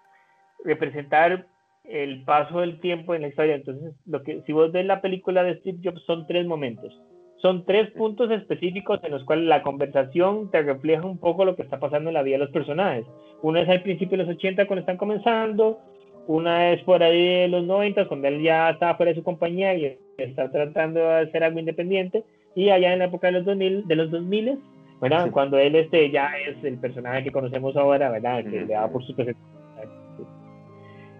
representar 0.65 1.45
el 1.85 2.23
paso 2.23 2.59
del 2.59 2.79
tiempo 2.79 3.15
en 3.15 3.21
la 3.21 3.27
historia. 3.29 3.55
Entonces, 3.55 3.93
lo 4.05 4.23
que, 4.23 4.41
si 4.41 4.51
vos 4.51 4.71
ves 4.71 4.85
la 4.85 5.01
película 5.01 5.43
de 5.43 5.59
Steve 5.59 5.79
Jobs, 5.83 6.03
son 6.05 6.27
tres 6.27 6.45
momentos. 6.45 6.99
Son 7.45 7.63
tres 7.63 7.91
puntos 7.91 8.31
específicos 8.31 8.99
en 9.03 9.11
los 9.11 9.23
cuales 9.23 9.45
la 9.45 9.61
conversación 9.61 10.49
te 10.49 10.63
refleja 10.63 11.05
un 11.05 11.19
poco 11.19 11.45
lo 11.45 11.55
que 11.55 11.61
está 11.61 11.79
pasando 11.79 12.09
en 12.09 12.15
la 12.15 12.23
vida 12.23 12.39
de 12.39 12.45
los 12.45 12.49
personajes. 12.49 13.05
Una 13.43 13.61
es 13.61 13.69
al 13.69 13.83
principio 13.83 14.17
de 14.17 14.23
los 14.23 14.35
80 14.35 14.65
cuando 14.65 14.79
están 14.79 14.97
comenzando, 14.97 15.77
una 16.25 16.71
es 16.71 16.81
por 16.81 17.03
ahí 17.03 17.41
de 17.41 17.47
los 17.47 17.63
90 17.65 18.07
cuando 18.07 18.29
él 18.29 18.41
ya 18.41 18.71
está 18.71 18.95
fuera 18.95 19.11
de 19.11 19.17
su 19.19 19.23
compañía 19.23 19.75
y 19.75 19.95
está 20.17 20.49
tratando 20.49 20.99
de 20.99 21.19
hacer 21.19 21.43
algo 21.43 21.59
independiente, 21.59 22.23
y 22.55 22.71
allá 22.71 22.93
en 22.93 22.97
la 22.97 23.05
época 23.05 23.27
de 23.27 23.33
los 23.33 23.45
2000, 23.45 23.87
de 23.87 23.95
los 23.95 24.09
2000 24.09 24.59
¿verdad? 24.99 25.29
Cuando 25.29 25.59
él 25.59 25.75
este, 25.75 26.09
ya 26.09 26.31
es 26.49 26.63
el 26.63 26.79
personaje 26.79 27.25
que 27.25 27.31
conocemos 27.31 27.77
ahora, 27.77 28.09
¿verdad? 28.09 28.43
Que 28.43 28.49
le 28.49 28.65
da 28.65 28.87
por 28.87 29.05
su 29.05 29.13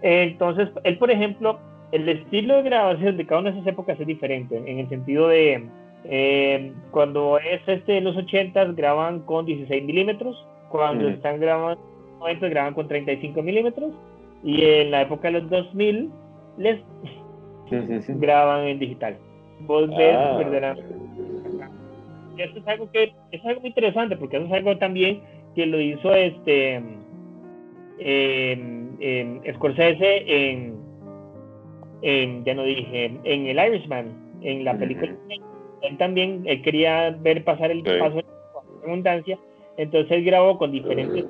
Entonces, 0.01 0.69
él, 0.83 0.97
por 0.97 1.11
ejemplo, 1.11 1.59
el 1.91 2.09
estilo 2.09 2.55
de 2.55 2.63
grabación 2.63 3.15
de 3.15 3.27
cada 3.27 3.41
una 3.41 3.51
de 3.51 3.59
esas 3.59 3.73
épocas 3.73 3.99
es 3.99 4.07
diferente, 4.07 4.57
en 4.57 4.79
el 4.79 4.89
sentido 4.89 5.27
de 5.27 5.69
eh, 6.07 6.73
cuando 6.91 7.39
es 7.39 7.61
este 7.67 7.99
los 8.01 8.15
80 8.15 8.65
graban 8.73 9.21
con 9.21 9.45
16 9.45 9.83
milímetros, 9.83 10.45
cuando 10.69 11.09
están 11.09 11.39
grabando 11.39 11.81
en 12.13 12.19
90 12.19 12.49
graban 12.49 12.73
con 12.73 12.87
35 12.87 13.41
milímetros, 13.41 13.93
y 14.43 14.63
en 14.63 14.91
la 14.91 15.01
época 15.01 15.29
de 15.29 15.39
los 15.39 15.49
2000 15.49 16.11
les 16.57 16.79
graban 18.19 18.67
en 18.67 18.79
digital. 18.79 19.17
Vos 19.61 19.89
ves 19.89 20.15
ah, 20.15 20.37
verdaderamente. 20.37 20.95
Eso 22.37 22.59
es 22.59 22.67
algo 22.67 22.91
que 22.91 23.13
es 23.31 23.45
algo 23.45 23.61
muy 23.61 23.69
interesante 23.69 24.17
porque 24.17 24.37
eso 24.37 24.45
es 24.45 24.51
algo 24.51 24.77
también 24.77 25.21
que 25.55 25.65
lo 25.65 25.79
hizo 25.79 26.13
este 26.13 26.83
eh, 27.97 29.53
Scorsese 29.55 30.25
en, 32.01 32.43
ya 32.43 32.53
no 32.53 32.63
dije 32.63 33.05
en 33.23 33.47
el 33.47 33.57
Irishman 33.57 34.11
en 34.41 34.65
la 34.65 34.77
película 34.77 35.15
él 35.87 35.97
también 35.97 36.43
él 36.45 36.61
quería 36.61 37.11
ver 37.11 37.43
pasar 37.43 37.71
el 37.71 37.83
paso 37.83 38.17
de 38.17 38.25
abundancia 38.83 39.37
entonces 39.77 40.23
grabó 40.23 40.57
con 40.57 40.71
diferentes 40.71 41.25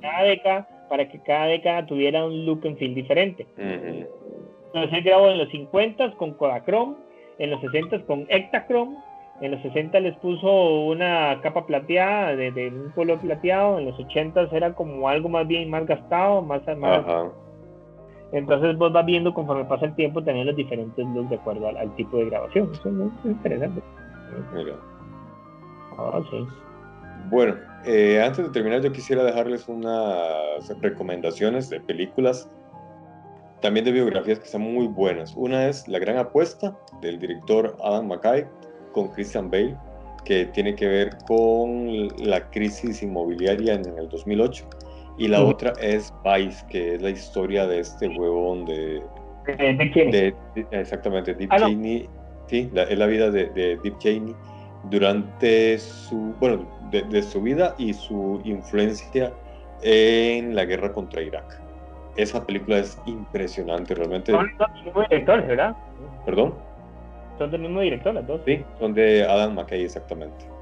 cada 0.00 0.22
década 0.24 0.68
para 0.88 1.08
que 1.08 1.20
cada 1.22 1.46
década 1.46 1.86
tuviera 1.86 2.24
un 2.24 2.44
look 2.46 2.66
and 2.66 2.78
feel 2.78 2.94
diferente 2.94 3.46
entonces 3.56 4.92
él 4.92 5.02
grabó 5.02 5.28
en 5.30 5.38
los 5.38 5.48
50 5.50 6.12
con 6.12 6.34
Kodachrome 6.34 6.96
en 7.38 7.50
los 7.50 7.60
60 7.60 8.04
con 8.06 8.26
Ektachrome 8.28 8.96
en 9.40 9.50
los 9.50 9.60
60 9.62 9.98
les 10.00 10.16
puso 10.18 10.48
una 10.84 11.40
capa 11.42 11.66
plateada, 11.66 12.36
de, 12.36 12.68
un 12.68 12.92
color 12.94 13.18
plateado. 13.18 13.78
En 13.78 13.86
los 13.86 13.98
80 13.98 14.48
era 14.52 14.74
como 14.74 15.08
algo 15.08 15.28
más 15.28 15.46
bien 15.46 15.68
más 15.68 15.86
gastado, 15.86 16.40
más. 16.40 16.62
más 16.78 17.04
entonces 18.34 18.76
vos 18.76 18.92
vas 18.92 19.06
viendo 19.06 19.32
conforme 19.32 19.64
pasa 19.64 19.86
el 19.86 19.94
tiempo 19.94 20.22
también 20.22 20.46
los 20.46 20.56
diferentes 20.56 21.06
looks 21.06 21.30
de 21.30 21.36
acuerdo 21.36 21.68
al, 21.68 21.94
tipo 21.94 22.16
de 22.18 22.26
grabación. 22.26 22.68
Eso 22.72 22.88
es 22.88 23.30
interesante. 23.30 23.80
Mira. 24.52 24.74
Ah, 25.96 26.20
sí. 26.30 26.44
Bueno, 27.30 27.54
eh, 27.84 28.20
antes 28.20 28.44
de 28.44 28.50
terminar 28.50 28.82
yo 28.82 28.90
quisiera 28.90 29.22
dejarles 29.22 29.68
unas 29.68 30.68
recomendaciones 30.80 31.70
de 31.70 31.80
películas, 31.80 32.50
también 33.60 33.84
de 33.84 33.92
biografías 33.92 34.40
que 34.40 34.46
están 34.46 34.62
muy 34.62 34.88
buenas. 34.88 35.34
Una 35.36 35.68
es 35.68 35.86
La 35.86 36.00
Gran 36.00 36.18
Apuesta 36.18 36.76
del 37.00 37.20
director 37.20 37.76
Adam 37.82 38.08
McKay, 38.08 38.46
con 38.92 39.08
Christian 39.08 39.48
Bale, 39.48 39.76
que 40.24 40.46
tiene 40.46 40.74
que 40.74 40.88
ver 40.88 41.16
con 41.26 42.08
la 42.18 42.50
crisis 42.50 43.02
inmobiliaria 43.02 43.74
en 43.74 43.96
el 43.96 44.08
2008. 44.08 44.68
Y 45.16 45.28
la 45.28 45.44
otra 45.44 45.72
es 45.80 46.12
Vice, 46.24 46.64
que 46.68 46.94
es 46.94 47.02
la 47.02 47.10
historia 47.10 47.66
de 47.66 47.80
este 47.80 48.08
huevón 48.08 48.64
de... 48.64 49.02
De, 49.46 50.34
exactamente, 50.70 51.34
Deep 51.34 51.50
ah, 51.52 51.58
Cheney. 51.58 52.08
Sí, 52.46 52.70
es 52.74 52.98
la 52.98 53.06
vida 53.06 53.30
de, 53.30 53.46
de, 53.50 53.78
Deep 53.82 53.98
Cheney 53.98 54.34
durante 54.90 55.78
su, 55.78 56.34
bueno, 56.40 56.66
de, 56.90 57.22
su 57.22 57.42
vida 57.42 57.74
y 57.78 57.92
su 57.92 58.40
influencia 58.44 59.32
en 59.82 60.54
la 60.54 60.64
guerra 60.64 60.92
contra 60.92 61.22
Irak. 61.22 61.60
Esa 62.16 62.44
película 62.44 62.78
es 62.78 62.98
impresionante, 63.06 63.94
realmente. 63.94 64.32
Son 64.32 64.48
directores, 65.08 65.46
¿verdad? 65.46 65.76
¿Perdón? 66.24 66.54
Son 67.38 67.50
del 67.50 67.62
mismo 67.62 67.80
director 67.80 68.14
las 68.14 68.26
dos. 68.26 68.40
Sí, 68.46 68.64
son 68.78 68.94
de 68.94 69.24
Adam 69.24 69.54
McKay 69.54 69.82
exactamente. 69.82 70.53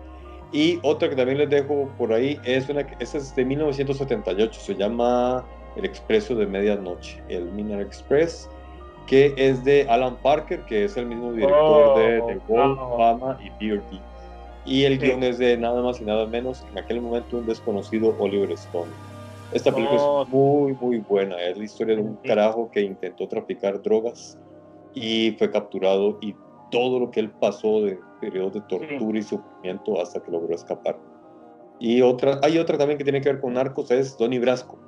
Y 0.52 0.78
otra 0.82 1.08
que 1.08 1.16
también 1.16 1.38
les 1.38 1.48
dejo 1.48 1.88
por 1.96 2.12
ahí 2.12 2.38
es 2.44 2.68
una 2.68 2.86
que 2.86 3.02
es 3.02 3.34
de 3.34 3.44
1978, 3.44 4.60
se 4.60 4.74
llama 4.74 5.44
El 5.76 5.86
Expreso 5.86 6.34
de 6.34 6.46
Medianoche, 6.46 7.22
el 7.28 7.44
Midnight 7.52 7.86
Express, 7.86 8.50
que 9.06 9.32
es 9.36 9.64
de 9.64 9.86
Alan 9.88 10.16
Parker, 10.16 10.60
que 10.66 10.84
es 10.84 10.96
el 10.96 11.06
mismo 11.06 11.32
director 11.32 11.98
de 11.98 12.20
The 12.26 12.40
Gold, 12.48 12.78
Fama 12.96 13.38
y 13.42 13.50
Beardy. 13.64 14.00
Y 14.64 14.84
el 14.84 14.98
guion 14.98 15.22
es 15.24 15.38
de 15.38 15.56
nada 15.56 15.82
más 15.82 16.00
y 16.00 16.04
nada 16.04 16.26
menos, 16.26 16.64
en 16.70 16.78
aquel 16.78 17.00
momento 17.00 17.38
un 17.38 17.46
desconocido 17.46 18.14
Oliver 18.18 18.52
Stone. 18.52 18.92
Esta 19.52 19.72
película 19.72 20.22
es 20.22 20.28
muy, 20.28 20.72
muy 20.74 20.98
buena. 20.98 21.40
Es 21.42 21.58
la 21.58 21.64
historia 21.64 21.96
de 21.96 22.02
un 22.02 22.16
carajo 22.16 22.70
que 22.70 22.80
intentó 22.80 23.26
traficar 23.28 23.82
drogas 23.82 24.38
y 24.94 25.32
fue 25.32 25.50
capturado 25.50 26.18
y 26.20 26.34
todo 26.72 26.98
lo 26.98 27.10
que 27.10 27.20
él 27.20 27.30
pasó 27.30 27.82
de 27.82 27.98
periodos 28.20 28.54
de 28.54 28.60
tortura 28.62 29.18
y 29.18 29.22
sufrimiento 29.22 30.00
hasta 30.00 30.20
que 30.20 30.32
logró 30.32 30.52
escapar. 30.54 30.98
Y 31.78 32.00
otra, 32.00 32.40
hay 32.42 32.58
otra 32.58 32.78
también 32.78 32.98
que 32.98 33.04
tiene 33.04 33.20
que 33.20 33.30
ver 33.30 33.40
con 33.40 33.52
Narcos, 33.52 33.90
es 33.90 34.16
Donnie 34.16 34.40
Brasco, 34.40 34.78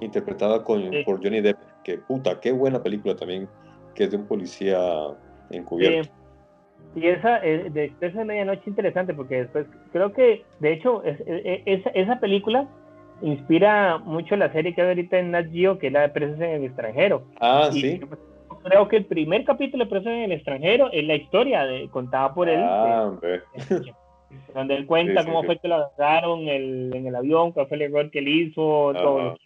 interpretada 0.00 0.62
con, 0.62 0.90
por 1.04 1.22
Johnny 1.22 1.40
Depp, 1.40 1.58
que 1.82 1.98
puta, 1.98 2.40
qué 2.40 2.52
buena 2.52 2.82
película 2.82 3.16
también, 3.16 3.48
que 3.94 4.04
es 4.04 4.10
de 4.12 4.16
un 4.16 4.26
policía 4.26 4.78
encubierto. 5.50 6.10
Y 6.94 7.08
esa 7.08 7.44
eh, 7.44 7.70
de 7.70 7.84
Expreso 7.86 8.18
de 8.18 8.24
Medianoche 8.24 8.62
interesante 8.66 9.14
porque 9.14 9.42
después 9.42 9.66
creo 9.92 10.12
que, 10.12 10.44
de 10.60 10.72
hecho, 10.72 11.02
esa, 11.04 11.90
esa 11.90 12.20
película 12.20 12.68
inspira 13.22 13.98
mucho 13.98 14.36
la 14.36 14.52
serie 14.52 14.74
que 14.74 14.82
hay 14.82 14.88
ahorita 14.88 15.18
en 15.18 15.32
Nat 15.32 15.50
Geo, 15.50 15.78
que 15.78 15.88
es 15.88 15.92
la 15.92 16.02
de 16.02 16.08
Presos 16.10 16.36
en 16.36 16.50
el 16.50 16.64
extranjero. 16.64 17.24
Ah, 17.40 17.70
sí. 17.72 18.00
Creo 18.64 18.88
que 18.88 18.96
el 18.96 19.04
primer 19.04 19.44
capítulo 19.44 19.84
de 19.84 19.90
Presos 19.90 20.08
en 20.08 20.22
el 20.22 20.32
extranjero 20.32 20.90
es 20.90 21.04
la 21.04 21.16
historia 21.16 21.64
de, 21.64 21.88
contada 21.90 22.32
por 22.32 22.48
él. 22.48 22.60
Ah, 22.62 23.12
donde 24.54 24.74
él 24.74 24.86
cuenta 24.86 25.24
cómo 25.24 25.44
fue 25.44 25.58
que 25.58 25.68
lo 25.68 25.76
agarraron 25.76 26.48
en 26.48 27.06
el 27.06 27.14
avión, 27.14 27.52
cuál 27.52 27.68
fue 27.68 27.76
el 27.76 27.82
error 27.82 28.10
que 28.10 28.20
él 28.20 28.28
hizo, 28.28 28.92
todo 28.94 29.36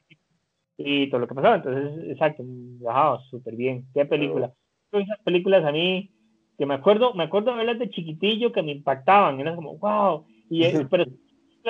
y 0.79 1.11
todo 1.11 1.21
lo 1.21 1.27
que 1.27 1.35
pasó. 1.35 1.55
Entonces, 1.55 2.11
exacto, 2.11 2.45
bajado 2.47 3.21
súper 3.31 3.57
bien. 3.57 3.87
Qué 3.93 4.07
película. 4.07 4.53
Esas 4.93 5.19
películas 5.25 5.65
a 5.65 5.73
mí, 5.73 6.11
que 6.57 6.65
me 6.65 6.75
acuerdo, 6.75 7.13
me 7.15 7.25
acuerdo 7.25 7.51
de 7.51 7.59
verlas 7.59 7.79
de 7.79 7.91
chiquitillo 7.91 8.53
que 8.53 8.63
me 8.63 8.73
impactaban, 8.73 9.41
era 9.41 9.55
como, 9.55 9.77
wow. 9.79 10.25
Y, 10.49 10.63
pero 10.91 11.05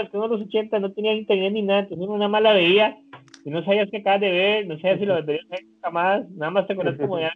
las 0.03 0.11
que 0.11 0.17
en 0.17 0.31
los 0.31 0.41
80 0.41 0.79
no 0.79 0.93
tenía 0.93 1.15
internet 1.15 1.53
ni 1.53 1.63
nada, 1.63 1.87
tenía 1.89 2.09
una 2.09 2.29
mala 2.29 2.53
veía 2.53 2.99
y 3.45 3.51
no 3.51 3.65
sabías 3.65 3.89
qué 3.91 3.99
acabas 3.99 4.21
de 4.21 4.31
ver, 4.31 4.67
no 4.67 4.79
sabías 4.79 4.99
si 5.01 5.07
lo 5.07 5.17
deberías 5.17 5.49
ver 5.49 5.65
jamás, 5.83 6.29
nada 6.31 6.51
más 6.51 6.67
te 6.67 6.73
acuerdas 6.73 6.99
como 6.99 7.19
ya, 7.19 7.33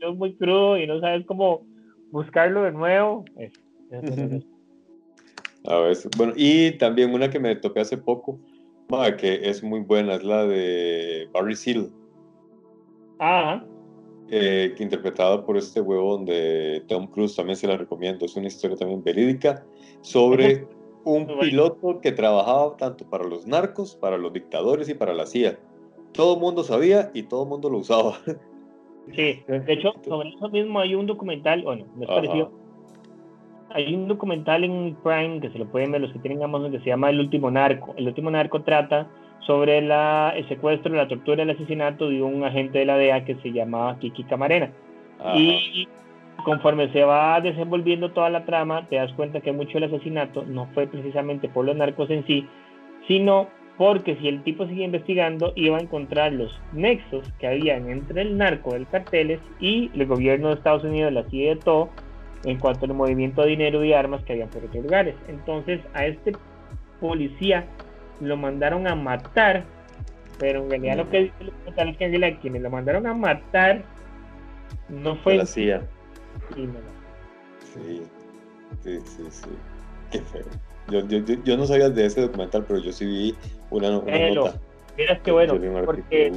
es 0.00 0.16
muy 0.16 0.34
crudo 0.34 0.78
y 0.78 0.86
no 0.86 1.00
sabes 1.00 1.26
cómo 1.26 1.66
buscarlo 2.10 2.64
de 2.64 2.72
nuevo. 2.72 3.24
a 5.66 5.78
ver, 5.78 5.96
bueno, 6.16 6.32
y 6.36 6.72
también 6.72 7.12
una 7.12 7.30
que 7.30 7.38
me 7.38 7.56
topé 7.56 7.80
hace 7.80 7.98
poco, 7.98 8.38
que 9.18 9.40
es 9.48 9.62
muy 9.62 9.80
buena, 9.80 10.14
es 10.14 10.24
la 10.24 10.46
de 10.46 11.28
Barry 11.32 11.54
Seal. 11.54 11.90
Ah. 13.18 13.62
Eh, 14.32 14.74
que 14.76 14.82
interpretada 14.82 15.44
por 15.44 15.56
este 15.56 15.80
huevón 15.80 16.24
de 16.24 16.84
Tom 16.88 17.08
Cruise, 17.08 17.34
también 17.34 17.56
se 17.56 17.66
la 17.66 17.76
recomiendo. 17.76 18.24
Es 18.24 18.36
una 18.36 18.46
historia 18.46 18.76
también 18.76 19.02
verídica 19.02 19.64
sobre 20.02 20.66
un 21.04 21.26
piloto 21.26 22.00
que 22.00 22.12
trabajaba 22.12 22.76
tanto 22.76 23.08
para 23.08 23.24
los 23.24 23.46
narcos, 23.46 23.96
para 23.96 24.18
los 24.18 24.32
dictadores 24.32 24.88
y 24.88 24.94
para 24.94 25.14
la 25.14 25.26
CIA. 25.26 25.58
Todo 26.12 26.34
el 26.34 26.40
mundo 26.40 26.62
sabía 26.64 27.10
y 27.14 27.22
todo 27.24 27.44
el 27.44 27.48
mundo 27.48 27.70
lo 27.70 27.78
usaba. 27.78 28.14
Sí, 29.14 29.42
de 29.48 29.72
hecho, 29.72 29.92
sobre 30.06 30.28
eso 30.28 30.48
mismo 30.50 30.78
hay 30.78 30.94
un 30.94 31.06
documental, 31.06 31.62
bueno, 31.62 31.86
me 31.96 32.06
pareció. 32.06 32.52
Hay 33.70 33.92
un 33.92 34.06
documental 34.06 34.62
en 34.62 34.96
Prime 35.02 35.40
que 35.40 35.50
se 35.50 35.58
lo 35.58 35.66
pueden 35.66 35.90
ver 35.90 36.02
los 36.02 36.12
que 36.12 36.18
tienen 36.20 36.42
Amazon 36.42 36.70
que 36.70 36.78
se 36.80 36.86
llama 36.86 37.10
El 37.10 37.18
último 37.18 37.50
narco. 37.50 37.94
El 37.96 38.06
último 38.06 38.30
narco 38.30 38.62
trata 38.62 39.08
sobre 39.46 39.80
la, 39.80 40.32
el 40.36 40.46
secuestro, 40.48 40.94
la 40.94 41.08
tortura 41.08 41.42
y 41.42 41.42
el 41.42 41.50
asesinato 41.50 42.08
de 42.08 42.22
un 42.22 42.44
agente 42.44 42.78
de 42.78 42.84
la 42.84 42.96
DEA 42.96 43.24
que 43.24 43.36
se 43.36 43.50
llamaba 43.52 43.98
Kiki 43.98 44.24
Camarena. 44.24 44.72
Y 45.34 45.88
conforme 46.44 46.92
se 46.92 47.04
va 47.04 47.40
desenvolviendo 47.40 48.10
toda 48.10 48.30
la 48.30 48.44
trama, 48.44 48.86
te 48.88 48.96
das 48.96 49.12
cuenta 49.14 49.40
que 49.40 49.52
mucho 49.52 49.78
del 49.78 49.84
asesinato 49.84 50.44
no 50.44 50.66
fue 50.74 50.86
precisamente 50.86 51.48
por 51.48 51.64
los 51.64 51.76
narcos 51.76 52.10
en 52.10 52.26
sí, 52.26 52.46
sino 53.06 53.48
porque 53.76 54.16
si 54.16 54.28
el 54.28 54.42
tipo 54.42 54.66
seguía 54.66 54.84
investigando, 54.84 55.52
iba 55.56 55.78
a 55.78 55.80
encontrar 55.80 56.32
los 56.32 56.52
nexos 56.72 57.26
que 57.38 57.46
habían 57.46 57.88
entre 57.88 58.22
el 58.22 58.36
narco 58.36 58.74
del 58.74 58.86
carteles 58.86 59.40
y 59.58 59.90
el 59.94 60.06
gobierno 60.06 60.48
de 60.48 60.54
Estados 60.54 60.84
Unidos, 60.84 61.12
la 61.12 61.24
CIA 61.30 61.52
y 61.52 61.56
todo, 61.56 61.88
en 62.44 62.58
cuanto 62.58 62.84
al 62.84 62.92
movimiento 62.92 63.42
de 63.42 63.48
dinero 63.48 63.82
y 63.82 63.94
armas 63.94 64.22
que 64.24 64.34
habían 64.34 64.50
por 64.50 64.64
otros 64.64 64.84
lugares. 64.84 65.14
Entonces, 65.28 65.80
a 65.94 66.04
este 66.04 66.32
policía 67.00 67.64
lo 68.20 68.36
mandaron 68.36 68.86
a 68.86 68.94
matar, 68.94 69.64
pero 70.38 70.62
en 70.62 70.70
realidad 70.70 70.98
lo 70.98 71.08
que 71.08 71.20
dice 71.20 71.34
es 71.40 71.96
que 71.96 72.04
en 72.04 72.36
quienes 72.36 72.60
lo 72.60 72.70
mandaron 72.70 73.06
a 73.06 73.14
matar 73.14 73.82
no 74.90 75.16
fue 75.16 75.36
la 75.36 75.46
CIA. 75.46 75.82
Sí, 76.54 78.02
sí, 78.82 79.00
sí, 79.04 79.22
sí. 79.30 79.50
Qué 80.10 80.20
feo. 80.20 80.44
Yo, 80.88 81.06
yo, 81.06 81.18
yo, 81.44 81.56
no 81.56 81.66
sabía 81.66 81.88
de 81.88 82.06
ese 82.06 82.22
documental, 82.22 82.64
pero 82.66 82.80
yo 82.80 82.90
sí 82.92 83.06
vi 83.06 83.34
una, 83.70 83.98
una 83.98 84.04
pero, 84.04 84.44
nota. 84.46 84.60
Mira, 84.96 85.22
que 85.22 85.30
bueno, 85.30 85.54
porque 85.84 86.32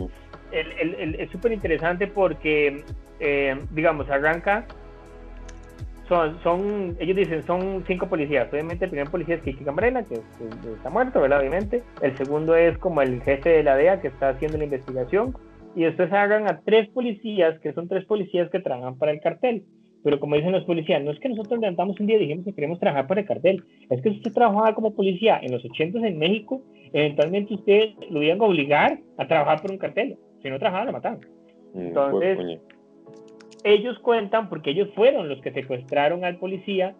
el, 0.51 0.71
el, 0.79 0.95
el, 0.95 1.15
es 1.15 1.31
súper 1.31 1.51
interesante 1.51 2.07
porque, 2.07 2.83
eh, 3.19 3.59
digamos, 3.71 4.09
arranca 4.09 4.67
son, 6.07 6.37
son, 6.43 6.97
ellos 6.99 7.15
dicen, 7.15 7.43
son 7.43 7.83
cinco 7.87 8.07
policías. 8.07 8.51
Obviamente 8.51 8.85
el 8.85 8.91
primer 8.91 9.09
policía 9.09 9.35
es 9.35 9.41
Kiki 9.41 9.63
Cambrena, 9.63 10.03
que, 10.03 10.15
está 10.75 10.89
muerto, 10.89 11.21
¿verdad? 11.21 11.39
Obviamente. 11.39 11.83
El 12.01 12.17
segundo 12.17 12.55
es 12.55 12.77
como 12.77 13.01
el 13.01 13.21
jefe 13.21 13.49
de 13.49 13.63
la 13.63 13.75
DEA 13.75 14.01
que 14.01 14.09
está 14.09 14.29
haciendo 14.29 14.57
la 14.57 14.65
investigación. 14.65 15.35
Y 15.75 15.83
después 15.83 16.11
hagan 16.11 16.47
a 16.47 16.59
tres 16.61 16.89
policías, 16.89 17.59
que 17.61 17.73
son 17.73 17.87
tres 17.87 18.05
policías 18.05 18.49
que 18.51 18.59
trabajan 18.59 18.97
para 18.97 19.11
el 19.11 19.21
cartel. 19.21 19.63
Pero 20.03 20.19
como 20.19 20.35
dicen 20.35 20.51
los 20.51 20.65
policías, 20.65 21.01
no 21.01 21.11
es 21.11 21.19
que 21.19 21.29
nosotros 21.29 21.59
levantamos 21.59 21.99
un 21.99 22.07
día 22.07 22.17
y 22.17 22.21
dijimos 22.21 22.45
que 22.45 22.53
queremos 22.53 22.79
trabajar 22.79 23.07
para 23.07 23.21
el 23.21 23.27
cartel. 23.27 23.63
Es 23.89 24.01
que 24.01 24.09
si 24.09 24.17
usted 24.17 24.33
trabajaba 24.33 24.75
como 24.75 24.93
policía 24.93 25.39
en 25.41 25.51
los 25.51 25.63
80 25.63 26.05
en 26.05 26.17
México, 26.17 26.61
eventualmente 26.91 27.53
usted 27.53 27.91
lo 28.09 28.21
iban 28.21 28.41
a 28.41 28.45
obligar 28.45 28.99
a 29.17 29.27
trabajar 29.27 29.61
por 29.61 29.71
un 29.71 29.77
cartel. 29.77 30.17
Si 30.41 30.49
no 30.49 30.59
trabajaba, 30.59 30.85
lo 30.85 30.91
mataban. 30.91 31.21
Entonces, 31.73 32.59
ellos 33.63 33.97
cuentan 33.99 34.49
porque 34.49 34.71
ellos 34.71 34.89
fueron 34.93 35.29
los 35.29 35.41
que 35.41 35.51
secuestraron 35.51 36.25
al 36.25 36.37
policía 36.37 36.95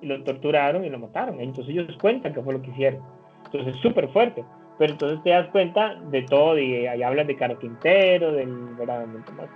y 0.00 0.06
lo 0.06 0.22
torturaron 0.24 0.84
y 0.84 0.90
lo 0.90 0.98
mataron. 0.98 1.40
Entonces 1.40 1.74
ellos 1.74 1.96
cuentan 2.00 2.34
que 2.34 2.42
fue 2.42 2.54
lo 2.54 2.62
que 2.62 2.70
hicieron. 2.70 3.02
Entonces 3.46 3.76
es 3.76 3.80
súper 3.80 4.08
fuerte. 4.08 4.44
Pero 4.78 4.92
entonces 4.94 5.22
te 5.22 5.30
das 5.30 5.48
cuenta 5.48 5.94
de 6.10 6.22
todo 6.22 6.58
y 6.58 6.86
ahí 6.86 7.02
hablan 7.02 7.26
de 7.26 7.36
Caro 7.36 7.58
Quintero, 7.58 8.32
del 8.32 8.48
más. 8.48 9.48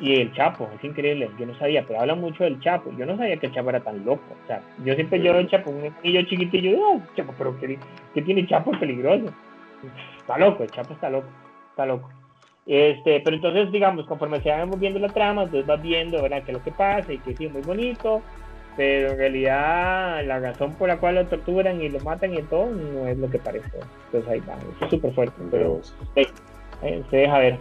Y 0.00 0.20
el 0.20 0.32
Chapo, 0.34 0.68
es 0.76 0.84
increíble, 0.84 1.30
yo 1.38 1.46
no 1.46 1.56
sabía, 1.58 1.84
pero 1.86 2.00
hablan 2.00 2.20
mucho 2.20 2.44
del 2.44 2.60
Chapo. 2.60 2.90
Yo 2.98 3.06
no 3.06 3.16
sabía 3.16 3.36
que 3.36 3.46
el 3.46 3.52
Chapo 3.52 3.70
era 3.70 3.80
tan 3.80 4.04
loco. 4.04 4.22
O 4.42 4.46
sea, 4.46 4.60
yo 4.84 4.94
siempre 4.94 5.20
yo 5.22 5.32
el 5.32 5.48
Chapo, 5.48 5.70
un 5.70 5.94
niño 6.02 6.22
chiquitillo, 6.22 6.78
oh, 6.80 7.00
Chapo, 7.16 7.34
pero 7.38 7.58
¿qué, 7.60 7.78
¿qué 8.12 8.22
tiene 8.22 8.46
Chapo 8.46 8.72
peligroso? 8.72 9.32
Está 10.18 10.38
loco, 10.38 10.62
el 10.64 10.70
Chapo 10.70 10.94
está 10.94 11.10
loco, 11.10 11.28
está 11.70 11.86
loco. 11.86 12.10
Este, 12.66 13.20
pero 13.20 13.36
entonces, 13.36 13.70
digamos, 13.70 14.06
conforme 14.06 14.40
se 14.40 14.50
van 14.50 14.70
viendo 14.78 14.98
la 14.98 15.08
trama, 15.08 15.42
entonces 15.42 15.66
vas 15.66 15.82
viendo, 15.82 16.22
¿verdad?, 16.22 16.42
qué 16.44 16.52
es 16.52 16.58
lo 16.58 16.64
que 16.64 16.72
pasa 16.72 17.12
y 17.12 17.18
que 17.18 17.36
sí, 17.36 17.46
muy 17.48 17.60
bonito, 17.60 18.22
pero 18.76 19.12
en 19.12 19.18
realidad 19.18 20.24
la 20.24 20.40
razón 20.40 20.72
por 20.74 20.88
la 20.88 20.96
cual 20.96 21.16
lo 21.16 21.26
torturan 21.26 21.80
y 21.80 21.90
lo 21.90 22.00
matan 22.00 22.34
y 22.34 22.42
todo 22.42 22.70
no 22.70 23.06
es 23.06 23.18
lo 23.18 23.30
que 23.30 23.38
parece. 23.38 23.68
Entonces 24.06 24.30
ahí 24.30 24.40
va, 24.40 24.56
es 24.80 24.90
súper 24.90 25.12
fuerte, 25.12 25.34
pero 25.50 25.80
eh, 26.16 27.02
se 27.10 27.16
deja 27.16 27.38
ver. 27.38 27.58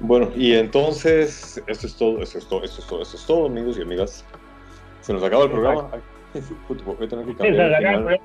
Bueno, 0.00 0.30
y 0.36 0.54
entonces, 0.54 1.62
esto 1.66 1.86
es 1.86 1.96
todo, 1.96 2.22
esto 2.22 2.38
es 2.38 2.46
todo, 2.46 2.64
esto 2.64 2.80
es 2.80 2.86
todo, 2.86 3.02
esto 3.02 3.16
es 3.16 3.26
todo, 3.26 3.46
amigos 3.46 3.78
y 3.78 3.82
amigas. 3.82 4.24
Se 5.00 5.12
nos 5.12 5.22
acaba 5.22 5.44
el 5.44 5.50
programa. 5.50 5.88
voy 6.86 6.96
a 7.00 7.08
tener 7.08 7.26
que 7.26 7.34
cambiar 7.34 7.70
el 7.72 7.76
final. 7.76 8.20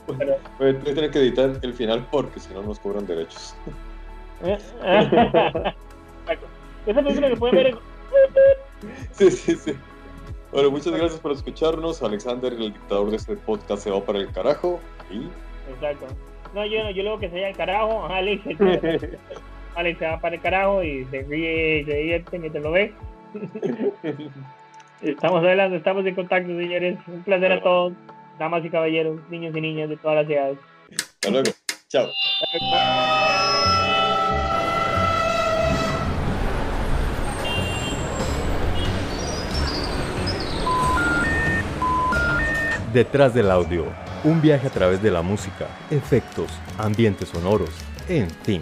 Voy 0.60 0.70
a 0.70 0.80
tener 0.80 1.12
que 1.12 1.20
editar 1.20 1.60
el 1.62 1.74
final 1.74 2.08
porque 2.12 2.40
si 2.40 2.54
no 2.54 2.62
nos 2.62 2.80
cobran 2.80 3.08
derechos. 3.08 3.56
Esa 6.86 7.02
película 7.02 7.30
que 7.30 7.38
pueden 7.38 7.56
ver 7.56 7.78
Sí, 9.14 9.32
sí, 9.32 9.56
sí. 9.56 9.74
Bueno, 10.52 10.70
muchas 10.70 10.94
gracias 10.94 11.20
por 11.20 11.32
escucharnos. 11.32 12.04
Alexander, 12.04 12.54
el 12.54 12.74
dictador 12.74 13.10
de 13.10 13.16
este 13.18 13.36
podcast, 13.38 13.84
se 13.84 13.90
va 13.90 14.04
para 14.04 14.20
el 14.20 14.32
carajo. 14.32 14.80
Y... 15.10 15.30
Exacto. 15.72 16.08
No, 16.54 16.66
yo, 16.66 16.92
yo 16.92 17.04
luego 17.04 17.20
que 17.20 17.30
se 17.30 17.36
vaya 17.36 17.48
al 17.48 17.56
carajo. 17.56 18.06
Alex, 18.06 18.44
Alex 19.76 20.00
se 20.00 20.06
va 20.06 20.20
para 20.20 20.36
el 20.36 20.42
carajo 20.42 20.84
y 20.84 21.06
se 21.06 21.24
ríe 21.24 21.80
y 21.80 21.86
se 21.86 21.96
divierte 21.96 22.40
mientras 22.40 22.64
lo 22.64 22.72
ve. 22.72 22.94
Estamos 25.02 25.44
hablando, 25.44 25.76
estamos 25.76 26.06
en 26.06 26.16
contacto, 26.16 26.48
señores. 26.48 26.98
Un 27.08 27.24
placer 27.24 27.52
a 27.52 27.62
todos, 27.62 27.92
damas 28.40 28.64
y 28.64 28.70
caballeros, 28.70 29.20
niños 29.30 29.54
y 29.54 29.60
niñas 29.60 29.90
de 29.90 29.98
todas 29.98 30.16
las 30.16 30.28
ciudades. 30.28 30.58
Hasta 30.96 31.30
luego. 31.30 31.52
Chao. 31.90 32.08
Detrás 42.94 43.34
del 43.34 43.52
audio, 43.52 43.88
un 44.24 44.40
viaje 44.42 44.68
a 44.68 44.70
través 44.70 45.02
de 45.02 45.12
la 45.12 45.22
música, 45.22 45.68
efectos, 45.90 46.50
ambientes 46.78 47.28
sonoros, 47.28 47.72
en 48.08 48.30
fin, 48.30 48.62